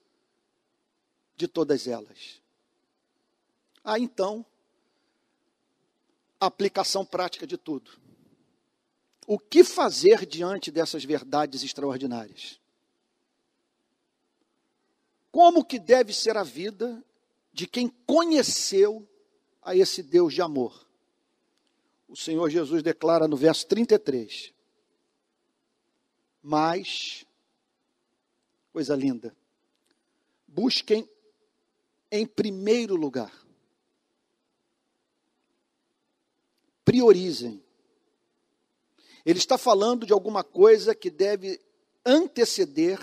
de 1.37 1.47
todas 1.47 1.87
elas. 1.87 2.43
Ah, 3.85 3.99
então, 3.99 4.45
aplicação 6.41 7.07
prática 7.07 7.47
de 7.47 7.57
tudo. 7.57 7.93
O 9.25 9.39
que 9.39 9.63
fazer 9.63 10.27
diante 10.27 10.71
dessas 10.71 11.05
verdades 11.05 11.63
extraordinárias? 11.63 12.59
Como 15.31 15.65
que 15.65 15.79
deve 15.79 16.13
ser 16.13 16.37
a 16.37 16.43
vida 16.43 17.05
de 17.53 17.69
quem 17.69 17.89
conheceu 18.05 19.09
a 19.63 19.77
esse 19.77 20.03
Deus 20.03 20.35
de 20.35 20.43
amor? 20.43 20.89
O 22.09 22.17
Senhor 22.17 22.49
Jesus 22.51 22.83
declara 22.83 23.29
no 23.29 23.37
verso 23.37 23.67
33: 23.67 24.53
mas 26.49 27.27
Coisa 28.79 28.95
linda. 28.95 29.37
Busquem 30.47 31.11
em 32.13 32.25
primeiro 32.25 32.95
lugar. 32.95 33.33
Priorizem. 36.85 37.61
Ele 39.27 39.39
está 39.39 39.59
falando 39.59 40.07
de 40.07 40.13
alguma 40.13 40.45
coisa 40.45 40.95
que 40.95 41.11
deve 41.11 41.61
anteceder 42.07 43.01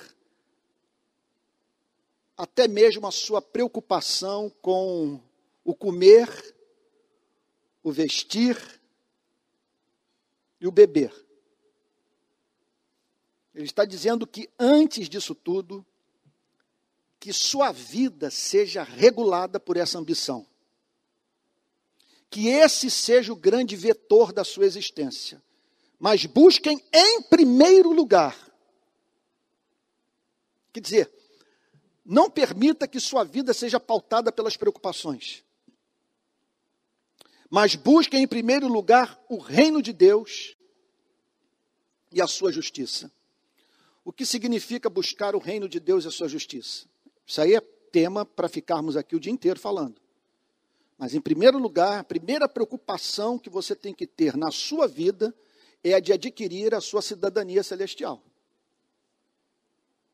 até 2.38 2.70
mesmo 2.70 3.06
a 3.06 3.12
sua 3.12 3.42
preocupação 3.42 4.50
com 4.62 5.22
o 5.62 5.76
comer, 5.76 6.56
o 7.84 7.92
vestir 7.92 8.82
e 10.62 10.66
o 10.66 10.72
beber. 10.72 11.25
Ele 13.56 13.66
está 13.66 13.86
dizendo 13.86 14.28
que 14.28 14.50
antes 14.60 15.08
disso 15.08 15.34
tudo, 15.34 15.86
que 17.18 17.32
sua 17.32 17.72
vida 17.72 18.30
seja 18.30 18.84
regulada 18.84 19.60
por 19.60 19.78
essa 19.78 19.98
ambição. 19.98 20.46
Que 22.30 22.50
esse 22.50 22.92
seja 22.92 23.32
o 23.32 23.36
grande 23.36 23.78
vetor 23.78 24.34
da 24.34 24.44
sua 24.44 24.66
existência. 24.66 25.42
Mas 25.98 26.26
busquem 26.26 26.84
em 26.92 27.22
primeiro 27.22 27.94
lugar. 27.94 28.38
Quer 30.74 30.82
dizer, 30.82 31.12
não 32.06 32.30
permita 32.30 32.86
que 32.86 33.00
sua 33.00 33.24
vida 33.24 33.54
seja 33.54 33.80
pautada 33.80 34.34
pelas 34.34 34.58
preocupações. 34.58 35.46
Mas 37.50 37.76
busquem 37.76 38.24
em 38.24 38.28
primeiro 38.28 38.68
lugar 38.68 39.18
o 39.30 39.38
reino 39.38 39.82
de 39.82 39.94
Deus 39.94 40.58
e 42.12 42.22
a 42.22 42.28
sua 42.28 42.52
justiça. 42.52 43.10
O 44.06 44.14
que 44.14 44.24
significa 44.24 44.88
buscar 44.88 45.36
o 45.36 45.40
reino 45.40 45.68
de 45.68 45.80
Deus 45.80 46.06
e 46.06 46.08
a 46.08 46.12
sua 46.12 46.30
justiça? 46.30 46.86
Isso 47.26 47.42
aí 47.42 47.56
é 47.56 47.60
tema 47.60 48.24
para 48.24 48.48
ficarmos 48.48 48.96
aqui 48.96 49.16
o 49.16 49.20
dia 49.20 49.32
inteiro 49.32 49.60
falando. 49.60 50.00
Mas, 50.96 51.16
em 51.16 51.20
primeiro 51.20 51.58
lugar, 51.58 52.00
a 52.00 52.04
primeira 52.04 52.48
preocupação 52.48 53.40
que 53.40 53.50
você 53.50 53.76
tem 53.76 53.96
que 53.96 54.06
ter 54.06 54.38
na 54.38 54.52
sua 54.52 54.88
vida 54.88 55.36
é 55.84 55.96
a 55.96 56.00
de 56.00 56.14
adquirir 56.14 56.76
a 56.76 56.80
sua 56.80 57.02
cidadania 57.02 57.64
celestial. 57.64 58.22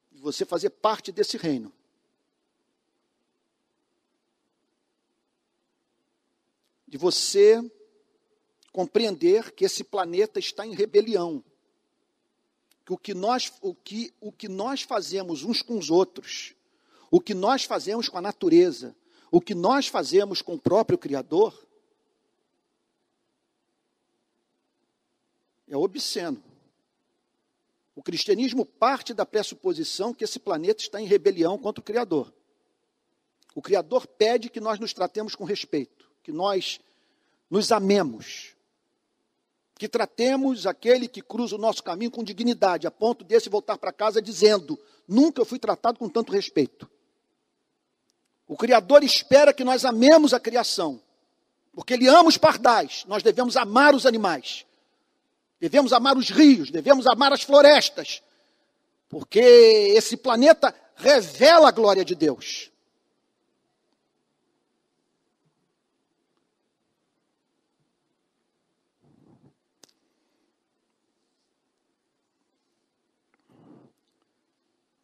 De 0.09 0.21
você 0.21 0.45
fazer 0.45 0.69
parte 0.69 1.11
desse 1.11 1.35
reino. 1.35 1.71
De 6.87 6.97
você 6.97 7.59
compreender 8.71 9.51
que 9.51 9.65
esse 9.65 9.83
planeta 9.83 10.39
está 10.39 10.65
em 10.65 10.73
rebelião. 10.73 11.43
Que 12.91 12.93
o 12.93 12.97
que 12.97 13.13
nós, 13.13 13.53
o 13.61 13.73
que, 13.73 14.13
o 14.19 14.31
que 14.31 14.47
nós 14.47 14.81
fazemos 14.81 15.43
uns 15.43 15.61
com 15.61 15.77
os 15.77 15.89
outros 15.89 16.55
o 17.11 17.19
que 17.19 17.33
nós 17.33 17.65
fazemos 17.65 18.07
com 18.07 18.17
a 18.17 18.21
natureza, 18.21 18.95
o 19.29 19.41
que 19.41 19.53
nós 19.53 19.87
fazemos 19.87 20.41
com 20.41 20.53
o 20.53 20.59
próprio 20.59 20.97
Criador, 20.97 21.53
é 25.67 25.75
obsceno. 25.75 26.41
O 27.93 28.01
cristianismo 28.01 28.65
parte 28.65 29.13
da 29.13 29.25
pressuposição 29.25 30.13
que 30.13 30.23
esse 30.23 30.39
planeta 30.39 30.81
está 30.81 31.01
em 31.01 31.05
rebelião 31.05 31.57
contra 31.57 31.81
o 31.81 31.83
Criador. 31.83 32.33
O 33.53 33.61
Criador 33.61 34.07
pede 34.07 34.49
que 34.49 34.61
nós 34.61 34.79
nos 34.79 34.93
tratemos 34.93 35.35
com 35.35 35.43
respeito, 35.43 36.09
que 36.23 36.31
nós 36.31 36.79
nos 37.49 37.73
amemos, 37.73 38.55
que 39.81 39.89
tratemos 39.89 40.67
aquele 40.67 41.07
que 41.07 41.23
cruza 41.23 41.55
o 41.55 41.57
nosso 41.57 41.81
caminho 41.81 42.11
com 42.11 42.23
dignidade, 42.23 42.85
a 42.85 42.91
ponto 42.91 43.23
desse 43.23 43.49
voltar 43.49 43.79
para 43.79 43.91
casa 43.91 44.21
dizendo: 44.21 44.79
Nunca 45.07 45.43
fui 45.43 45.57
tratado 45.57 45.97
com 45.97 46.07
tanto 46.07 46.31
respeito. 46.31 46.87
O 48.47 48.55
Criador 48.55 49.03
espera 49.03 49.51
que 49.51 49.63
nós 49.63 49.83
amemos 49.83 50.35
a 50.35 50.39
criação, 50.39 51.01
porque 51.73 51.95
Ele 51.95 52.07
ama 52.07 52.29
os 52.29 52.37
pardais, 52.37 53.05
nós 53.07 53.23
devemos 53.23 53.57
amar 53.57 53.95
os 53.95 54.05
animais, 54.05 54.67
devemos 55.59 55.93
amar 55.93 56.15
os 56.15 56.29
rios, 56.29 56.69
devemos 56.69 57.07
amar 57.07 57.33
as 57.33 57.41
florestas, 57.41 58.21
porque 59.09 59.39
esse 59.39 60.15
planeta 60.15 60.75
revela 60.95 61.69
a 61.69 61.71
glória 61.71 62.05
de 62.05 62.13
Deus. 62.13 62.70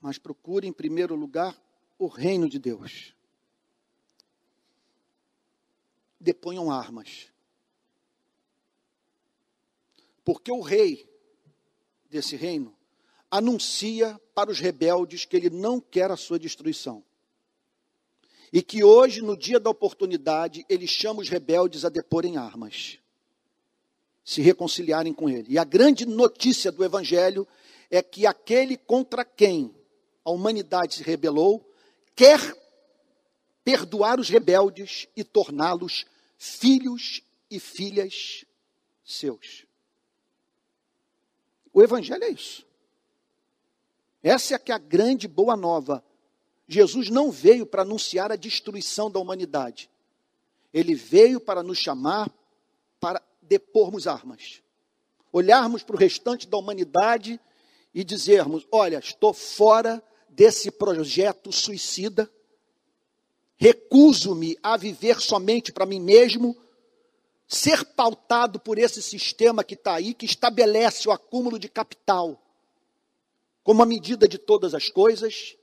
Mas 0.08 0.18
procure 0.18 0.66
em 0.66 0.72
primeiro 0.72 1.16
lugar 1.16 1.62
o 2.00 2.08
reino 2.08 2.48
de 2.48 2.58
Deus 2.58 3.14
deponham 6.18 6.72
armas. 6.72 7.28
Porque 10.24 10.50
o 10.50 10.62
rei 10.62 11.06
desse 12.10 12.38
reino 12.38 12.74
anuncia 13.30 14.18
para 14.34 14.50
os 14.50 14.62
rebeldes 14.62 15.26
que 15.26 15.36
ele 15.36 15.50
não 15.50 15.82
quer 15.82 16.10
a 16.10 16.16
sua 16.16 16.40
destruição. 16.40 17.04
E 18.54 18.62
que 18.62 18.86
hoje, 18.86 19.22
no 19.22 19.36
dia 19.36 19.60
da 19.60 19.70
oportunidade, 19.70 20.66
ele 20.70 20.88
chama 20.88 21.20
os 21.20 21.28
rebeldes 21.28 21.84
a 21.84 21.90
deporem 21.90 22.38
armas, 22.38 22.98
se 24.24 24.42
reconciliarem 24.42 25.14
com 25.14 25.30
ele. 25.30 25.48
E 25.50 25.60
a 25.60 25.66
grande 25.66 26.06
notícia 26.06 26.72
do 26.72 26.82
evangelho 26.82 27.46
é 27.92 28.02
que 28.02 28.26
aquele 28.26 28.78
contra 28.78 29.26
quem 29.26 29.76
a 30.28 30.30
humanidade 30.30 30.96
se 30.96 31.04
rebelou 31.04 31.66
quer 32.14 32.38
perdoar 33.64 34.20
os 34.20 34.28
rebeldes 34.28 35.08
e 35.16 35.24
torná-los 35.24 36.06
filhos 36.38 37.22
e 37.50 37.62
filhas 37.62 38.44
seus. 39.06 39.66
O 41.72 41.82
Evangelho 41.82 42.26
é 42.26 42.30
isso. 42.30 42.66
Essa 44.22 44.56
é 44.56 44.60
que 44.60 44.70
é 44.70 44.76
a 44.76 44.80
grande 44.80 45.30
boa 45.30 45.56
nova. 45.56 46.04
Jesus 46.68 47.10
não 47.10 47.32
veio 47.32 47.66
para 47.66 47.84
anunciar 47.84 48.30
a 48.30 48.36
destruição 48.36 49.10
da 49.10 49.20
humanidade. 49.20 49.90
Ele 50.74 50.94
veio 50.94 51.40
para 51.40 51.64
nos 51.64 51.78
chamar 51.78 52.30
para 53.00 53.24
depormos 53.42 54.08
armas. 54.08 54.62
Olharmos 55.32 55.84
para 55.84 55.96
o 55.96 56.00
restante 56.00 56.50
da 56.50 56.58
humanidade 56.58 57.40
e 57.94 58.04
dizermos: 58.04 58.68
olha, 58.70 59.00
estou 59.00 59.34
fora 59.34 60.04
desse 60.38 60.70
projeto 60.70 61.52
suicida 61.52 62.32
recuso-me 63.58 64.56
a 64.62 64.78
viver 64.78 65.20
somente 65.20 65.74
para 65.74 65.84
mim 65.84 66.00
mesmo, 66.00 66.56
ser 67.48 67.84
pautado 67.84 68.60
por 68.60 68.78
esse 68.78 69.02
sistema 69.02 69.64
que 69.64 69.74
está 69.74 69.96
aí, 69.96 70.14
que 70.14 70.28
estabelece 70.28 71.10
o 71.10 71.12
acúmulo 71.12 71.58
de 71.58 71.68
capital 71.68 72.40
como 73.64 73.82
a 73.82 73.86
medida 73.86 74.28
de 74.28 74.38
todas 74.38 74.76
as 74.76 74.90
coisas. 74.90 75.58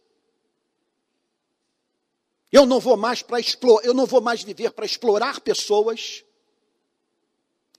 Eu 2.50 2.66
não 2.66 2.80
vou 2.80 2.96
mais 2.96 3.22
para 3.22 3.38
explorar, 3.38 3.86
eu 3.86 3.94
não 3.94 4.06
vou 4.06 4.20
mais 4.20 4.42
viver 4.42 4.72
para 4.72 4.84
explorar 4.84 5.40
pessoas. 5.40 6.24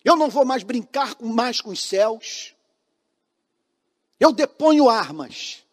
Eu 0.01 0.15
não 0.15 0.29
vou 0.29 0.45
mais 0.45 0.63
brincar 0.63 1.21
mais 1.21 1.59
com 1.59 1.71
os 1.71 1.83
céus. 1.83 2.55
Eu 4.17 4.31
deponho 4.31 4.89
armas. 4.89 5.64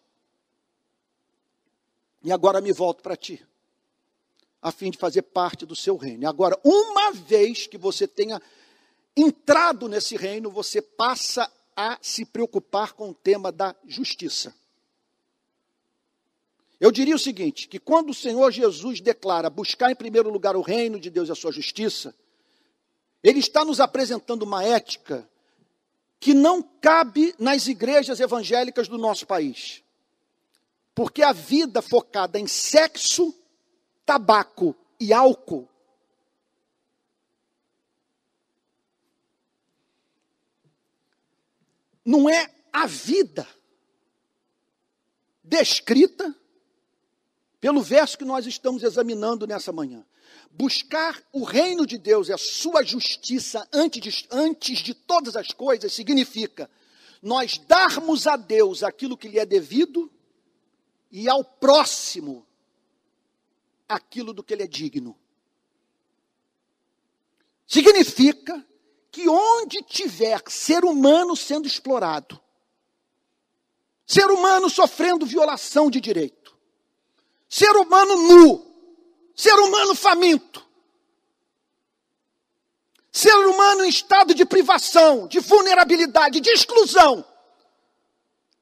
E 2.22 2.30
agora 2.30 2.60
me 2.60 2.72
volto 2.72 3.02
para 3.02 3.16
ti 3.16 3.44
a 4.62 4.70
fim 4.70 4.90
de 4.90 4.98
fazer 4.98 5.22
parte 5.22 5.66
do 5.66 5.74
seu 5.74 5.96
reino. 5.96 6.28
Agora, 6.28 6.58
uma 6.62 7.10
vez 7.10 7.66
que 7.66 7.76
você 7.76 8.06
tenha 8.06 8.40
entrado 9.16 9.88
nesse 9.88 10.16
reino, 10.16 10.50
você 10.50 10.80
passa 10.80 11.50
a 11.74 11.98
se 12.00 12.24
preocupar 12.24 12.92
com 12.92 13.10
o 13.10 13.14
tema 13.14 13.50
da 13.50 13.74
justiça. 13.84 14.54
Eu 16.78 16.92
diria 16.92 17.16
o 17.16 17.18
seguinte: 17.18 17.66
que 17.66 17.80
quando 17.80 18.10
o 18.10 18.14
Senhor 18.14 18.52
Jesus 18.52 19.00
declara 19.00 19.50
buscar 19.50 19.90
em 19.90 19.96
primeiro 19.96 20.30
lugar 20.30 20.54
o 20.54 20.62
reino 20.62 21.00
de 21.00 21.10
Deus 21.10 21.28
e 21.28 21.32
a 21.32 21.36
sua 21.36 21.50
justiça, 21.50 22.14
ele 23.22 23.40
está 23.40 23.64
nos 23.64 23.80
apresentando 23.80 24.42
uma 24.42 24.62
ética 24.64 25.28
que 26.20 26.32
não 26.32 26.62
cabe 26.62 27.34
nas 27.36 27.66
igrejas 27.66 28.20
evangélicas 28.20 28.86
do 28.86 28.96
nosso 28.96 29.26
país. 29.26 29.81
Porque 30.94 31.22
a 31.22 31.32
vida 31.32 31.80
focada 31.80 32.38
em 32.38 32.46
sexo 32.46 33.34
tabaco 34.04 34.76
e 35.00 35.12
álcool. 35.12 35.68
Não 42.04 42.28
é 42.28 42.52
a 42.72 42.86
vida 42.86 43.46
descrita 45.42 46.34
pelo 47.60 47.80
verso 47.80 48.18
que 48.18 48.24
nós 48.24 48.46
estamos 48.46 48.82
examinando 48.82 49.46
nessa 49.46 49.72
manhã. 49.72 50.04
Buscar 50.50 51.22
o 51.32 51.44
reino 51.44 51.86
de 51.86 51.96
Deus 51.96 52.28
e 52.28 52.32
a 52.32 52.38
sua 52.38 52.82
justiça 52.82 53.66
antes 53.72 54.02
de, 54.02 54.28
antes 54.30 54.80
de 54.80 54.94
todas 54.94 55.36
as 55.36 55.52
coisas 55.52 55.92
significa 55.92 56.68
nós 57.22 57.56
darmos 57.56 58.26
a 58.26 58.36
Deus 58.36 58.82
aquilo 58.82 59.16
que 59.16 59.28
lhe 59.28 59.38
é 59.38 59.46
devido 59.46 60.11
e 61.12 61.28
ao 61.28 61.44
próximo 61.44 62.46
aquilo 63.86 64.32
do 64.32 64.42
que 64.42 64.54
ele 64.54 64.62
é 64.62 64.66
digno. 64.66 65.16
Significa 67.66 68.66
que 69.10 69.28
onde 69.28 69.82
tiver 69.82 70.42
ser 70.48 70.84
humano 70.84 71.36
sendo 71.36 71.66
explorado, 71.66 72.40
ser 74.06 74.30
humano 74.30 74.70
sofrendo 74.70 75.26
violação 75.26 75.90
de 75.90 76.00
direito, 76.00 76.56
ser 77.46 77.70
humano 77.76 78.16
nu, 78.16 78.74
ser 79.36 79.54
humano 79.54 79.94
faminto, 79.94 80.66
ser 83.10 83.36
humano 83.46 83.84
em 83.84 83.90
estado 83.90 84.34
de 84.34 84.46
privação, 84.46 85.28
de 85.28 85.38
vulnerabilidade, 85.40 86.40
de 86.40 86.50
exclusão, 86.50 87.22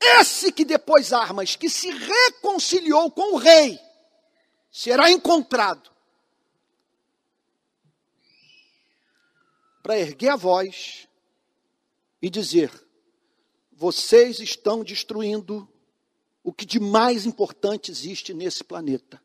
esse 0.01 0.51
que 0.51 0.65
depois 0.65 1.13
armas, 1.13 1.57
que 1.57 1.69
se 1.69 1.91
reconciliou 1.91 3.11
com 3.11 3.35
o 3.35 3.37
rei, 3.37 3.79
será 4.71 5.11
encontrado 5.11 5.91
para 9.83 9.99
erguer 9.99 10.31
a 10.31 10.37
voz 10.37 11.09
e 12.23 12.31
dizer: 12.31 12.73
vocês 13.73 14.41
estão 14.41 14.83
destruindo 14.83 15.69
o 16.43 16.53
que 16.53 16.65
de 16.65 16.81
mais 16.81 17.27
importante 17.27 17.91
existe 17.91 18.33
nesse 18.33 18.65
planeta. 18.65 19.23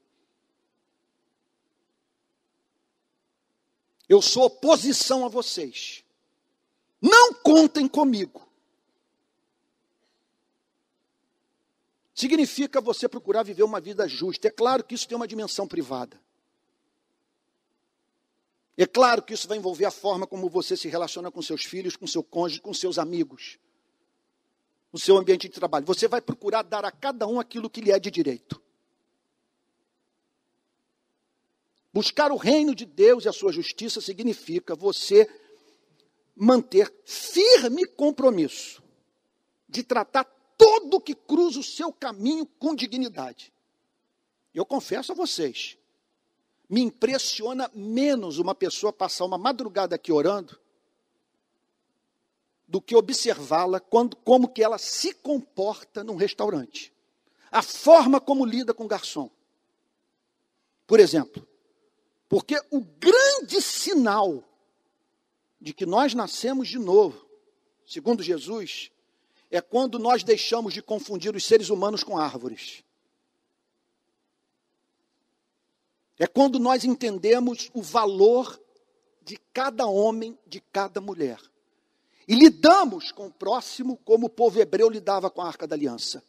Eu 4.07 4.21
sou 4.21 4.45
oposição 4.45 5.25
a 5.25 5.29
vocês. 5.29 6.03
Não 7.01 7.33
contem 7.33 7.87
comigo. 7.87 8.44
Significa 12.15 12.79
você 12.79 13.09
procurar 13.09 13.43
viver 13.43 13.63
uma 13.63 13.81
vida 13.81 14.07
justa. 14.07 14.47
É 14.47 14.51
claro 14.51 14.83
que 14.85 14.95
isso 14.95 15.07
tem 15.07 15.17
uma 15.17 15.27
dimensão 15.27 15.67
privada. 15.67 16.19
É 18.77 18.85
claro 18.85 19.21
que 19.21 19.33
isso 19.33 19.47
vai 19.47 19.57
envolver 19.57 19.85
a 19.85 19.91
forma 19.91 20.25
como 20.25 20.49
você 20.49 20.75
se 20.77 20.87
relaciona 20.87 21.29
com 21.29 21.41
seus 21.41 21.65
filhos, 21.65 21.95
com 21.97 22.07
seu 22.07 22.23
cônjuge, 22.23 22.61
com 22.61 22.73
seus 22.73 22.97
amigos, 22.97 23.59
no 24.91 24.99
seu 24.99 25.17
ambiente 25.17 25.49
de 25.49 25.53
trabalho. 25.53 25.85
Você 25.85 26.07
vai 26.07 26.21
procurar 26.21 26.63
dar 26.63 26.85
a 26.85 26.91
cada 26.91 27.27
um 27.27 27.39
aquilo 27.39 27.69
que 27.69 27.81
lhe 27.81 27.91
é 27.91 27.99
de 27.99 28.09
direito. 28.09 28.61
Buscar 31.93 32.31
o 32.31 32.37
reino 32.37 32.75
de 32.75 32.85
Deus 32.85 33.23
e 33.23 33.29
a 33.29 33.33
sua 33.33 33.53
justiça 33.53 34.01
significa 34.01 34.75
você 34.75 35.29
manter 36.35 36.93
firme 37.05 37.85
compromisso 37.85 38.83
de 39.69 39.81
tratar 39.83 40.34
todo 40.57 41.01
que 41.01 41.13
cruza 41.13 41.59
o 41.59 41.63
seu 41.63 41.91
caminho 41.91 42.45
com 42.45 42.75
dignidade. 42.75 43.53
Eu 44.53 44.65
confesso 44.65 45.11
a 45.11 45.15
vocês, 45.15 45.77
me 46.69 46.81
impressiona 46.81 47.69
menos 47.73 48.39
uma 48.39 48.55
pessoa 48.55 48.93
passar 48.93 49.25
uma 49.25 49.37
madrugada 49.37 49.95
aqui 49.95 50.11
orando 50.11 50.59
do 52.67 52.81
que 52.81 52.95
observá-la 52.95 53.79
quando 53.79 54.15
como 54.15 54.47
que 54.47 54.63
ela 54.63 54.77
se 54.77 55.13
comporta 55.13 56.03
num 56.03 56.15
restaurante. 56.15 56.91
A 57.51 57.61
forma 57.61 58.19
como 58.19 58.45
lida 58.45 58.73
com 58.73 58.85
o 58.85 58.87
garçom. 58.87 59.29
Por 60.87 60.99
exemplo, 60.99 61.47
porque 62.27 62.59
o 62.71 62.81
grande 62.81 63.61
sinal 63.61 64.43
de 65.59 65.73
que 65.73 65.85
nós 65.85 66.13
nascemos 66.13 66.67
de 66.67 66.79
novo, 66.79 67.25
segundo 67.85 68.23
Jesus, 68.23 68.91
é 69.55 69.61
quando 69.61 69.97
nós 69.97 70.23
deixamos 70.23 70.73
de 70.73 70.81
confundir 70.81 71.35
os 71.35 71.45
seres 71.45 71.69
humanos 71.69 72.03
com 72.03 72.17
árvores. 72.17 72.83
É 76.19 76.27
quando 76.27 76.59
nós 76.59 76.83
entendemos 76.83 77.69
o 77.73 77.81
valor 77.81 78.61
de 79.21 79.37
cada 79.53 79.85
homem, 79.85 80.37
de 80.45 80.59
cada 80.59 80.99
mulher. 80.99 81.39
E 82.27 82.35
lidamos 82.35 83.11
com 83.11 83.27
o 83.27 83.31
próximo 83.31 83.97
como 83.97 84.27
o 84.27 84.29
povo 84.29 84.59
hebreu 84.59 84.89
lidava 84.89 85.29
com 85.29 85.41
a 85.41 85.47
arca 85.47 85.67
da 85.67 85.75
aliança. 85.75 86.23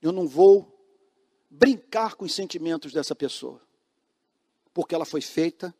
Eu 0.00 0.12
não 0.12 0.26
vou 0.26 0.74
brincar 1.50 2.14
com 2.14 2.24
os 2.24 2.34
sentimentos 2.34 2.92
dessa 2.92 3.14
pessoa, 3.14 3.60
porque 4.74 4.94
ela 4.94 5.04
foi 5.04 5.20
feita 5.20 5.74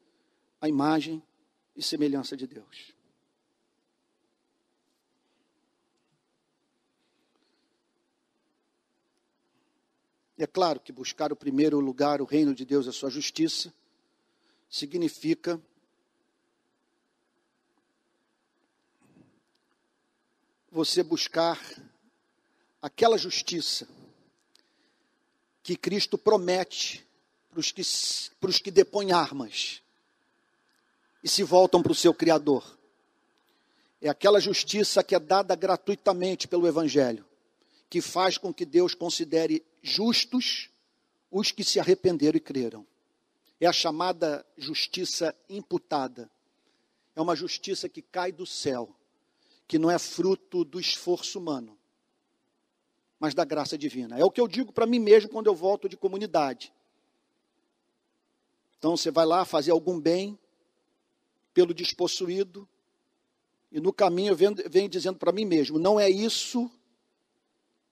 à 0.60 0.68
imagem 0.68 1.22
e 1.76 1.82
semelhança 1.82 2.36
de 2.36 2.46
Deus. 2.46 2.97
E 10.38 10.44
é 10.44 10.46
claro 10.46 10.78
que 10.78 10.92
buscar 10.92 11.32
o 11.32 11.36
primeiro 11.36 11.80
lugar, 11.80 12.22
o 12.22 12.24
reino 12.24 12.54
de 12.54 12.64
Deus, 12.64 12.86
a 12.86 12.92
sua 12.92 13.10
justiça, 13.10 13.74
significa 14.70 15.60
você 20.70 21.02
buscar 21.02 21.60
aquela 22.80 23.18
justiça 23.18 23.88
que 25.60 25.76
Cristo 25.76 26.16
promete 26.16 27.04
para 27.50 27.58
os 27.58 27.72
que, 27.72 27.82
para 28.38 28.50
os 28.50 28.58
que 28.58 28.70
depõem 28.70 29.10
armas 29.10 29.82
e 31.20 31.28
se 31.28 31.42
voltam 31.42 31.82
para 31.82 31.90
o 31.90 31.96
seu 31.96 32.14
Criador. 32.14 32.78
É 34.00 34.08
aquela 34.08 34.38
justiça 34.38 35.02
que 35.02 35.16
é 35.16 35.18
dada 35.18 35.56
gratuitamente 35.56 36.46
pelo 36.46 36.68
Evangelho, 36.68 37.26
que 37.90 38.00
faz 38.00 38.38
com 38.38 38.54
que 38.54 38.64
Deus 38.64 38.94
considere 38.94 39.66
justos 39.82 40.70
os 41.30 41.50
que 41.50 41.64
se 41.64 41.78
arrependeram 41.78 42.36
e 42.36 42.40
creram. 42.40 42.86
É 43.60 43.66
a 43.66 43.72
chamada 43.72 44.46
justiça 44.56 45.34
imputada. 45.48 46.30
É 47.14 47.20
uma 47.20 47.34
justiça 47.34 47.88
que 47.88 48.00
cai 48.00 48.30
do 48.30 48.46
céu, 48.46 48.94
que 49.66 49.78
não 49.78 49.90
é 49.90 49.98
fruto 49.98 50.64
do 50.64 50.78
esforço 50.78 51.38
humano, 51.38 51.76
mas 53.18 53.34
da 53.34 53.44
graça 53.44 53.76
divina. 53.76 54.16
É 54.18 54.24
o 54.24 54.30
que 54.30 54.40
eu 54.40 54.46
digo 54.46 54.72
para 54.72 54.86
mim 54.86 55.00
mesmo 55.00 55.28
quando 55.28 55.48
eu 55.48 55.54
volto 55.54 55.88
de 55.88 55.96
comunidade. 55.96 56.72
Então 58.78 58.96
você 58.96 59.10
vai 59.10 59.26
lá 59.26 59.44
fazer 59.44 59.72
algum 59.72 60.00
bem 60.00 60.38
pelo 61.52 61.74
despossuído, 61.74 62.68
e 63.72 63.80
no 63.80 63.92
caminho 63.92 64.34
venho, 64.36 64.54
venho 64.70 64.88
dizendo 64.88 65.18
para 65.18 65.32
mim 65.32 65.44
mesmo: 65.44 65.78
não 65.78 65.98
é 65.98 66.08
isso 66.08 66.70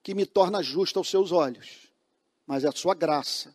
que 0.07 0.15
me 0.15 0.25
torna 0.25 0.63
justo 0.63 1.01
aos 1.01 1.11
seus 1.11 1.33
olhos, 1.33 1.89
mas 2.47 2.63
é 2.63 2.69
a 2.69 2.73
sua 2.73 2.95
graça. 2.95 3.53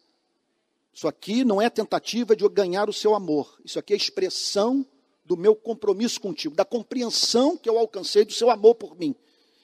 Isso 0.93 1.07
aqui 1.07 1.45
não 1.45 1.61
é 1.61 1.69
tentativa 1.69 2.35
de 2.35 2.43
eu 2.43 2.49
ganhar 2.49 2.89
o 2.89 2.93
seu 2.93 3.15
amor. 3.15 3.57
Isso 3.63 3.79
aqui 3.79 3.93
é 3.93 3.95
expressão 3.95 4.85
do 5.23 5.37
meu 5.37 5.55
compromisso 5.55 6.19
contigo, 6.19 6.53
da 6.53 6.65
compreensão 6.65 7.55
que 7.55 7.69
eu 7.69 7.79
alcancei 7.79 8.25
do 8.25 8.33
seu 8.33 8.49
amor 8.49 8.75
por 8.75 8.97
mim. 8.99 9.15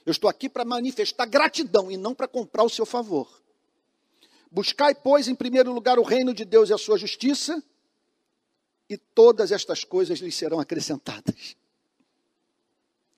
Eu 0.05 0.11
estou 0.11 0.29
aqui 0.29 0.47
para 0.47 0.63
manifestar 0.63 1.25
gratidão 1.25 1.91
e 1.91 1.97
não 1.97 2.15
para 2.15 2.25
comprar 2.25 2.63
o 2.63 2.69
seu 2.69 2.85
favor. 2.85 3.27
Buscai, 4.49 4.95
pois, 4.95 5.27
em 5.27 5.35
primeiro 5.35 5.73
lugar 5.73 5.99
o 5.99 6.03
reino 6.03 6.33
de 6.33 6.45
Deus 6.45 6.69
e 6.69 6.73
a 6.73 6.77
sua 6.77 6.97
justiça, 6.97 7.61
e 8.89 8.95
todas 8.95 9.51
estas 9.51 9.83
coisas 9.83 10.19
lhes 10.19 10.35
serão 10.35 10.57
acrescentadas. 10.57 11.57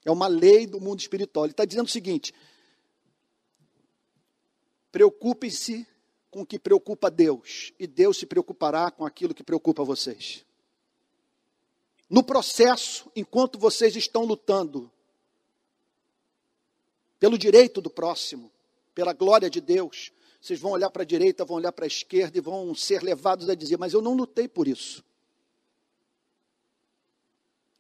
É 0.04 0.10
uma 0.10 0.26
lei 0.26 0.66
do 0.66 0.82
mundo 0.82 1.00
espiritual. 1.00 1.46
Ele 1.46 1.54
está 1.54 1.66
dizendo 1.66 1.86
o 1.86 1.92
seguinte: 1.92 2.34
Preocupem-se 4.92 5.88
com 6.32 6.42
o 6.42 6.46
que 6.46 6.60
preocupa 6.60 7.10
Deus, 7.10 7.74
e 7.80 7.88
Deus 7.88 8.18
se 8.18 8.26
preocupará 8.26 8.92
com 8.92 9.06
aquilo 9.06 9.34
que 9.34 9.44
preocupa 9.44 9.84
vocês. 9.84 10.46
No 12.10 12.24
processo, 12.24 13.12
enquanto 13.16 13.60
vocês 13.60 13.96
estão 13.96 14.24
lutando 14.24 14.92
pelo 17.20 17.38
direito 17.38 17.82
do 17.82 17.90
próximo, 17.90 18.52
pela 18.96 19.14
glória 19.14 19.50
de 19.50 19.62
Deus, 19.62 20.12
vocês 20.42 20.60
vão 20.60 20.72
olhar 20.72 20.90
para 20.90 21.04
a 21.04 21.06
direita, 21.06 21.46
vão 21.46 21.58
olhar 21.58 21.72
para 21.72 21.86
a 21.86 21.88
esquerda 21.88 22.38
e 22.38 22.42
vão 22.42 22.74
ser 22.74 23.04
levados 23.04 23.50
a 23.50 23.56
dizer: 23.56 23.78
Mas 23.78 23.94
eu 23.94 24.02
não 24.02 24.14
lutei 24.14 24.48
por 24.48 24.68
isso. 24.68 25.04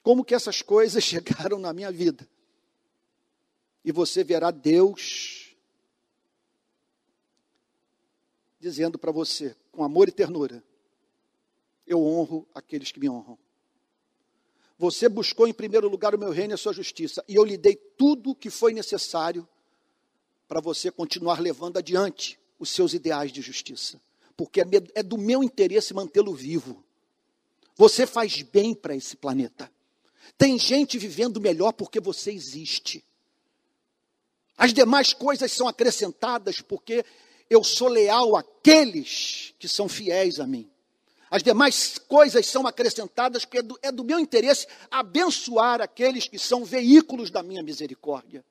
Como 0.03 0.24
que 0.24 0.36
essas 0.36 0.62
coisas 0.62 1.01
chegaram 1.05 1.57
na 1.57 1.74
minha 1.74 1.91
vida? 1.91 2.28
E 3.84 3.91
você 3.91 4.24
verá 4.24 4.51
Deus 4.51 5.49
dizendo 8.60 8.99
para 8.99 9.12
você, 9.12 9.55
com 9.72 9.84
amor 9.84 10.10
e 10.10 10.12
ternura: 10.12 10.64
Eu 11.88 12.03
honro 12.03 12.47
aqueles 12.53 12.91
que 12.91 12.99
me 12.99 13.10
honram. 13.10 13.38
Você 14.78 15.10
buscou 15.10 15.47
em 15.47 15.53
primeiro 15.53 15.89
lugar 15.89 16.16
o 16.16 16.20
meu 16.20 16.32
reino 16.32 16.53
e 16.53 16.55
a 16.55 16.57
sua 16.57 16.74
justiça, 16.74 17.24
e 17.28 17.36
eu 17.36 17.43
lhe 17.43 17.57
dei 17.57 17.76
tudo 17.76 18.32
o 18.32 18.36
que 18.36 18.49
foi 18.49 18.74
necessário 18.74 19.47
para 20.47 20.62
você 20.62 20.89
continuar 20.89 21.39
levando 21.39 21.78
adiante 21.78 22.39
os 22.57 22.70
seus 22.70 22.93
ideais 22.93 23.32
de 23.32 23.41
justiça, 23.41 24.01
porque 24.36 24.62
é, 24.62 24.66
é 24.95 25.03
do 25.03 25.18
meu 25.18 25.43
interesse 25.43 25.93
mantê-lo 25.93 26.34
vivo. 26.34 26.84
Você 27.76 28.07
faz 28.07 28.41
bem 28.41 28.74
para 28.74 28.95
esse 28.95 29.16
planeta. 29.16 29.72
Tem 30.38 30.57
gente 30.57 30.97
vivendo 30.97 31.39
melhor 31.39 31.72
porque 31.74 31.99
você 31.99 32.32
existe. 32.32 33.03
As 34.57 34.74
demais 34.74 35.14
coisas 35.14 35.51
são 35.51 35.68
acrescentadas 35.68 36.62
porque 36.62 37.05
eu 37.50 37.64
sou 37.64 37.88
leal 37.88 38.36
àqueles 38.36 39.56
que 39.58 39.68
são 39.68 39.89
fiéis 39.89 40.39
a 40.39 40.45
mim. 40.45 40.70
As 41.32 41.43
demais 41.43 41.97
coisas 41.97 42.45
são 42.45 42.66
acrescentadas 42.66 43.45
porque 43.45 43.60
é 43.60 43.62
do, 43.62 43.80
é 43.82 43.91
do 43.91 44.04
meu 44.04 44.20
interesse 44.20 44.68
abençoar 44.89 45.82
aqueles 45.82 46.28
que 46.28 46.39
são 46.39 46.66
veículos 46.66 47.30
da 47.30 47.43
minha 47.43 47.62
misericórdia. 47.62 48.43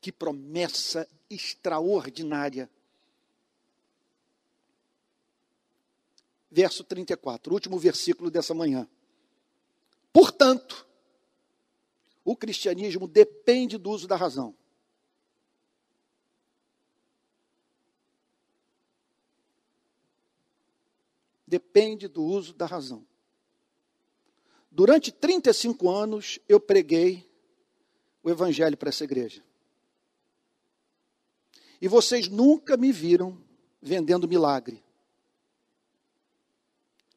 Que 0.00 0.12
promessa 0.12 1.08
extraordinária. 1.28 2.70
Verso 6.50 6.82
34, 6.84 7.52
último 7.52 7.78
versículo 7.78 8.30
dessa 8.30 8.52
manhã. 8.52 8.88
Portanto, 10.12 10.86
o 12.24 12.36
cristianismo 12.36 13.06
depende 13.06 13.78
do 13.78 13.90
uso 13.90 14.06
da 14.06 14.16
razão. 14.16 14.54
Depende 21.50 22.06
do 22.06 22.22
uso 22.22 22.54
da 22.54 22.64
razão. 22.64 23.04
Durante 24.70 25.10
35 25.10 25.90
anos 25.90 26.38
eu 26.48 26.60
preguei 26.60 27.28
o 28.22 28.30
evangelho 28.30 28.76
para 28.76 28.90
essa 28.90 29.02
igreja. 29.02 29.42
E 31.80 31.88
vocês 31.88 32.28
nunca 32.28 32.76
me 32.76 32.92
viram 32.92 33.36
vendendo 33.82 34.28
milagre. 34.28 34.80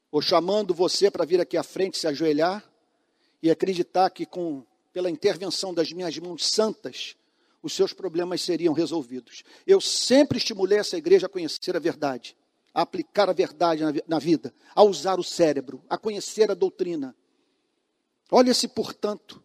Ou 0.09 0.19
chamando 0.19 0.73
você 0.73 1.11
para 1.11 1.25
vir 1.25 1.39
aqui 1.39 1.55
à 1.55 1.61
frente 1.61 1.99
se 1.99 2.07
ajoelhar 2.07 2.67
e 3.39 3.51
acreditar 3.51 4.09
que 4.09 4.25
com 4.25 4.65
pela 4.91 5.11
intervenção 5.11 5.75
das 5.75 5.91
minhas 5.91 6.17
mãos 6.17 6.47
santas, 6.47 7.15
os 7.61 7.73
seus 7.73 7.93
problemas 7.93 8.41
seriam 8.41 8.73
resolvidos. 8.73 9.43
Eu 9.67 9.79
sempre 9.79 10.39
estimulei 10.39 10.79
essa 10.79 10.97
igreja 10.97 11.27
a 11.27 11.29
conhecer 11.29 11.75
a 11.75 11.79
verdade, 11.79 12.36
a 12.74 12.82
aplicar 12.82 13.30
a 13.30 13.34
verdade 13.34 13.84
na, 14.07 14.19
vida, 14.19 14.53
a 14.74 14.84
usar 14.84 15.19
o 15.19 15.24
cérebro, 15.24 15.84
a 15.89 15.97
conhecer 15.97 16.49
a 16.49 16.55
doutrina. 16.55 17.15
Olha 18.32 18.51
esse 18.51 18.67
portanto. 18.67 19.43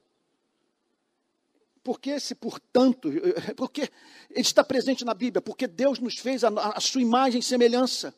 Por 1.83 2.01
que 2.01 2.11
esse 2.11 2.35
portanto? 2.35 3.11
Porque 3.57 3.91
ele 4.31 4.41
está 4.41 4.65
presente 4.65 5.05
na 5.05 5.15
Bíblia, 5.15 5.41
porque 5.41 5.67
Deus 5.67 5.99
nos 5.99 6.19
fez 6.19 6.45
a, 6.45 6.49
a 6.49 6.81
sua 6.81 7.01
imagem 7.01 7.41
e 7.41 7.43
semelhança. 7.43 8.15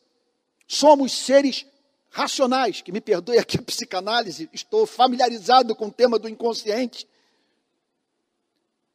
Somos 0.67 1.13
seres 1.13 1.67
racionais, 2.11 2.81
que 2.81 2.93
me 2.93 3.01
perdoe 3.01 3.39
aqui 3.39 3.57
a 3.59 3.63
psicanálise, 3.63 4.49
estou 4.53 4.87
familiarizado 4.87 5.75
com 5.75 5.87
o 5.87 5.93
tema 5.93 6.19
do 6.19 6.29
inconsciente. 6.29 7.09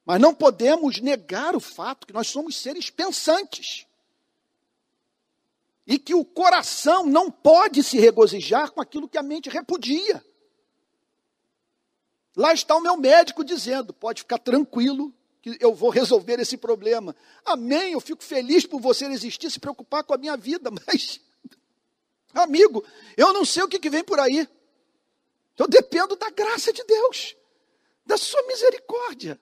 Mas 0.06 0.20
não 0.20 0.36
podemos 0.36 1.00
negar 1.00 1.56
o 1.56 1.60
fato 1.60 2.06
que 2.06 2.14
nós 2.14 2.28
somos 2.28 2.58
seres 2.58 2.90
pensantes. 2.90 3.88
E 5.86 6.00
que 6.00 6.16
o 6.16 6.26
coração 6.26 7.06
não 7.06 7.30
pode 7.30 7.84
se 7.84 8.00
regozijar 8.00 8.72
com 8.72 8.82
aquilo 8.82 9.08
que 9.08 9.18
a 9.18 9.24
mente 9.24 9.50
repudia. 9.50 10.24
Lá 12.36 12.54
está 12.54 12.76
o 12.76 12.82
meu 12.82 12.98
médico 12.98 13.44
dizendo: 13.44 13.94
pode 13.94 14.22
ficar 14.22 14.40
tranquilo, 14.40 15.14
que 15.42 15.58
eu 15.60 15.74
vou 15.76 15.90
resolver 15.90 16.40
esse 16.40 16.58
problema. 16.58 17.16
Amém, 17.46 17.94
eu 17.94 18.02
fico 18.02 18.24
feliz 18.24 18.66
por 18.66 18.82
você 18.82 19.06
existir, 19.06 19.52
se 19.52 19.60
preocupar 19.60 20.04
com 20.04 20.14
a 20.14 20.18
minha 20.18 20.36
vida, 20.36 20.72
mas, 20.88 21.22
amigo, 22.34 22.84
eu 23.16 23.32
não 23.32 23.46
sei 23.46 23.64
o 23.64 23.68
que, 23.68 23.80
que 23.80 23.90
vem 23.90 24.04
por 24.04 24.20
aí. 24.20 24.48
Eu 25.58 25.68
dependo 25.68 26.16
da 26.16 26.30
graça 26.32 26.74
de 26.74 26.84
Deus, 26.84 27.36
da 28.06 28.18
sua 28.18 28.42
misericórdia 28.48 29.40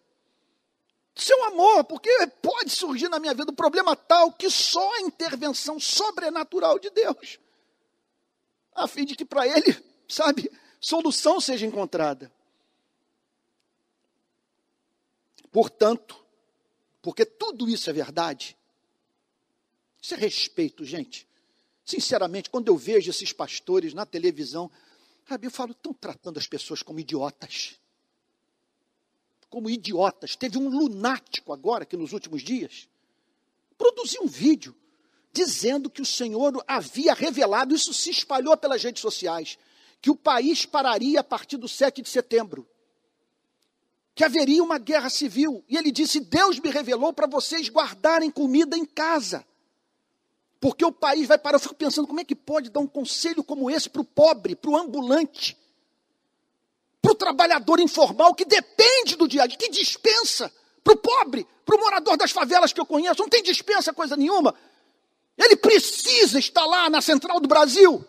seu 1.15 1.43
amor, 1.45 1.83
porque 1.83 2.09
pode 2.41 2.71
surgir 2.71 3.07
na 3.07 3.19
minha 3.19 3.33
vida 3.33 3.51
um 3.51 3.55
problema 3.55 3.95
tal 3.95 4.31
que 4.33 4.49
só 4.49 4.93
a 4.95 5.01
intervenção 5.01 5.79
sobrenatural 5.79 6.79
de 6.79 6.89
Deus, 6.89 7.39
a 8.73 8.87
fim 8.87 9.05
de 9.05 9.15
que 9.15 9.23
para 9.23 9.47
ele, 9.47 9.83
sabe, 10.07 10.51
solução 10.79 11.39
seja 11.39 11.65
encontrada. 11.65 12.31
Portanto, 15.51 16.19
porque 16.99 17.25
tudo 17.25 17.69
isso 17.69 17.89
é 17.89 17.93
verdade, 17.93 18.57
isso 20.01 20.15
é 20.15 20.17
respeito, 20.17 20.83
gente. 20.83 21.27
Sinceramente, 21.85 22.49
quando 22.49 22.69
eu 22.69 22.77
vejo 22.77 23.11
esses 23.11 23.31
pastores 23.31 23.93
na 23.93 24.05
televisão, 24.05 24.71
sabe, 25.27 25.45
eu 25.45 25.51
falo, 25.51 25.73
estão 25.73 25.93
tratando 25.93 26.39
as 26.39 26.47
pessoas 26.47 26.81
como 26.81 26.99
idiotas 26.99 27.77
como 29.53 29.69
idiotas. 29.69 30.35
Teve 30.35 30.57
um 30.57 30.67
lunático 30.67 31.53
agora, 31.53 31.85
que 31.85 31.95
nos 31.95 32.11
últimos 32.11 32.41
dias, 32.41 32.89
produziu 33.77 34.23
um 34.23 34.27
vídeo 34.27 34.75
dizendo 35.31 35.91
que 35.91 36.01
o 36.01 36.05
Senhor 36.05 36.63
havia 36.67 37.13
revelado, 37.13 37.75
isso 37.75 37.93
se 37.93 38.09
espalhou 38.09 38.57
pelas 38.57 38.83
redes 38.83 38.99
sociais, 38.99 39.59
que 40.01 40.09
o 40.09 40.15
país 40.15 40.65
pararia 40.65 41.19
a 41.19 41.23
partir 41.23 41.57
do 41.57 41.67
7 41.67 42.01
de 42.01 42.09
setembro. 42.09 42.67
Que 44.15 44.23
haveria 44.23 44.63
uma 44.63 44.79
guerra 44.79 45.09
civil. 45.11 45.63
E 45.69 45.77
ele 45.77 45.91
disse: 45.91 46.19
Deus 46.19 46.59
me 46.59 46.71
revelou 46.71 47.13
para 47.13 47.27
vocês 47.27 47.69
guardarem 47.69 48.31
comida 48.31 48.75
em 48.75 48.85
casa. 48.85 49.45
Porque 50.59 50.83
o 50.83 50.91
país 50.91 51.27
vai 51.27 51.37
parar. 51.37 51.57
Eu 51.57 51.59
fico 51.59 51.75
pensando, 51.75 52.07
como 52.07 52.19
é 52.19 52.23
que 52.23 52.35
pode 52.35 52.71
dar 52.71 52.79
um 52.79 52.87
conselho 52.87 53.43
como 53.43 53.69
esse 53.69 53.87
para 53.87 54.01
o 54.01 54.05
pobre, 54.05 54.55
para 54.55 54.71
o 54.71 54.77
ambulante? 54.77 55.55
Para 57.03 57.11
o 57.11 57.15
trabalhador 57.15 57.81
informal 57.81 58.33
que 58.33 58.45
depende 58.45 59.17
do 59.17 59.27
dia 59.27 59.43
a 59.43 59.45
dia, 59.45 59.57
que 59.57 59.69
dispensa, 59.69 60.49
para 60.81 60.93
o 60.93 60.97
pobre, 60.97 61.45
para 61.65 61.75
o 61.75 61.79
morador 61.79 62.15
das 62.15 62.31
favelas 62.31 62.71
que 62.71 62.79
eu 62.79 62.85
conheço, 62.85 63.21
não 63.21 63.27
tem 63.27 63.43
dispensa 63.43 63.91
coisa 63.91 64.15
nenhuma. 64.15 64.55
Ele 65.37 65.57
precisa 65.57 66.39
estar 66.39 66.65
lá 66.65 66.89
na 66.89 67.01
central 67.01 67.41
do 67.41 67.47
Brasil 67.47 68.05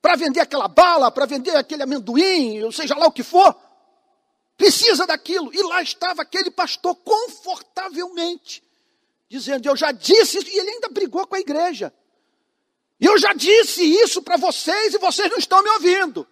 para 0.00 0.16
vender 0.16 0.40
aquela 0.40 0.68
bala, 0.68 1.10
para 1.10 1.26
vender 1.26 1.54
aquele 1.54 1.82
amendoim, 1.82 2.62
ou 2.62 2.72
seja 2.72 2.96
lá 2.96 3.06
o 3.06 3.12
que 3.12 3.22
for. 3.22 3.54
Precisa 4.56 5.06
daquilo. 5.06 5.52
E 5.52 5.62
lá 5.62 5.82
estava 5.82 6.22
aquele 6.22 6.50
pastor 6.50 6.94
confortavelmente, 6.96 8.62
dizendo: 9.28 9.68
Eu 9.68 9.76
já 9.76 9.92
disse 9.92 10.38
isso, 10.38 10.48
e 10.48 10.58
ele 10.58 10.70
ainda 10.70 10.88
brigou 10.88 11.26
com 11.26 11.34
a 11.34 11.40
igreja. 11.40 11.92
Eu 12.98 13.18
já 13.18 13.34
disse 13.34 13.82
isso 13.82 14.22
para 14.22 14.38
vocês 14.38 14.94
e 14.94 14.98
vocês 14.98 15.28
não 15.30 15.36
estão 15.36 15.62
me 15.62 15.68
ouvindo. 15.70 16.26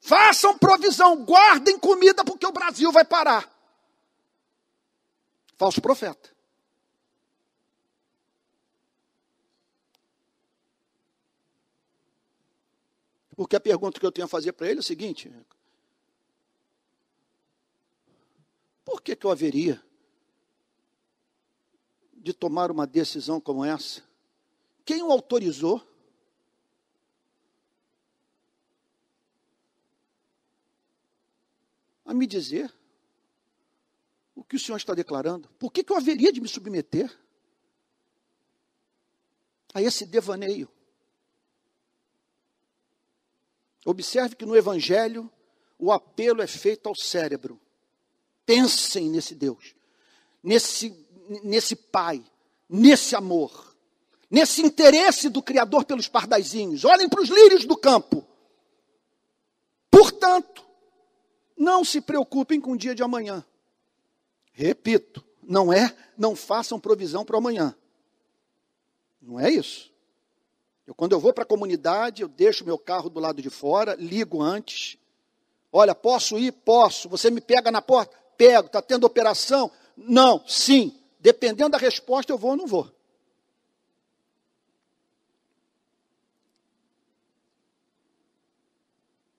Façam 0.00 0.56
provisão, 0.56 1.24
guardem 1.24 1.78
comida, 1.78 2.24
porque 2.24 2.46
o 2.46 2.52
Brasil 2.52 2.90
vai 2.92 3.04
parar. 3.04 3.52
Falso 5.56 5.82
profeta. 5.82 6.30
Porque 13.38 13.54
a 13.54 13.60
pergunta 13.60 14.00
que 14.00 14.04
eu 14.04 14.10
tenho 14.10 14.24
a 14.24 14.28
fazer 14.28 14.52
para 14.52 14.68
ele 14.68 14.78
é 14.78 14.80
o 14.80 14.84
seguinte: 14.84 15.32
por 18.84 19.00
que, 19.00 19.14
que 19.14 19.24
eu 19.24 19.30
haveria 19.30 19.80
de 22.14 22.32
tomar 22.32 22.70
uma 22.70 22.84
decisão 22.84 23.40
como 23.40 23.64
essa? 23.64 24.02
Quem 24.84 25.02
o 25.02 25.12
autorizou? 25.12 25.80
A 32.08 32.14
me 32.14 32.26
dizer 32.26 32.74
o 34.34 34.42
que 34.42 34.56
o 34.56 34.58
Senhor 34.58 34.78
está 34.78 34.94
declarando. 34.94 35.46
Por 35.58 35.70
que, 35.70 35.84
que 35.84 35.92
eu 35.92 35.96
haveria 35.96 36.32
de 36.32 36.40
me 36.40 36.48
submeter 36.48 37.14
a 39.74 39.82
esse 39.82 40.06
devaneio? 40.06 40.70
Observe 43.84 44.36
que 44.36 44.46
no 44.46 44.56
Evangelho 44.56 45.30
o 45.78 45.92
apelo 45.92 46.40
é 46.40 46.46
feito 46.46 46.88
ao 46.88 46.96
cérebro. 46.96 47.60
Pensem 48.46 49.10
nesse 49.10 49.34
Deus, 49.34 49.74
nesse, 50.42 51.06
nesse 51.44 51.76
Pai, 51.76 52.24
nesse 52.66 53.14
amor, 53.14 53.76
nesse 54.30 54.62
interesse 54.62 55.28
do 55.28 55.42
Criador 55.42 55.84
pelos 55.84 56.08
pardaizinhos. 56.08 56.86
Olhem 56.86 57.08
para 57.08 57.20
os 57.20 57.28
lírios 57.28 57.66
do 57.66 57.76
campo. 57.76 58.26
Portanto, 59.90 60.67
não 61.58 61.84
se 61.84 62.00
preocupem 62.00 62.60
com 62.60 62.72
o 62.72 62.76
dia 62.76 62.94
de 62.94 63.02
amanhã. 63.02 63.44
Repito, 64.52 65.24
não 65.42 65.72
é, 65.72 65.94
não 66.16 66.36
façam 66.36 66.78
provisão 66.78 67.24
para 67.24 67.38
amanhã. 67.38 67.74
Não 69.20 69.38
é 69.38 69.50
isso. 69.50 69.92
Eu, 70.86 70.94
quando 70.94 71.12
eu 71.12 71.20
vou 71.20 71.34
para 71.34 71.44
a 71.44 71.46
comunidade, 71.46 72.22
eu 72.22 72.28
deixo 72.28 72.64
meu 72.64 72.78
carro 72.78 73.10
do 73.10 73.20
lado 73.20 73.42
de 73.42 73.50
fora, 73.50 73.94
ligo 73.98 74.40
antes. 74.40 74.96
Olha, 75.70 75.94
posso 75.94 76.38
ir? 76.38 76.52
Posso. 76.52 77.08
Você 77.08 77.30
me 77.30 77.40
pega 77.40 77.70
na 77.70 77.82
porta? 77.82 78.16
Pego. 78.38 78.68
Está 78.68 78.80
tendo 78.80 79.04
operação? 79.04 79.70
Não. 79.96 80.42
Sim. 80.46 80.98
Dependendo 81.20 81.70
da 81.70 81.78
resposta, 81.78 82.32
eu 82.32 82.38
vou 82.38 82.52
ou 82.52 82.56
não 82.56 82.66
vou. 82.66 82.90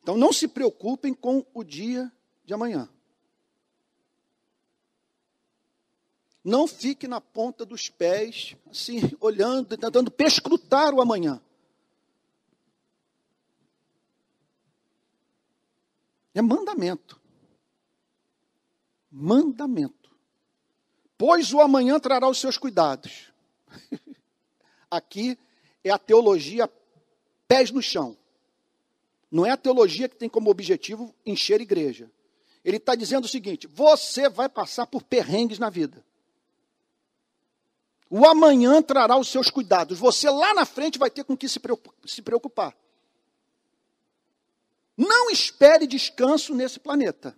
Então 0.09 0.17
não 0.17 0.33
se 0.33 0.47
preocupem 0.47 1.13
com 1.13 1.45
o 1.53 1.63
dia 1.63 2.11
de 2.43 2.51
amanhã. 2.51 2.89
Não 6.43 6.67
fique 6.67 7.07
na 7.07 7.21
ponta 7.21 7.63
dos 7.63 7.89
pés, 7.89 8.55
assim, 8.71 9.01
olhando, 9.21 9.77
tentando 9.77 10.09
perscrutar 10.09 10.95
o 10.95 10.99
amanhã. 10.99 11.39
É 16.33 16.41
mandamento. 16.41 17.21
Mandamento. 19.11 20.09
Pois 21.19 21.53
o 21.53 21.59
amanhã 21.59 21.99
trará 21.99 22.27
os 22.27 22.39
seus 22.39 22.57
cuidados. 22.57 23.31
Aqui 24.89 25.37
é 25.83 25.91
a 25.91 25.99
teologia 25.99 26.67
pés 27.47 27.69
no 27.69 27.79
chão. 27.79 28.18
Não 29.31 29.45
é 29.45 29.51
a 29.51 29.57
teologia 29.57 30.09
que 30.09 30.15
tem 30.15 30.27
como 30.27 30.49
objetivo 30.49 31.13
encher 31.25 31.61
igreja. 31.61 32.09
Ele 32.63 32.77
está 32.77 32.95
dizendo 32.95 33.25
o 33.25 33.29
seguinte: 33.29 33.67
você 33.67 34.27
vai 34.27 34.49
passar 34.49 34.87
por 34.87 35.03
perrengues 35.03 35.59
na 35.59 35.69
vida. 35.69 36.03
O 38.09 38.25
amanhã 38.25 38.81
trará 38.81 39.17
os 39.17 39.27
seus 39.27 39.51
cuidados. 39.51 39.99
Você 39.99 40.29
lá 40.29 40.53
na 40.53 40.65
frente 40.65 40.97
vai 40.97 41.11
ter 41.11 41.23
com 41.23 41.37
que 41.37 41.47
se 41.47 42.21
preocupar. 42.21 42.75
Não 44.97 45.29
espere 45.29 45.85
descanso 45.85 46.55
nesse 46.55 46.79
planeta. 46.79 47.37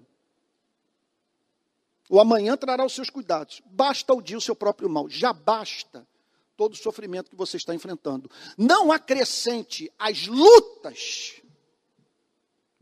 O 2.10 2.20
amanhã 2.20 2.56
trará 2.56 2.86
os 2.86 2.94
seus 2.94 3.10
cuidados. 3.10 3.62
Basta 3.66 4.14
o 4.14 4.22
dia 4.22 4.38
o 4.38 4.42
seu 4.42 4.56
próprio 4.56 4.90
mal. 4.90 5.10
Já 5.10 5.34
basta 5.34 6.08
todo 6.56 6.74
o 6.74 6.78
sofrimento 6.78 7.30
que 7.30 7.36
você 7.36 7.58
está 7.58 7.76
enfrentando. 7.76 8.32
Não 8.58 8.92
acrescente 8.92 9.92
as 10.00 10.26
lutas 10.28 11.41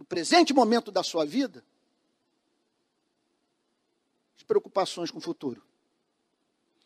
presente 0.10 0.54
momento 0.54 0.92
da 0.92 1.04
sua 1.04 1.24
vida 1.24 1.64
as 4.36 4.44
preocupações 4.44 5.12
com 5.12 5.20
o 5.20 5.22
futuro. 5.22 5.62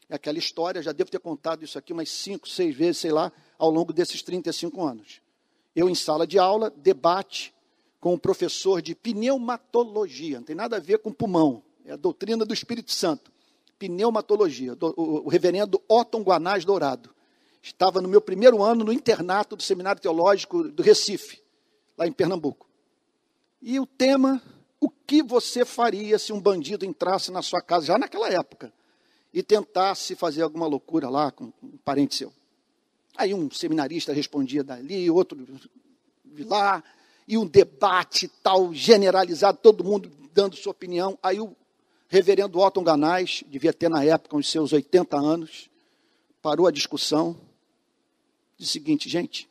É 0.10 0.16
aquela 0.16 0.38
história, 0.38 0.84
já 0.84 0.92
devo 0.92 1.10
ter 1.10 1.20
contado 1.20 1.64
isso 1.64 1.78
aqui 1.78 1.94
umas 1.94 2.10
cinco, 2.10 2.48
seis 2.48 2.76
vezes, 2.76 2.98
sei 2.98 3.12
lá, 3.12 3.32
ao 3.58 3.70
longo 3.72 3.94
desses 3.94 4.22
35 4.22 4.84
anos. 4.84 5.22
Eu 5.76 5.90
em 5.90 5.96
sala 5.96 6.28
de 6.28 6.38
aula, 6.38 6.70
debate, 6.70 7.54
com 8.00 8.14
um 8.14 8.18
professor 8.18 8.82
de 8.82 8.94
pneumatologia, 8.94 10.38
não 10.38 10.46
tem 10.46 10.56
nada 10.56 10.76
a 10.76 10.80
ver 10.80 11.00
com 11.00 11.12
pulmão, 11.12 11.64
é 11.86 11.94
a 11.94 11.96
doutrina 11.96 12.46
do 12.46 12.54
Espírito 12.54 12.92
Santo. 12.92 13.32
Pneumatologia, 13.80 14.78
o, 14.80 15.26
o 15.26 15.30
reverendo 15.30 15.82
Otton 15.88 16.22
Guanás 16.22 16.66
Dourado. 16.66 17.10
Estava 17.62 18.02
no 18.02 18.10
meu 18.10 18.20
primeiro 18.20 18.62
ano 18.62 18.84
no 18.84 18.92
internato 18.92 19.56
do 19.56 19.64
Seminário 19.64 20.02
Teológico 20.02 20.64
do 20.64 20.84
Recife, 20.84 21.42
lá 21.98 22.06
em 22.06 22.12
Pernambuco. 22.12 22.68
E 23.66 23.80
o 23.80 23.86
tema, 23.86 24.41
o 24.78 24.89
que 24.89 25.24
você 25.24 25.64
faria 25.64 26.20
se 26.20 26.34
um 26.34 26.41
bandido 26.41 26.86
entrasse 26.86 27.32
na 27.32 27.41
sua 27.41 27.61
casa, 27.61 27.86
já 27.86 27.97
naquela 27.97 28.28
época, 28.28 28.74
e 29.34 29.41
tentasse 29.41 30.18
fazer 30.18 30.41
alguma 30.41 30.68
loucura 30.68 31.09
lá 31.09 31.32
com 31.32 31.45
um 31.64 31.78
parente 31.78 32.14
seu? 32.14 32.34
Aí 33.16 33.34
um 33.34 33.49
seminarista 33.49 34.11
respondia 34.11 34.66
dali, 34.66 35.09
outro 35.09 35.38
de 36.26 36.43
lá, 36.43 36.84
e 37.26 37.38
um 37.38 37.47
debate 37.47 38.28
tal 38.43 38.74
generalizado, 38.74 39.59
todo 39.59 39.82
mundo 39.82 40.11
dando 40.34 40.57
sua 40.57 40.72
opinião. 40.72 41.18
Aí 41.24 41.39
o 41.39 41.55
reverendo 42.09 42.59
Otton 42.59 42.84
Ganais, 42.84 43.45
devia 43.47 43.72
ter 43.72 43.89
na 43.89 44.03
época 44.03 44.36
uns 44.36 44.51
seus 44.51 44.74
80 44.74 45.18
anos, 45.18 45.70
parou 46.41 46.68
a 46.68 46.72
discussão, 46.72 47.39
disse 48.57 48.72
o 48.72 48.74
seguinte, 48.74 49.07
gente, 49.07 49.49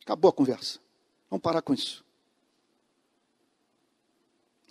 acabou 0.00 0.30
a 0.30 0.32
conversa, 0.32 0.80
vamos 1.28 1.42
parar 1.42 1.60
com 1.60 1.74
isso. 1.74 2.02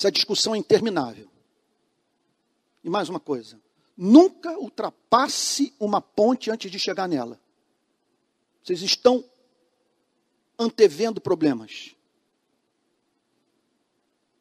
Essa 0.01 0.11
discussão 0.11 0.55
é 0.55 0.57
interminável. 0.57 1.29
E 2.83 2.89
mais 2.89 3.07
uma 3.07 3.19
coisa, 3.19 3.61
nunca 3.95 4.57
ultrapasse 4.57 5.75
uma 5.79 6.01
ponte 6.01 6.49
antes 6.49 6.71
de 6.71 6.79
chegar 6.79 7.07
nela. 7.07 7.39
Vocês 8.63 8.81
estão 8.81 9.23
antevendo 10.57 11.21
problemas 11.21 11.95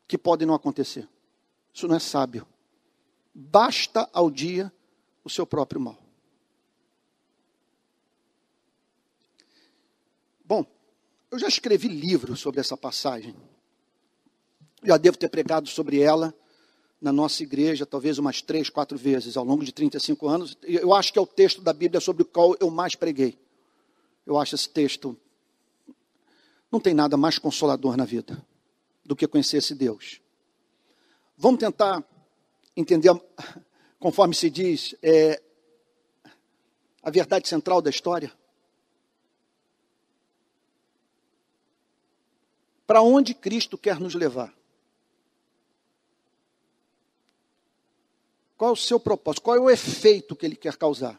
que 0.09 0.17
podem 0.17 0.49
não 0.49 0.55
acontecer. 0.55 1.07
Isso 1.75 1.87
não 1.87 1.97
é 1.97 2.01
sábio. 2.01 2.49
Basta 3.35 4.09
ao 4.15 4.31
dia 4.31 4.73
o 5.23 5.29
seu 5.29 5.47
próprio 5.47 5.79
mal. 5.79 5.99
Bom, 10.43 10.65
eu 11.31 11.39
já 11.39 11.49
escrevi 11.49 11.89
livros 11.89 12.41
sobre 12.41 12.61
essa 12.61 12.79
passagem. 12.79 13.37
Já 14.83 14.97
devo 14.97 15.17
ter 15.17 15.29
pregado 15.29 15.69
sobre 15.69 16.01
ela 16.01 16.35
na 17.01 17.13
nossa 17.13 17.43
igreja, 17.43 17.87
talvez 17.87 18.19
umas 18.19 18.43
três, 18.43 18.69
quatro 18.69 18.99
vezes 18.99 19.37
ao 19.37 19.45
longo 19.45 19.65
de 19.65 19.73
35 19.73 20.29
anos. 20.29 20.57
Eu 20.63 20.95
acho 20.95 21.13
que 21.13 21.19
é 21.19 21.23
o 21.23 21.27
texto 21.27 21.63
da 21.63 21.73
Bíblia 21.73 22.01
sobre 22.01 22.23
o 22.23 22.27
qual 22.27 22.55
eu 22.61 22.71
mais 22.71 22.95
preguei. 22.95 23.39
Eu 24.27 24.39
acho 24.39 24.55
esse 24.55 24.69
texto 24.69 25.17
não 26.71 26.79
tem 26.79 26.95
nada 26.95 27.17
mais 27.17 27.39
consolador 27.39 27.97
na 27.97 28.05
vida 28.05 28.41
do 29.05 29.17
que 29.17 29.27
conhecer 29.27 29.57
esse 29.57 29.75
Deus. 29.75 30.21
Vamos 31.37 31.59
tentar 31.59 32.05
entender, 32.77 33.11
conforme 33.99 34.35
se 34.35 34.49
diz, 34.49 34.95
é, 35.03 35.43
a 37.03 37.11
verdade 37.11 37.49
central 37.49 37.83
da 37.83 37.91
história? 37.91 38.33
Para 42.87 43.03
onde 43.03 43.35
Cristo 43.35 43.79
quer 43.79 43.99
nos 43.99 44.15
levar? 44.15 44.55
Qual 48.61 48.69
é 48.69 48.73
o 48.75 48.77
seu 48.77 49.01
propósito? 49.01 49.41
Qual 49.41 49.57
é 49.57 49.59
o 49.59 49.71
efeito 49.71 50.37
que 50.37 50.45
ele 50.45 50.55
quer 50.55 50.77
causar? 50.77 51.19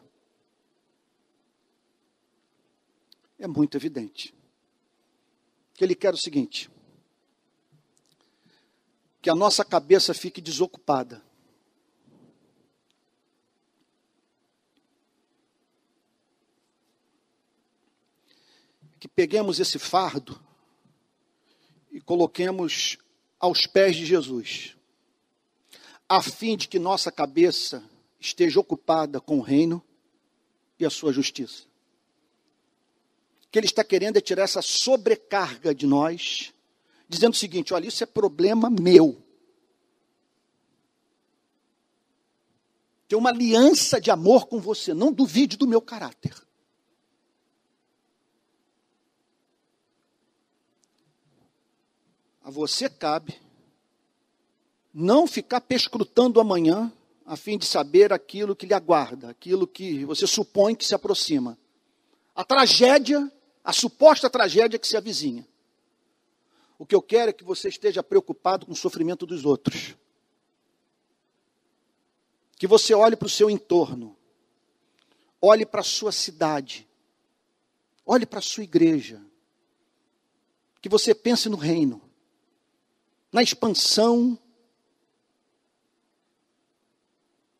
É 3.36 3.48
muito 3.48 3.76
evidente 3.76 4.32
que 5.74 5.82
ele 5.82 5.96
quer 5.96 6.14
o 6.14 6.16
seguinte: 6.16 6.70
que 9.20 9.28
a 9.28 9.34
nossa 9.34 9.64
cabeça 9.64 10.14
fique 10.14 10.40
desocupada. 10.40 11.20
Que 19.00 19.08
peguemos 19.08 19.58
esse 19.58 19.80
fardo 19.80 20.40
e 21.90 22.00
coloquemos 22.00 22.98
aos 23.40 23.66
pés 23.66 23.96
de 23.96 24.06
Jesus, 24.06 24.76
a 26.14 26.20
fim 26.20 26.56
de 26.56 26.68
que 26.68 26.78
nossa 26.78 27.10
cabeça 27.10 27.82
esteja 28.20 28.60
ocupada 28.60 29.20
com 29.20 29.38
o 29.38 29.42
reino 29.42 29.82
e 30.78 30.84
a 30.84 30.90
sua 30.90 31.12
justiça 31.12 31.64
que 33.52 33.58
ele 33.58 33.66
está 33.66 33.84
querendo 33.84 34.16
é 34.16 34.20
tirar 34.20 34.44
essa 34.44 34.62
sobrecarga 34.62 35.74
de 35.74 35.86
nós, 35.86 36.54
dizendo 37.06 37.34
o 37.34 37.36
seguinte: 37.36 37.74
olha, 37.74 37.86
isso 37.86 38.02
é 38.02 38.06
problema 38.06 38.70
meu. 38.70 39.22
Tem 43.06 43.18
uma 43.18 43.28
aliança 43.28 44.00
de 44.00 44.10
amor 44.10 44.46
com 44.46 44.58
você, 44.58 44.94
não 44.94 45.12
duvide 45.12 45.58
do 45.58 45.68
meu 45.68 45.82
caráter. 45.82 46.34
A 52.42 52.50
você 52.50 52.88
cabe 52.88 53.38
não 54.92 55.26
ficar 55.26 55.60
pescrutando 55.60 56.40
amanhã 56.40 56.92
a 57.24 57.36
fim 57.36 57.56
de 57.56 57.64
saber 57.64 58.12
aquilo 58.12 58.56
que 58.56 58.66
lhe 58.66 58.74
aguarda, 58.74 59.30
aquilo 59.30 59.66
que 59.66 60.04
você 60.04 60.26
supõe 60.26 60.74
que 60.74 60.84
se 60.84 60.94
aproxima. 60.94 61.58
A 62.34 62.44
tragédia 62.44 63.30
a 63.64 63.72
suposta 63.72 64.28
tragédia 64.28 64.78
que 64.78 64.86
se 64.86 64.96
avizinha. 64.96 65.46
O 66.78 66.84
que 66.84 66.94
eu 66.94 67.02
quero 67.02 67.30
é 67.30 67.32
que 67.32 67.44
você 67.44 67.68
esteja 67.68 68.02
preocupado 68.02 68.66
com 68.66 68.72
o 68.72 68.76
sofrimento 68.76 69.24
dos 69.24 69.44
outros. 69.44 69.94
Que 72.56 72.66
você 72.66 72.92
olhe 72.92 73.16
para 73.16 73.26
o 73.26 73.30
seu 73.30 73.48
entorno, 73.48 74.16
olhe 75.40 75.64
para 75.64 75.80
a 75.80 75.84
sua 75.84 76.10
cidade, 76.10 76.88
olhe 78.04 78.26
para 78.26 78.40
a 78.40 78.42
sua 78.42 78.64
igreja. 78.64 79.24
Que 80.80 80.88
você 80.88 81.14
pense 81.14 81.48
no 81.48 81.56
reino, 81.56 82.02
na 83.30 83.42
expansão 83.42 84.36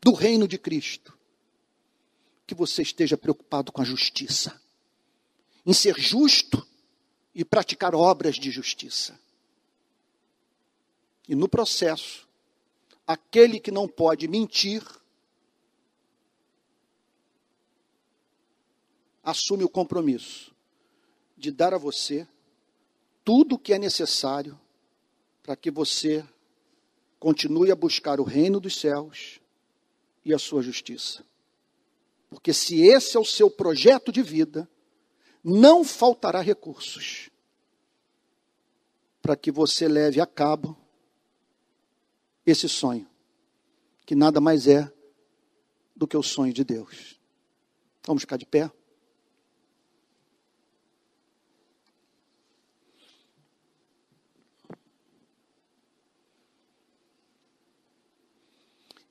do 0.02 0.12
reino 0.12 0.48
de 0.48 0.58
Cristo. 0.58 1.16
Que 2.46 2.54
você 2.54 2.82
esteja 2.82 3.16
preocupado 3.16 3.70
com 3.72 3.80
a 3.80 3.84
justiça 3.84 4.60
em 5.64 5.72
ser 5.72 5.98
justo 5.98 6.66
e 7.34 7.44
praticar 7.44 7.94
obras 7.94 8.36
de 8.36 8.50
justiça. 8.50 9.18
E 11.28 11.34
no 11.34 11.48
processo, 11.48 12.28
aquele 13.06 13.60
que 13.60 13.70
não 13.70 13.88
pode 13.88 14.26
mentir, 14.26 14.82
assume 19.22 19.62
o 19.62 19.68
compromisso 19.68 20.52
de 21.36 21.50
dar 21.50 21.72
a 21.72 21.78
você 21.78 22.26
tudo 23.24 23.54
o 23.54 23.58
que 23.58 23.72
é 23.72 23.78
necessário 23.78 24.58
para 25.42 25.54
que 25.54 25.70
você 25.70 26.24
continue 27.20 27.70
a 27.70 27.76
buscar 27.76 28.18
o 28.18 28.24
reino 28.24 28.58
dos 28.58 28.76
céus 28.80 29.40
e 30.24 30.32
a 30.32 30.38
sua 30.38 30.62
justiça. 30.62 31.24
Porque 32.30 32.52
se 32.52 32.80
esse 32.80 33.16
é 33.16 33.20
o 33.20 33.24
seu 33.24 33.50
projeto 33.50 34.10
de 34.10 34.22
vida, 34.22 34.68
não 35.44 35.84
faltará 35.84 36.40
recursos 36.40 37.30
para 39.20 39.36
que 39.36 39.50
você 39.52 39.86
leve 39.86 40.20
a 40.20 40.26
cabo 40.26 40.76
esse 42.44 42.68
sonho, 42.68 43.08
que 44.04 44.14
nada 44.14 44.40
mais 44.40 44.66
é 44.66 44.92
do 45.94 46.08
que 46.08 46.16
o 46.16 46.22
sonho 46.22 46.52
de 46.52 46.64
Deus. 46.64 47.20
Vamos 48.04 48.22
ficar 48.22 48.36
de 48.36 48.46
pé? 48.46 48.70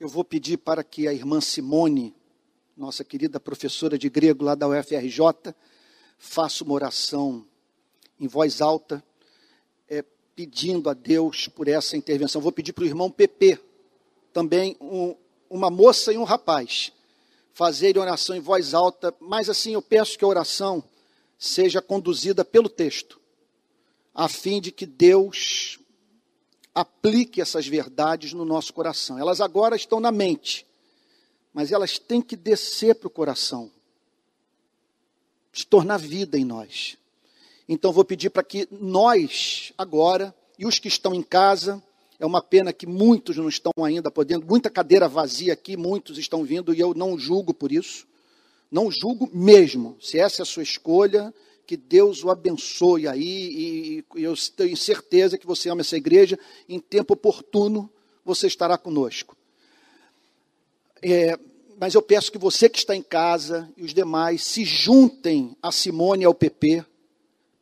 Eu 0.02 0.08
vou 0.08 0.24
pedir 0.24 0.58
para 0.58 0.84
que 0.84 1.08
a 1.08 1.14
irmã 1.14 1.40
Simone, 1.40 2.12
nossa 2.76 3.04
querida 3.04 3.40
professora 3.40 4.00
de 4.00 4.10
grego 4.10 4.44
lá 4.44 4.56
da 4.56 4.68
UFRJ, 4.68 5.54
faça 6.18 6.64
uma 6.64 6.74
oração 6.74 7.46
em 8.20 8.28
voz 8.28 8.62
alta, 8.62 9.04
é, 9.88 10.04
pedindo 10.36 10.90
a 10.90 10.96
Deus 10.96 11.48
por 11.48 11.68
essa 11.68 11.96
intervenção. 11.96 12.42
Vou 12.42 12.52
pedir 12.52 12.74
para 12.74 12.84
o 12.84 12.88
irmão 12.88 13.12
Pepe, 13.12 13.60
também 14.34 14.76
um, 14.82 15.16
uma 15.48 15.70
moça 15.70 16.12
e 16.12 16.18
um 16.18 16.24
rapaz, 16.24 16.92
fazerem 17.54 18.02
oração 18.02 18.36
em 18.36 18.40
voz 18.40 18.74
alta, 18.74 19.14
mas 19.20 19.50
assim 19.50 19.74
eu 19.74 19.84
peço 19.84 20.18
que 20.18 20.26
a 20.26 20.28
oração 20.28 20.84
seja 21.38 21.80
conduzida 21.80 22.44
pelo 22.44 22.70
texto, 22.70 23.22
a 24.16 24.28
fim 24.28 24.60
de 24.60 24.72
que 24.72 24.88
Deus 24.88 25.78
aplique 26.74 27.42
essas 27.42 27.68
verdades 27.68 28.34
no 28.34 28.46
nosso 28.46 28.74
coração. 28.74 29.18
Elas 29.20 29.42
agora 29.42 29.76
estão 29.76 30.00
na 30.00 30.12
mente, 30.12 30.66
mas 31.54 31.72
elas 31.72 32.00
têm 32.00 32.22
que 32.22 32.36
descer 32.36 32.96
para 32.96 33.08
o 33.08 33.12
coração, 33.12 33.72
se 35.52 35.66
tornar 35.66 35.98
vida 35.98 36.38
em 36.38 36.46
nós. 36.46 36.98
Então 37.68 37.92
vou 37.92 38.06
pedir 38.06 38.30
para 38.30 38.44
que 38.44 38.68
nós, 38.72 39.74
agora, 39.78 40.34
e 40.58 40.66
os 40.66 40.80
que 40.80 40.88
estão 40.88 41.14
em 41.14 41.24
casa, 41.24 41.82
é 42.20 42.26
uma 42.26 42.42
pena 42.42 42.72
que 42.72 42.86
muitos 42.86 43.36
não 43.38 43.50
estão 43.50 43.72
ainda 43.84 44.12
podendo, 44.12 44.46
muita 44.46 44.70
cadeira 44.70 45.08
vazia 45.08 45.54
aqui, 45.54 45.76
muitos 45.76 46.18
estão 46.18 46.44
vindo 46.44 46.74
e 46.74 46.80
eu 46.80 46.94
não 46.94 47.18
julgo 47.18 47.54
por 47.54 47.72
isso. 47.72 48.08
Não 48.70 48.90
julgo 48.90 49.30
mesmo. 49.34 49.98
Se 50.00 50.18
essa 50.18 50.42
é 50.42 50.44
a 50.44 50.46
sua 50.46 50.64
escolha, 50.64 51.34
que 51.72 51.78
Deus 51.78 52.22
o 52.22 52.30
abençoe 52.30 53.08
aí, 53.08 54.04
e, 54.14 54.22
eu 54.22 54.34
tenho 54.58 54.76
certeza 54.76 55.38
que 55.38 55.48
você 55.48 55.70
ama 55.70 55.80
essa 55.80 55.96
igreja, 55.96 56.38
em 56.68 56.82
tempo 56.82 57.14
oportuno 57.14 57.90
você 58.26 58.46
estará 58.46 58.78
conosco. 58.78 59.38
É, 61.02 61.40
mas 61.80 61.94
eu 61.94 62.02
peço 62.02 62.30
que 62.30 62.38
você 62.38 62.68
que 62.68 62.78
está 62.78 62.94
em 62.94 63.02
casa 63.02 63.72
e 63.78 63.86
os 63.86 63.94
demais 63.94 64.44
se 64.44 64.66
juntem 64.66 65.56
a 65.64 65.72
Simone 65.72 66.24
e 66.24 66.26
ao 66.26 66.34
PP 66.34 66.84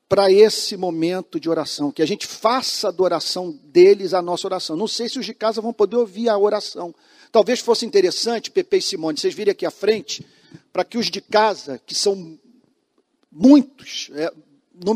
para 0.09 0.31
esse 0.31 0.75
momento 0.75 1.39
de 1.39 1.47
oração, 1.47 1.91
que 1.91 2.01
a 2.01 2.07
gente 2.07 2.25
faça 2.25 2.87
a 2.87 2.89
adoração 2.89 3.51
deles 3.65 4.15
a 4.15 4.23
nossa 4.23 4.47
oração. 4.47 4.75
Não 4.75 4.87
sei 4.87 5.07
se 5.07 5.19
os 5.19 5.25
de 5.27 5.35
casa 5.35 5.61
vão 5.61 5.71
poder 5.71 5.97
ouvir 5.97 6.29
a 6.29 6.35
oração. 6.35 6.95
Talvez 7.31 7.59
fosse 7.59 7.85
interessante, 7.85 8.49
Pepe 8.49 8.77
e 8.77 8.81
Simone, 8.81 9.19
vocês 9.19 9.35
virem 9.35 9.51
aqui 9.51 9.67
à 9.67 9.71
frente, 9.71 10.25
para 10.73 10.83
que 10.83 10.97
os 10.97 11.11
de 11.11 11.21
casa, 11.21 11.79
que 11.85 11.93
são 11.93 12.39
muitos, 13.31 14.09
é, 14.13 14.33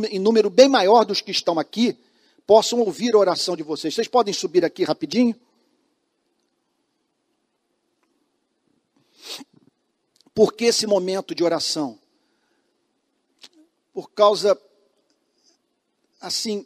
em 0.09 0.19
número 0.19 0.49
bem 0.49 0.67
maior 0.67 1.03
dos 1.05 1.21
que 1.21 1.31
estão 1.31 1.59
aqui, 1.59 1.97
possam 2.45 2.79
ouvir 2.79 3.13
a 3.13 3.19
oração 3.19 3.55
de 3.55 3.63
vocês. 3.63 3.93
Vocês 3.93 4.07
podem 4.07 4.33
subir 4.33 4.65
aqui 4.65 4.83
rapidinho? 4.83 5.35
Por 10.33 10.53
que 10.53 10.65
esse 10.65 10.87
momento 10.87 11.35
de 11.35 11.43
oração? 11.43 11.99
Por 13.93 14.09
causa, 14.11 14.59
assim, 16.19 16.65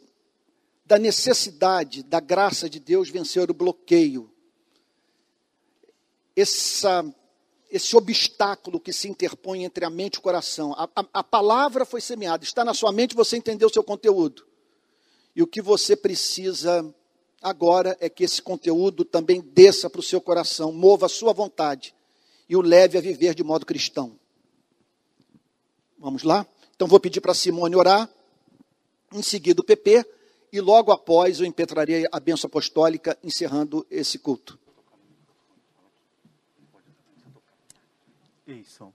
da 0.86 0.98
necessidade 0.98 2.02
da 2.02 2.18
graça 2.18 2.68
de 2.68 2.80
Deus 2.80 3.10
vencer 3.10 3.50
o 3.50 3.54
bloqueio. 3.54 4.32
Essa 6.34 7.04
esse 7.70 7.96
obstáculo 7.96 8.80
que 8.80 8.92
se 8.92 9.08
interpõe 9.08 9.64
entre 9.64 9.84
a 9.84 9.90
mente 9.90 10.14
e 10.14 10.18
o 10.18 10.22
coração. 10.22 10.72
A, 10.72 10.88
a, 10.96 11.04
a, 11.14 11.24
palavra 11.24 11.84
foi 11.84 12.00
semeada, 12.00 12.44
está 12.44 12.64
na 12.64 12.72
sua 12.72 12.92
mente, 12.92 13.14
você 13.14 13.36
entendeu 13.36 13.68
o 13.68 13.72
seu 13.72 13.82
conteúdo. 13.82 14.46
E 15.36 15.42
o 15.42 15.46
que 15.46 15.60
você 15.60 15.94
precisa 15.94 16.94
agora 17.42 17.96
é 18.00 18.08
que 18.08 18.24
esse 18.24 18.40
conteúdo 18.40 19.04
também 19.04 19.40
desça 19.40 19.88
para 19.88 20.00
o 20.00 20.02
seu 20.02 20.20
coração, 20.20 20.72
mova 20.72 21.06
a 21.06 21.08
sua 21.08 21.32
vontade 21.32 21.94
e 22.48 22.56
o 22.56 22.62
leve 22.62 22.96
a 22.96 23.00
viver 23.00 23.34
de 23.34 23.44
modo 23.44 23.66
cristão. 23.66 24.18
Vamos 25.98 26.22
lá? 26.22 26.46
Então 26.74 26.88
vou 26.88 26.98
pedir 26.98 27.20
para 27.20 27.34
Simone 27.34 27.76
orar, 27.76 28.08
em 29.12 29.22
seguida 29.22 29.60
o 29.60 29.64
PP, 29.64 30.06
e 30.52 30.60
logo 30.60 30.90
após 30.90 31.40
eu 31.40 31.46
impetrarei 31.46 32.06
a 32.10 32.20
benção 32.20 32.48
apostólica, 32.48 33.18
encerrando 33.22 33.86
esse 33.90 34.18
culto. 34.18 34.58
Isso. 38.48 38.92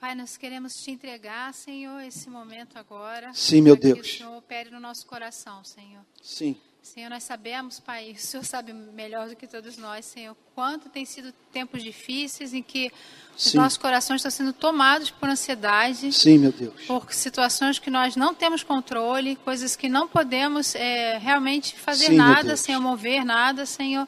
Pai, 0.00 0.14
nós 0.16 0.36
queremos 0.36 0.72
te 0.74 0.90
entregar, 0.90 1.54
Senhor, 1.54 2.00
esse 2.00 2.28
momento 2.28 2.76
agora. 2.76 3.32
Sim, 3.32 3.62
meu 3.62 3.76
Deus. 3.76 4.00
Que 4.00 4.00
o 4.00 4.18
Senhor 4.18 4.36
opere 4.36 4.68
no 4.70 4.80
nosso 4.80 5.06
coração, 5.06 5.62
Senhor. 5.62 6.04
Sim. 6.20 6.56
Senhor, 6.82 7.08
nós 7.08 7.22
sabemos, 7.22 7.78
Pai, 7.78 8.10
o 8.18 8.18
Senhor 8.18 8.44
sabe 8.44 8.72
melhor 8.72 9.28
do 9.28 9.36
que 9.36 9.46
todos 9.46 9.78
nós, 9.78 10.04
Senhor, 10.04 10.36
quanto 10.56 10.88
tem 10.88 11.06
sido 11.06 11.32
tempos 11.52 11.82
difíceis 11.82 12.52
em 12.52 12.62
que 12.62 12.90
Sim. 13.36 13.48
os 13.50 13.54
nossos 13.54 13.78
corações 13.78 14.16
estão 14.18 14.30
sendo 14.30 14.52
tomados 14.52 15.08
por 15.08 15.28
ansiedade. 15.28 16.12
Sim, 16.12 16.38
meu 16.38 16.52
Deus. 16.52 16.84
Por 16.84 17.14
situações 17.14 17.78
que 17.78 17.90
nós 17.90 18.16
não 18.16 18.34
temos 18.34 18.64
controle, 18.64 19.36
coisas 19.36 19.76
que 19.76 19.88
não 19.88 20.08
podemos 20.08 20.74
é, 20.74 21.16
realmente 21.16 21.76
fazer 21.76 22.08
Sim, 22.08 22.16
nada, 22.16 22.56
Senhor, 22.56 22.80
mover 22.80 23.24
nada, 23.24 23.64
Senhor. 23.64 24.06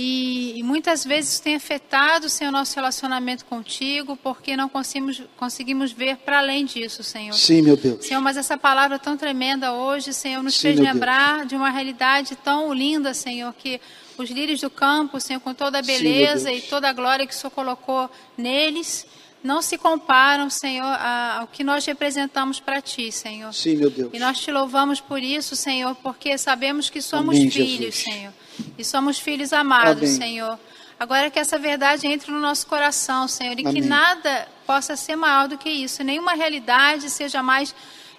E, 0.00 0.52
e, 0.56 0.62
muitas 0.62 1.04
vezes 1.04 1.40
tem 1.40 1.56
afetado, 1.56 2.28
Senhor, 2.28 2.50
o 2.50 2.52
nosso 2.52 2.76
relacionamento 2.76 3.44
contigo, 3.44 4.16
porque 4.16 4.56
não 4.56 4.68
conseguimos, 4.68 5.20
conseguimos 5.36 5.90
ver 5.90 6.18
para 6.18 6.38
além 6.38 6.64
disso, 6.64 7.02
Senhor. 7.02 7.34
Sim, 7.34 7.62
meu 7.62 7.76
Deus. 7.76 8.06
Senhor, 8.06 8.20
mas 8.20 8.36
essa 8.36 8.56
palavra 8.56 8.96
tão 8.96 9.16
tremenda 9.16 9.72
hoje, 9.72 10.12
Senhor, 10.12 10.40
nos 10.40 10.54
Sim, 10.54 10.60
fez 10.60 10.78
lembrar 10.78 11.38
Deus. 11.38 11.48
de 11.48 11.56
uma 11.56 11.68
realidade 11.68 12.36
tão 12.36 12.72
linda, 12.72 13.12
Senhor, 13.12 13.52
que 13.54 13.80
os 14.16 14.30
lírios 14.30 14.60
do 14.60 14.70
campo, 14.70 15.18
Senhor, 15.18 15.40
com 15.40 15.52
toda 15.52 15.80
a 15.80 15.82
beleza 15.82 16.48
Sim, 16.48 16.56
e 16.56 16.60
toda 16.60 16.88
a 16.88 16.92
glória 16.92 17.26
que 17.26 17.34
o 17.34 17.36
Senhor 17.36 17.50
colocou 17.50 18.08
neles, 18.36 19.04
não 19.42 19.60
se 19.60 19.76
comparam, 19.76 20.48
Senhor, 20.48 20.96
ao 21.40 21.48
que 21.48 21.64
nós 21.64 21.84
representamos 21.84 22.60
para 22.60 22.80
Ti, 22.80 23.10
Senhor. 23.10 23.52
Sim, 23.52 23.76
meu 23.76 23.90
Deus. 23.90 24.10
E 24.12 24.18
nós 24.20 24.38
te 24.38 24.52
louvamos 24.52 25.00
por 25.00 25.20
isso, 25.20 25.56
Senhor, 25.56 25.96
porque 25.96 26.38
sabemos 26.38 26.88
que 26.88 27.02
somos 27.02 27.36
Amém, 27.36 27.50
filhos, 27.50 27.96
Jesus. 27.96 28.04
Senhor. 28.04 28.32
E 28.76 28.84
somos 28.84 29.18
filhos 29.18 29.52
amados, 29.52 30.02
Amém. 30.02 30.16
Senhor. 30.16 30.58
Agora 30.98 31.30
que 31.30 31.38
essa 31.38 31.58
verdade 31.58 32.06
entre 32.06 32.32
no 32.32 32.40
nosso 32.40 32.66
coração, 32.66 33.28
Senhor, 33.28 33.58
e 33.58 33.62
Amém. 33.62 33.74
que 33.74 33.88
nada 33.88 34.48
possa 34.66 34.96
ser 34.96 35.16
maior 35.16 35.46
do 35.46 35.56
que 35.56 35.68
isso, 35.68 36.02
nenhuma 36.02 36.34
realidade 36.34 37.08
seja 37.08 37.42
mais 37.42 37.74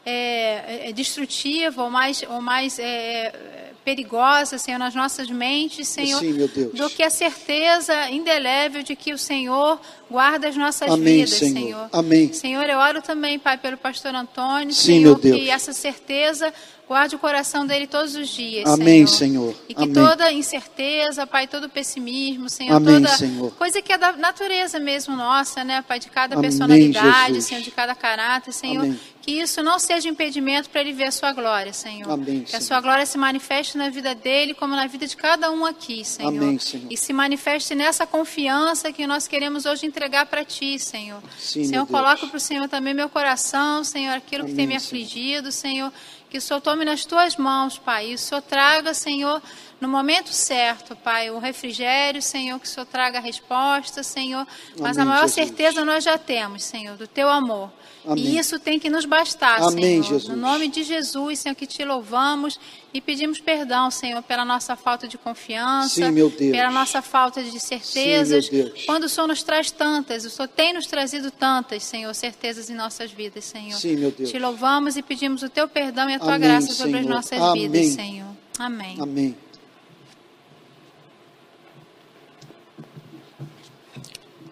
é, 0.06 0.90
é, 0.90 0.94
destrutiva 0.94 1.84
ou 1.84 1.90
mais, 1.90 2.24
ou 2.30 2.42
mais 2.42 2.80
é, 2.80 3.74
perigosa, 3.84 4.58
Senhor, 4.58 4.78
nas 4.78 4.96
nossas 4.96 5.30
mentes, 5.30 5.88
Senhor, 5.88 6.20
Sim, 6.20 6.34
do 6.74 6.90
que 6.90 7.04
a 7.04 7.10
certeza 7.10 8.10
indelével 8.10 8.82
de 8.82 8.96
que 8.96 9.12
o 9.12 9.18
Senhor 9.18 9.80
guarda 10.10 10.48
as 10.48 10.56
nossas 10.56 10.90
Amém, 10.90 11.26
vidas, 11.26 11.32
Senhor. 11.32 11.54
Senhor. 11.54 11.90
Amém. 11.92 12.32
Senhor, 12.34 12.70
eu 12.70 12.78
oro 12.78 13.02
também, 13.02 13.38
Pai, 13.38 13.58
pelo 13.58 13.78
pastor 13.78 14.16
Antônio, 14.16 14.74
Sim, 14.74 15.04
Senhor, 15.04 15.20
que 15.20 15.50
essa 15.50 15.74
certeza 15.74 16.54
guarde 16.90 17.16
o 17.16 17.20
coração 17.20 17.68
dele 17.68 17.86
todos 17.86 18.16
os 18.16 18.28
dias, 18.28 18.68
Amém, 18.68 19.06
Senhor. 19.06 19.54
Senhor. 19.54 19.56
E 19.70 19.76
que 19.76 19.84
Amém. 19.84 19.94
toda 19.94 20.32
incerteza, 20.32 21.28
Pai, 21.28 21.48
todo 21.48 21.70
pessimismo, 21.70 22.50
Senhor, 22.50 22.78
Amém, 22.78 22.96
toda 22.96 23.16
Senhor. 23.16 23.52
coisa 23.52 23.80
que 23.80 23.94
é 23.94 23.98
da 23.98 24.14
natureza 24.14 24.80
mesmo 24.80 25.16
nossa, 25.16 25.64
né, 25.64 25.84
Pai, 25.88 26.00
de 26.00 26.10
cada 26.10 26.34
Amém, 26.34 26.50
personalidade, 26.50 27.28
Jesus. 27.28 27.46
Senhor, 27.46 27.62
de 27.62 27.70
cada 27.70 27.94
caráter, 27.94 28.52
Senhor, 28.52 28.82
Amém. 28.86 29.00
que 29.22 29.34
isso 29.34 29.62
não 29.62 29.78
seja 29.78 30.10
impedimento 30.10 30.68
para 30.72 30.82
ele 30.82 30.92
ver 30.92 31.04
a 31.04 31.12
sua 31.12 31.32
glória, 31.32 31.72
Senhor. 31.74 32.12
Amém, 32.12 32.42
que 32.42 32.56
a 32.56 32.62
sua 32.62 32.82
glória 32.82 33.06
se 33.06 33.20
manifeste 33.20 33.78
na 33.78 33.90
vida 33.90 34.16
dele 34.16 34.56
como 34.56 34.76
na 34.76 34.88
vida 34.88 35.06
de 35.06 35.16
cada 35.16 35.52
um 35.52 35.68
aqui, 35.68 36.04
Senhor. 36.04 36.30
Amém, 36.30 36.58
Senhor. 36.58 36.88
E 36.90 36.98
se 36.98 37.14
manifeste 37.14 37.76
nessa 37.76 38.08
confiança 38.08 38.92
que 38.92 39.06
nós 39.06 39.28
queremos 39.28 39.68
hoje 39.68 39.86
entregar 39.86 40.26
para 40.26 40.44
Ti, 40.44 40.80
Senhor. 40.80 41.22
Sim, 41.38 41.66
Senhor, 41.66 41.86
coloco 41.86 42.28
para 42.28 42.38
o 42.38 42.40
Senhor 42.40 42.68
também 42.68 42.96
meu 42.96 43.10
coração, 43.10 43.84
Senhor, 43.84 44.14
aquilo 44.16 44.48
que 44.48 44.56
tem 44.56 44.66
me 44.66 44.76
afligido, 44.76 45.52
Senhor. 45.52 45.94
Que 46.30 46.38
o 46.38 46.42
Senhor 46.42 46.62
tome 46.62 46.86
nas 46.86 47.06
tuas 47.06 47.36
mãos, 47.38 47.78
Pai. 47.78 48.12
E 48.12 48.14
o 48.16 48.18
Senhor 48.18 48.42
traga, 48.42 48.94
Senhor, 48.94 49.42
no 49.82 49.88
momento 49.88 50.30
certo, 50.30 50.96
Pai, 50.96 51.32
o 51.32 51.40
refrigério, 51.40 52.22
Senhor, 52.22 52.60
que 52.60 52.68
o 52.68 52.70
Senhor 52.70 52.86
traga 52.86 53.18
a 53.18 53.22
resposta, 53.22 54.04
Senhor. 54.04 54.46
Mas 54.80 54.98
Amém, 54.98 55.02
a 55.02 55.16
maior 55.16 55.28
Jesus. 55.28 55.48
certeza 55.48 55.84
nós 55.84 56.04
já 56.04 56.18
temos, 56.18 56.64
Senhor, 56.64 56.98
do 56.98 57.08
teu 57.08 57.30
amor. 57.30 57.72
Amém. 58.06 58.24
E 58.24 58.38
isso 58.38 58.58
tem 58.60 58.80
que 58.80 58.90
nos 58.90 59.06
bastar, 59.06 59.62
Amém, 59.62 60.02
Senhor. 60.02 60.04
Jesus. 60.04 60.28
No 60.30 60.36
nome 60.36 60.68
de 60.70 60.84
Jesus, 60.84 61.40
Senhor, 61.40 61.54
que 61.56 61.68
te 61.68 61.84
louvamos 61.84 62.60
e 62.94 63.02
pedimos 63.02 63.40
perdão, 63.40 63.92
Senhor, 63.92 64.24
pela 64.24 64.46
nossa 64.46 64.76
falta 64.76 65.08
de 65.08 65.18
confiança, 65.18 65.96
Sim, 65.96 66.12
meu 66.12 66.30
Deus. 66.30 66.52
pela 66.52 66.72
nossa 66.72 67.02
falta 67.02 67.44
de 67.44 67.60
certezas. 67.60 68.46
Sim, 68.46 68.56
meu 68.56 68.66
Deus. 68.70 68.86
Quando 68.86 69.04
o 69.04 69.10
Senhor 69.10 69.28
nos 69.28 69.44
traz 69.44 69.70
tantas, 69.70 70.26
o 70.26 70.30
Senhor 70.30 70.48
tem 70.48 70.74
nos 70.74 70.88
trazido 70.88 71.30
tantas, 71.30 71.84
Senhor, 71.84 72.14
certezas 72.16 72.70
em 72.70 72.74
nossas 72.76 73.12
vidas, 73.12 73.44
Senhor. 73.46 73.78
Sim, 73.78 73.98
meu 73.98 74.12
Deus. 74.12 74.30
Te 74.32 74.40
louvamos 74.40 74.96
e 74.96 75.02
pedimos 75.04 75.44
o 75.44 75.50
teu 75.50 75.68
perdão 75.68 76.10
e 76.10 76.16
a 76.16 76.20
tua 76.20 76.36
Amém, 76.36 76.48
graça 76.48 76.74
sobre 76.74 76.94
Senhor. 76.94 77.02
as 77.02 77.06
nossas 77.06 77.40
Amém. 77.40 77.70
vidas, 77.70 77.88
Senhor. 77.94 78.28
Amém. 78.58 78.98
Amém. 79.00 79.36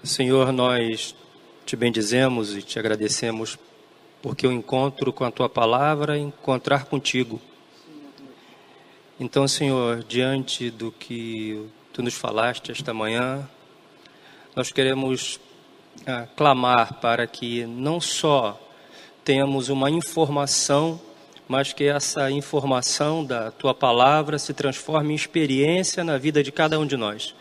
Senhor, 0.03 0.52
nós 0.52 1.15
te 1.68 1.76
bendizemos 1.76 2.56
e 2.56 2.61
te 2.61 2.80
agradecemos 2.80 3.60
porque 4.22 4.48
o 4.48 4.52
encontro 4.53 5.11
com 5.11 5.26
a 5.26 5.31
tua 5.31 5.49
palavra 5.49 6.18
é 6.18 6.22
encontrar 6.22 6.85
contigo. 6.85 7.41
Então, 9.19 9.45
Senhor, 9.49 10.02
diante 10.07 10.72
do 10.72 10.94
que 10.94 11.68
tu 11.91 12.02
nos 12.02 12.14
falaste 12.14 12.72
esta 12.72 12.94
manhã, 12.94 13.45
nós 14.56 14.72
queremos 14.72 15.41
ah, 16.06 16.26
clamar 16.38 17.02
para 17.02 17.27
que 17.27 17.65
não 17.65 17.99
só 17.99 18.57
tenhamos 19.26 19.68
uma 19.68 19.91
informação, 19.91 20.98
mas 21.49 21.73
que 21.73 21.84
essa 21.84 22.31
informação 22.31 23.26
da 23.26 23.52
tua 23.52 23.73
palavra 23.73 24.39
se 24.39 24.53
transforme 24.53 25.11
em 25.11 25.18
experiência 25.18 26.02
na 26.02 26.18
vida 26.18 26.41
de 26.41 26.52
cada 26.52 26.80
um 26.80 26.85
de 26.85 26.95
nós 26.95 27.35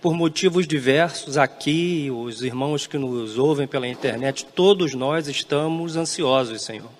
por 0.00 0.14
motivos 0.14 0.66
diversos, 0.66 1.36
aqui, 1.36 2.08
os 2.10 2.42
irmãos 2.42 2.86
que 2.86 2.96
nos 2.96 3.36
ouvem 3.36 3.66
pela 3.66 3.88
internet, 3.88 4.46
todos 4.46 4.94
nós 4.94 5.26
estamos 5.26 5.96
ansiosos, 5.96 6.62
Senhor. 6.62 6.90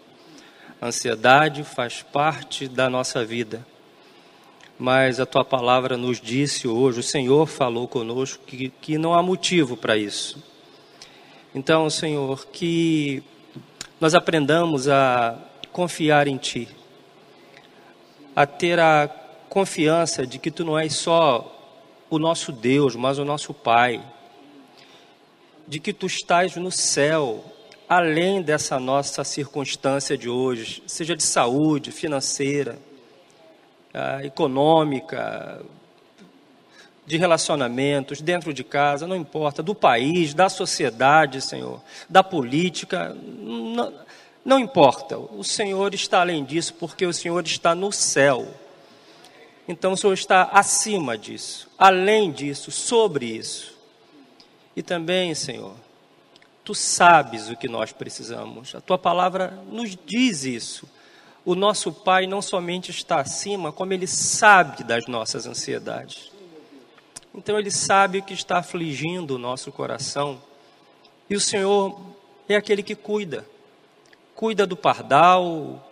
Ansiedade 0.83 1.63
faz 1.63 2.03
parte 2.03 2.67
da 2.67 2.91
nossa 2.91 3.25
vida. 3.25 3.65
Mas 4.77 5.19
a 5.19 5.27
tua 5.27 5.45
palavra 5.45 5.97
nos 5.97 6.21
disse 6.21 6.69
hoje, 6.69 7.01
o 7.01 7.03
Senhor 7.03 7.47
falou 7.47 7.89
conosco 7.89 8.45
que, 8.45 8.69
que 8.81 8.99
não 8.99 9.15
há 9.15 9.23
motivo 9.23 9.77
para 9.77 9.97
isso. 9.97 10.43
Então, 11.55 11.89
Senhor, 11.91 12.47
que 12.47 13.23
nós 14.01 14.15
aprendamos 14.15 14.89
a 14.89 15.37
confiar 15.73 16.29
em 16.29 16.37
Ti, 16.37 16.69
a 18.35 18.47
ter 18.47 18.79
a 18.79 19.09
confiança 19.49 20.25
de 20.27 20.39
que 20.39 20.51
Tu 20.51 20.65
não 20.65 20.79
és 20.79 20.95
só 20.95 21.58
o 22.11 22.19
nosso 22.19 22.53
Deus, 22.53 22.97
mas 22.97 23.19
o 23.19 23.25
nosso 23.25 23.53
Pai, 23.53 24.03
de 25.67 25.79
que 25.79 25.93
tu 25.93 26.07
estás 26.07 26.57
no 26.57 26.71
céu, 26.71 27.45
além 27.89 28.43
dessa 28.43 28.79
nossa 28.79 29.25
circunstância 29.25 30.17
de 30.17 30.29
hoje, 30.29 30.83
seja 30.87 31.17
de 31.17 31.23
saúde, 31.23 31.91
financeira, 31.91 32.79
ah, 33.93 34.25
econômica, 34.25 35.63
de 37.07 37.17
relacionamentos, 37.17 38.21
dentro 38.21 38.53
de 38.53 38.63
casa, 38.63 39.07
não 39.07 39.17
importa, 39.17 39.63
do 39.63 39.75
país, 39.75 40.35
da 40.35 40.49
sociedade, 40.51 41.41
Senhor, 41.41 41.81
da 42.09 42.23
política, 42.23 43.17
não, 43.39 43.93
não 44.45 44.59
importa. 44.59 45.19
O 45.19 45.43
Senhor 45.43 45.95
está 45.95 46.21
além 46.21 46.45
disso, 46.45 46.75
porque 46.75 47.07
o 47.07 47.13
Senhor 47.13 47.43
está 47.45 47.75
no 47.75 47.91
céu. 47.91 48.47
Então 49.69 49.93
o 49.93 49.97
Senhor 49.99 50.15
está 50.15 50.45
acima 50.45 51.19
disso, 51.19 51.69
além 51.77 52.33
disso, 52.33 52.71
sobre 52.71 53.27
isso. 53.27 53.77
E 54.75 54.83
também, 54.83 55.35
Senhor, 55.35 55.75
tu 56.65 56.75
sabes 56.75 57.51
o 57.51 57.57
que 57.57 57.69
nós 57.69 57.93
precisamos. 57.93 58.75
A 58.75 58.81
tua 58.81 58.97
palavra 58.97 59.63
nos 59.71 59.95
diz 60.07 60.45
isso. 60.45 60.89
O 61.45 61.55
nosso 61.55 61.93
Pai 61.93 62.27
não 62.27 62.41
somente 62.41 62.91
está 62.91 63.21
acima, 63.21 63.71
como 63.71 63.93
ele 63.93 64.07
sabe 64.07 64.83
das 64.85 65.07
nossas 65.07 65.47
ansiedades. 65.47 66.33
Então 67.35 67.59
ele 67.59 67.71
sabe 67.71 68.19
o 68.19 68.23
que 68.23 68.33
está 68.33 68.59
afligindo 68.59 69.35
o 69.35 69.39
nosso 69.39 69.71
coração. 69.71 70.41
E 71.29 71.37
o 71.37 71.41
Senhor 71.41 72.01
é 72.49 72.57
aquele 72.57 72.83
que 72.83 72.95
cuida. 72.95 73.47
Cuida 74.35 74.67
do 74.67 74.77
pardal, 74.77 75.87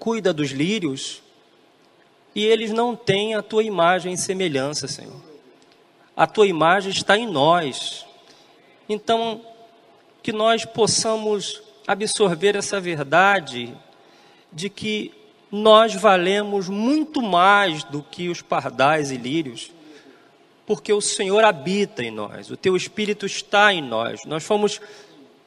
cuida 0.00 0.32
dos 0.32 0.50
lírios, 0.50 1.22
e 2.36 2.44
eles 2.44 2.70
não 2.70 2.94
têm 2.94 3.34
a 3.34 3.40
tua 3.40 3.64
imagem 3.64 4.12
e 4.12 4.18
semelhança, 4.18 4.86
Senhor. 4.86 5.22
A 6.14 6.26
tua 6.26 6.46
imagem 6.46 6.92
está 6.92 7.16
em 7.16 7.26
nós. 7.26 8.04
Então, 8.86 9.40
que 10.22 10.32
nós 10.32 10.66
possamos 10.66 11.62
absorver 11.86 12.54
essa 12.54 12.78
verdade 12.78 13.74
de 14.52 14.68
que 14.68 15.14
nós 15.50 15.94
valemos 15.94 16.68
muito 16.68 17.22
mais 17.22 17.82
do 17.84 18.02
que 18.02 18.28
os 18.28 18.42
pardais 18.42 19.10
e 19.10 19.16
lírios, 19.16 19.70
porque 20.66 20.92
o 20.92 21.00
Senhor 21.00 21.42
habita 21.42 22.04
em 22.04 22.10
nós, 22.10 22.50
o 22.50 22.56
teu 22.56 22.76
Espírito 22.76 23.24
está 23.24 23.72
em 23.72 23.80
nós. 23.80 24.26
Nós 24.26 24.44
fomos 24.44 24.78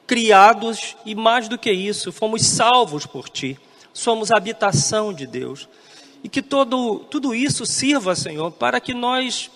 criados 0.08 0.96
e 1.06 1.14
mais 1.14 1.46
do 1.46 1.56
que 1.56 1.70
isso, 1.70 2.10
fomos 2.10 2.44
salvos 2.44 3.06
por 3.06 3.28
ti. 3.28 3.56
Somos 3.92 4.32
habitação 4.32 5.12
de 5.12 5.24
Deus. 5.24 5.68
E 6.22 6.28
que 6.28 6.42
todo, 6.42 7.00
tudo 7.10 7.34
isso 7.34 7.64
sirva, 7.64 8.14
Senhor, 8.14 8.50
para 8.52 8.80
que 8.80 8.92
nós 8.92 9.50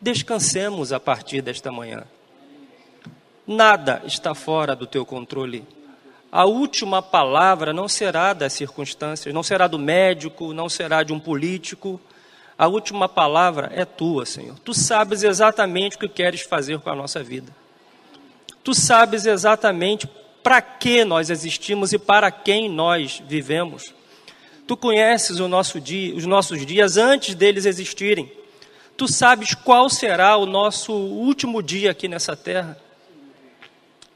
descansemos 0.00 0.92
a 0.92 1.00
partir 1.00 1.42
desta 1.42 1.70
manhã. 1.70 2.04
Nada 3.46 4.02
está 4.04 4.34
fora 4.34 4.74
do 4.74 4.86
teu 4.86 5.04
controle. 5.04 5.64
A 6.32 6.44
última 6.44 7.00
palavra 7.00 7.72
não 7.72 7.88
será 7.88 8.32
das 8.32 8.52
circunstâncias, 8.52 9.32
não 9.32 9.42
será 9.42 9.66
do 9.66 9.78
médico, 9.78 10.52
não 10.52 10.68
será 10.68 11.02
de 11.02 11.12
um 11.12 11.20
político. 11.20 12.00
A 12.58 12.66
última 12.66 13.08
palavra 13.08 13.70
é 13.74 13.84
tua, 13.84 14.26
Senhor. 14.26 14.58
Tu 14.60 14.74
sabes 14.74 15.22
exatamente 15.22 15.96
o 15.96 15.98
que 16.00 16.08
queres 16.08 16.42
fazer 16.42 16.80
com 16.80 16.90
a 16.90 16.94
nossa 16.94 17.22
vida. 17.22 17.54
Tu 18.64 18.74
sabes 18.74 19.26
exatamente 19.26 20.08
para 20.42 20.60
que 20.60 21.04
nós 21.04 21.30
existimos 21.30 21.92
e 21.92 21.98
para 21.98 22.30
quem 22.30 22.68
nós 22.68 23.22
vivemos. 23.26 23.94
Tu 24.66 24.76
conheces 24.76 25.38
nosso 25.48 25.80
dia, 25.80 26.14
os 26.14 26.26
nossos 26.26 26.66
dias 26.66 26.96
antes 26.96 27.34
deles 27.34 27.66
existirem. 27.66 28.30
Tu 28.96 29.06
sabes 29.06 29.54
qual 29.54 29.88
será 29.88 30.36
o 30.36 30.44
nosso 30.44 30.92
último 30.92 31.62
dia 31.62 31.92
aqui 31.92 32.08
nessa 32.08 32.34
terra. 32.34 32.76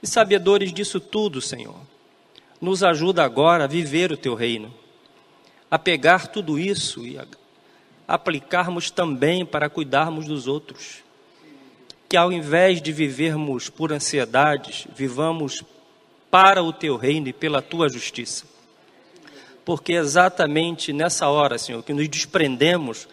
E 0.03 0.07
sabedores 0.07 0.73
disso 0.73 0.99
tudo, 0.99 1.41
Senhor, 1.41 1.77
nos 2.61 2.83
ajuda 2.83 3.23
agora 3.23 3.65
a 3.65 3.69
viver 3.69 4.11
o 4.11 4.17
teu 4.17 4.35
reino, 4.35 4.75
a 5.71 5.79
pegar 5.79 6.27
tudo 6.29 6.59
isso 6.59 7.07
e 7.07 7.17
aplicarmos 8.09 8.91
também 8.91 9.47
para 9.47 9.71
cuidarmos 9.71 10.27
dos 10.27 10.49
outros. 10.49 11.05
Que 12.09 12.17
ao 12.17 12.33
invés 12.33 12.83
de 12.83 12.91
vivermos 12.91 13.69
por 13.69 13.93
ansiedades, 13.93 14.89
vivamos 14.97 15.63
para 16.29 16.61
o 16.61 16.73
teu 16.73 16.97
reino 16.97 17.29
e 17.29 17.33
pela 17.33 17.63
tua 17.63 17.89
justiça 17.89 18.60
porque 19.71 19.93
exatamente 19.93 20.93
nessa 20.93 21.29
hora, 21.29 21.57
Senhor, 21.57 21.81
que 21.85 21.93
nos 21.93 22.09
desprendemos, 22.09 23.07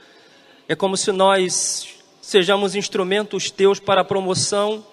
é 0.68 0.76
como 0.76 0.98
se 0.98 1.12
nós 1.12 1.88
sejamos 2.20 2.74
instrumentos 2.74 3.52
teus 3.52 3.80
para 3.80 4.02
a 4.02 4.04
promoção 4.04 4.84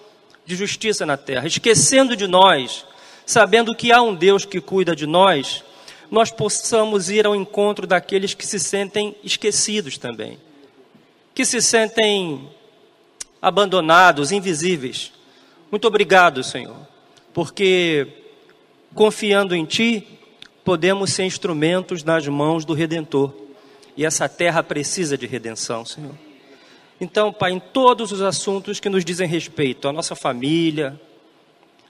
de 0.45 0.55
justiça 0.55 1.07
na 1.07 1.17
terra, 1.17 1.47
esquecendo 1.47 2.15
de 2.15 2.27
nós, 2.27 2.85
sabendo 3.25 3.73
que 3.73 3.91
há 3.91 3.99
um 3.99 4.13
Deus 4.13 4.45
que 4.45 4.61
cuida 4.61 4.95
de 4.95 5.07
nós, 5.07 5.63
nós 6.11 6.29
possamos 6.29 7.09
ir 7.09 7.25
ao 7.25 7.35
encontro 7.35 7.87
daqueles 7.87 8.35
que 8.35 8.45
se 8.45 8.59
sentem 8.59 9.15
esquecidos 9.23 9.97
também, 9.97 10.37
que 11.33 11.43
se 11.43 11.63
sentem 11.63 12.47
abandonados, 13.41 14.31
invisíveis. 14.31 15.11
Muito 15.71 15.87
obrigado, 15.87 16.43
Senhor, 16.43 16.77
porque 17.33 18.07
confiando 18.93 19.55
em 19.55 19.65
Ti, 19.65 20.15
podemos 20.65 21.13
ser 21.13 21.25
instrumentos 21.25 22.03
nas 22.03 22.27
mãos 22.27 22.65
do 22.65 22.73
Redentor. 22.73 23.31
E 23.95 24.03
essa 24.03 24.27
terra 24.27 24.63
precisa 24.63 25.15
de 25.15 25.27
redenção, 25.27 25.85
Senhor. 25.85 26.15
Então, 26.99 27.31
Pai, 27.31 27.51
em 27.51 27.59
todos 27.59 28.11
os 28.11 28.21
assuntos 28.21 28.79
que 28.79 28.89
nos 28.89 29.05
dizem 29.05 29.27
respeito, 29.27 29.87
a 29.87 29.93
nossa 29.93 30.15
família, 30.15 30.99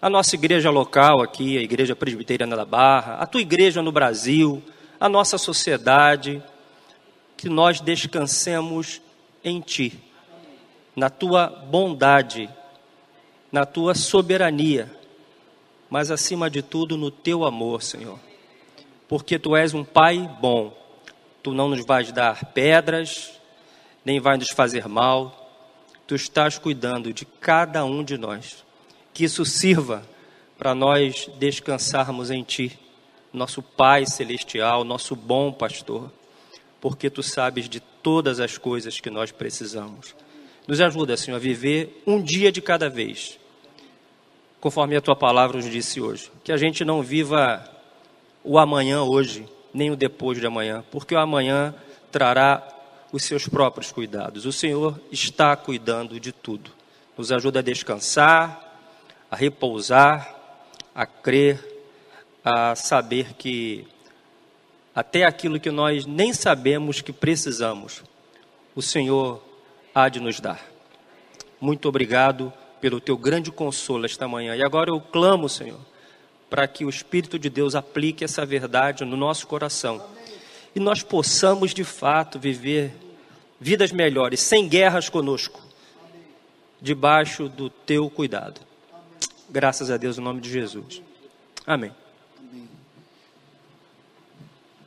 a 0.02 0.10
nossa 0.10 0.36
igreja 0.36 0.70
local 0.70 1.22
aqui, 1.22 1.58
a 1.58 1.62
Igreja 1.62 1.96
Presbiteriana 1.96 2.56
da 2.56 2.66
Barra, 2.66 3.16
a 3.16 3.26
tua 3.26 3.42
igreja 3.42 3.82
no 3.82 3.92
Brasil, 3.92 4.62
a 5.00 5.08
nossa 5.08 5.38
sociedade, 5.38 6.44
que 7.38 7.48
nós 7.48 7.80
descansemos 7.80 9.02
em 9.44 9.62
Ti, 9.62 9.98
na 10.96 11.10
Tua 11.10 11.48
bondade, 11.48 12.50
na 13.52 13.66
Tua 13.66 13.96
soberania, 13.96 14.92
mas 15.90 16.12
acima 16.12 16.50
de 16.50 16.62
tudo 16.62 16.98
no 16.98 17.10
Teu 17.10 17.46
amor, 17.46 17.82
Senhor 17.82 18.20
porque 19.08 19.38
tu 19.38 19.56
és 19.56 19.74
um 19.74 19.84
pai 19.84 20.30
bom. 20.40 20.74
tu 21.44 21.54
não 21.54 21.70
nos 21.70 21.86
vais 21.86 22.12
dar 22.12 22.54
pedras, 22.54 23.40
nem 24.04 24.20
vai 24.20 24.36
nos 24.36 24.50
fazer 24.50 24.88
mal. 24.88 25.44
Tu 26.08 26.16
estás 26.16 26.58
cuidando 26.58 27.14
de 27.14 27.24
cada 27.24 27.86
um 27.86 28.04
de 28.04 28.18
nós. 28.18 28.64
Que 29.14 29.26
isso 29.26 29.46
sirva 29.46 30.04
para 30.58 30.74
nós 30.74 31.30
descansarmos 31.38 32.32
em 32.32 32.44
Ti, 32.44 32.78
nosso 33.32 33.62
Pai 33.62 34.06
Celestial, 34.06 34.84
nosso 34.84 35.16
bom 35.16 35.52
pastor, 35.52 36.12
porque 36.82 37.10
Tu 37.10 37.22
sabes 37.22 37.70
de 37.70 37.80
todas 37.80 38.40
as 38.40 38.58
coisas 38.58 39.00
que 39.00 39.10
nós 39.10 39.32
precisamos. 39.32 40.16
Nos 40.68 40.82
ajuda, 40.82 41.16
Senhor, 41.16 41.38
a 41.38 41.40
viver 41.40 42.02
um 42.08 42.22
dia 42.22 42.52
de 42.52 42.62
cada 42.62 42.90
vez, 42.90 43.40
conforme 44.60 44.96
a 44.96 45.02
Tua 45.02 45.16
palavra 45.16 45.58
nos 45.58 45.70
disse 45.70 46.02
hoje. 46.02 46.32
Que 46.44 46.52
a 46.52 46.58
gente 46.58 46.84
não 46.84 47.04
viva 47.04 47.75
o 48.46 48.60
amanhã 48.60 49.02
hoje, 49.02 49.50
nem 49.74 49.92
o 49.92 49.96
depois 49.96 50.40
de 50.40 50.46
amanhã, 50.46 50.86
porque 50.92 51.16
o 51.16 51.20
amanhã 51.20 51.74
trará 52.12 52.66
os 53.12 53.24
seus 53.24 53.48
próprios 53.48 53.92
cuidados. 53.92 54.46
O 54.46 54.54
Senhor 54.54 55.00
está 55.12 55.56
cuidando 55.56 56.20
de 56.20 56.32
tudo. 56.32 56.72
Nos 57.18 57.32
ajuda 57.32 57.60
a 57.60 57.64
descansar, 57.64 58.80
a 59.30 59.36
repousar, 59.36 60.34
a 60.94 61.06
crer, 61.06 61.60
a 62.44 62.76
saber 62.76 63.34
que 63.34 63.88
até 64.94 65.24
aquilo 65.24 65.60
que 65.60 65.72
nós 65.72 66.06
nem 66.06 66.32
sabemos 66.32 67.02
que 67.02 67.12
precisamos, 67.12 68.04
o 68.76 68.82
Senhor 68.82 69.44
há 69.94 70.08
de 70.08 70.20
nos 70.20 70.40
dar. 70.40 70.64
Muito 71.60 71.90
obrigado 71.90 72.54
pelo 72.80 73.02
teu 73.02 73.18
grande 73.18 73.52
consolo 73.52 74.06
esta 74.06 74.28
manhã. 74.28 74.56
E 74.56 74.64
agora 74.64 74.92
eu 74.92 75.02
clamo, 75.02 75.50
Senhor, 75.50 75.80
para 76.56 76.70
que 76.70 76.86
o 76.86 76.90
Espírito 76.90 77.38
de 77.38 77.50
Deus 77.50 77.76
aplique 77.76 78.24
essa 78.24 78.46
verdade 78.46 79.04
no 79.04 79.18
nosso 79.18 79.46
coração 79.46 80.02
e 80.74 80.80
nós 80.80 81.04
possamos 81.04 81.74
de 81.74 81.84
fato 81.84 82.40
viver 82.40 82.96
vidas 83.60 83.92
melhores, 83.92 84.40
sem 84.40 84.66
guerras 84.66 85.10
conosco, 85.10 85.62
debaixo 86.82 87.50
do 87.50 87.70
teu 87.70 88.10
cuidado. 88.10 88.62
Graças 89.50 89.92
a 89.92 89.98
Deus, 89.98 90.18
em 90.18 90.22
nome 90.22 90.40
de 90.40 90.50
Jesus. 90.50 91.02
Amém. 91.68 91.92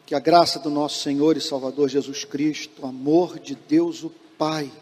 Que 0.07 0.15
a 0.15 0.21
graça 0.21 0.59
do 0.59 0.71
nosso 0.71 1.03
Senhor 1.03 1.37
e 1.37 1.41
Salvador 1.43 1.91
Jesus 1.91 2.25
Cristo, 2.25 2.81
o 2.81 2.87
amor 2.87 3.39
de 3.39 3.55
Deus 3.55 4.03
o 4.03 4.09
Pai 4.39 4.73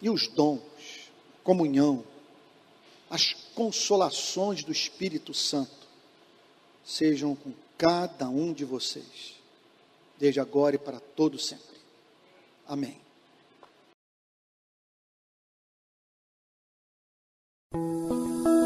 e 0.00 0.08
os 0.08 0.28
dons, 0.28 0.62
comunhão, 1.44 2.02
as 3.10 3.41
consolações 3.54 4.64
do 4.64 4.72
Espírito 4.72 5.32
Santo 5.32 5.86
sejam 6.84 7.34
com 7.34 7.52
cada 7.78 8.28
um 8.28 8.52
de 8.52 8.64
vocês, 8.64 9.34
desde 10.18 10.40
agora 10.40 10.76
e 10.76 10.78
para 10.78 11.00
todo 11.00 11.38
sempre. 11.38 11.78
Amém. 12.66 13.00
Música 17.74 18.61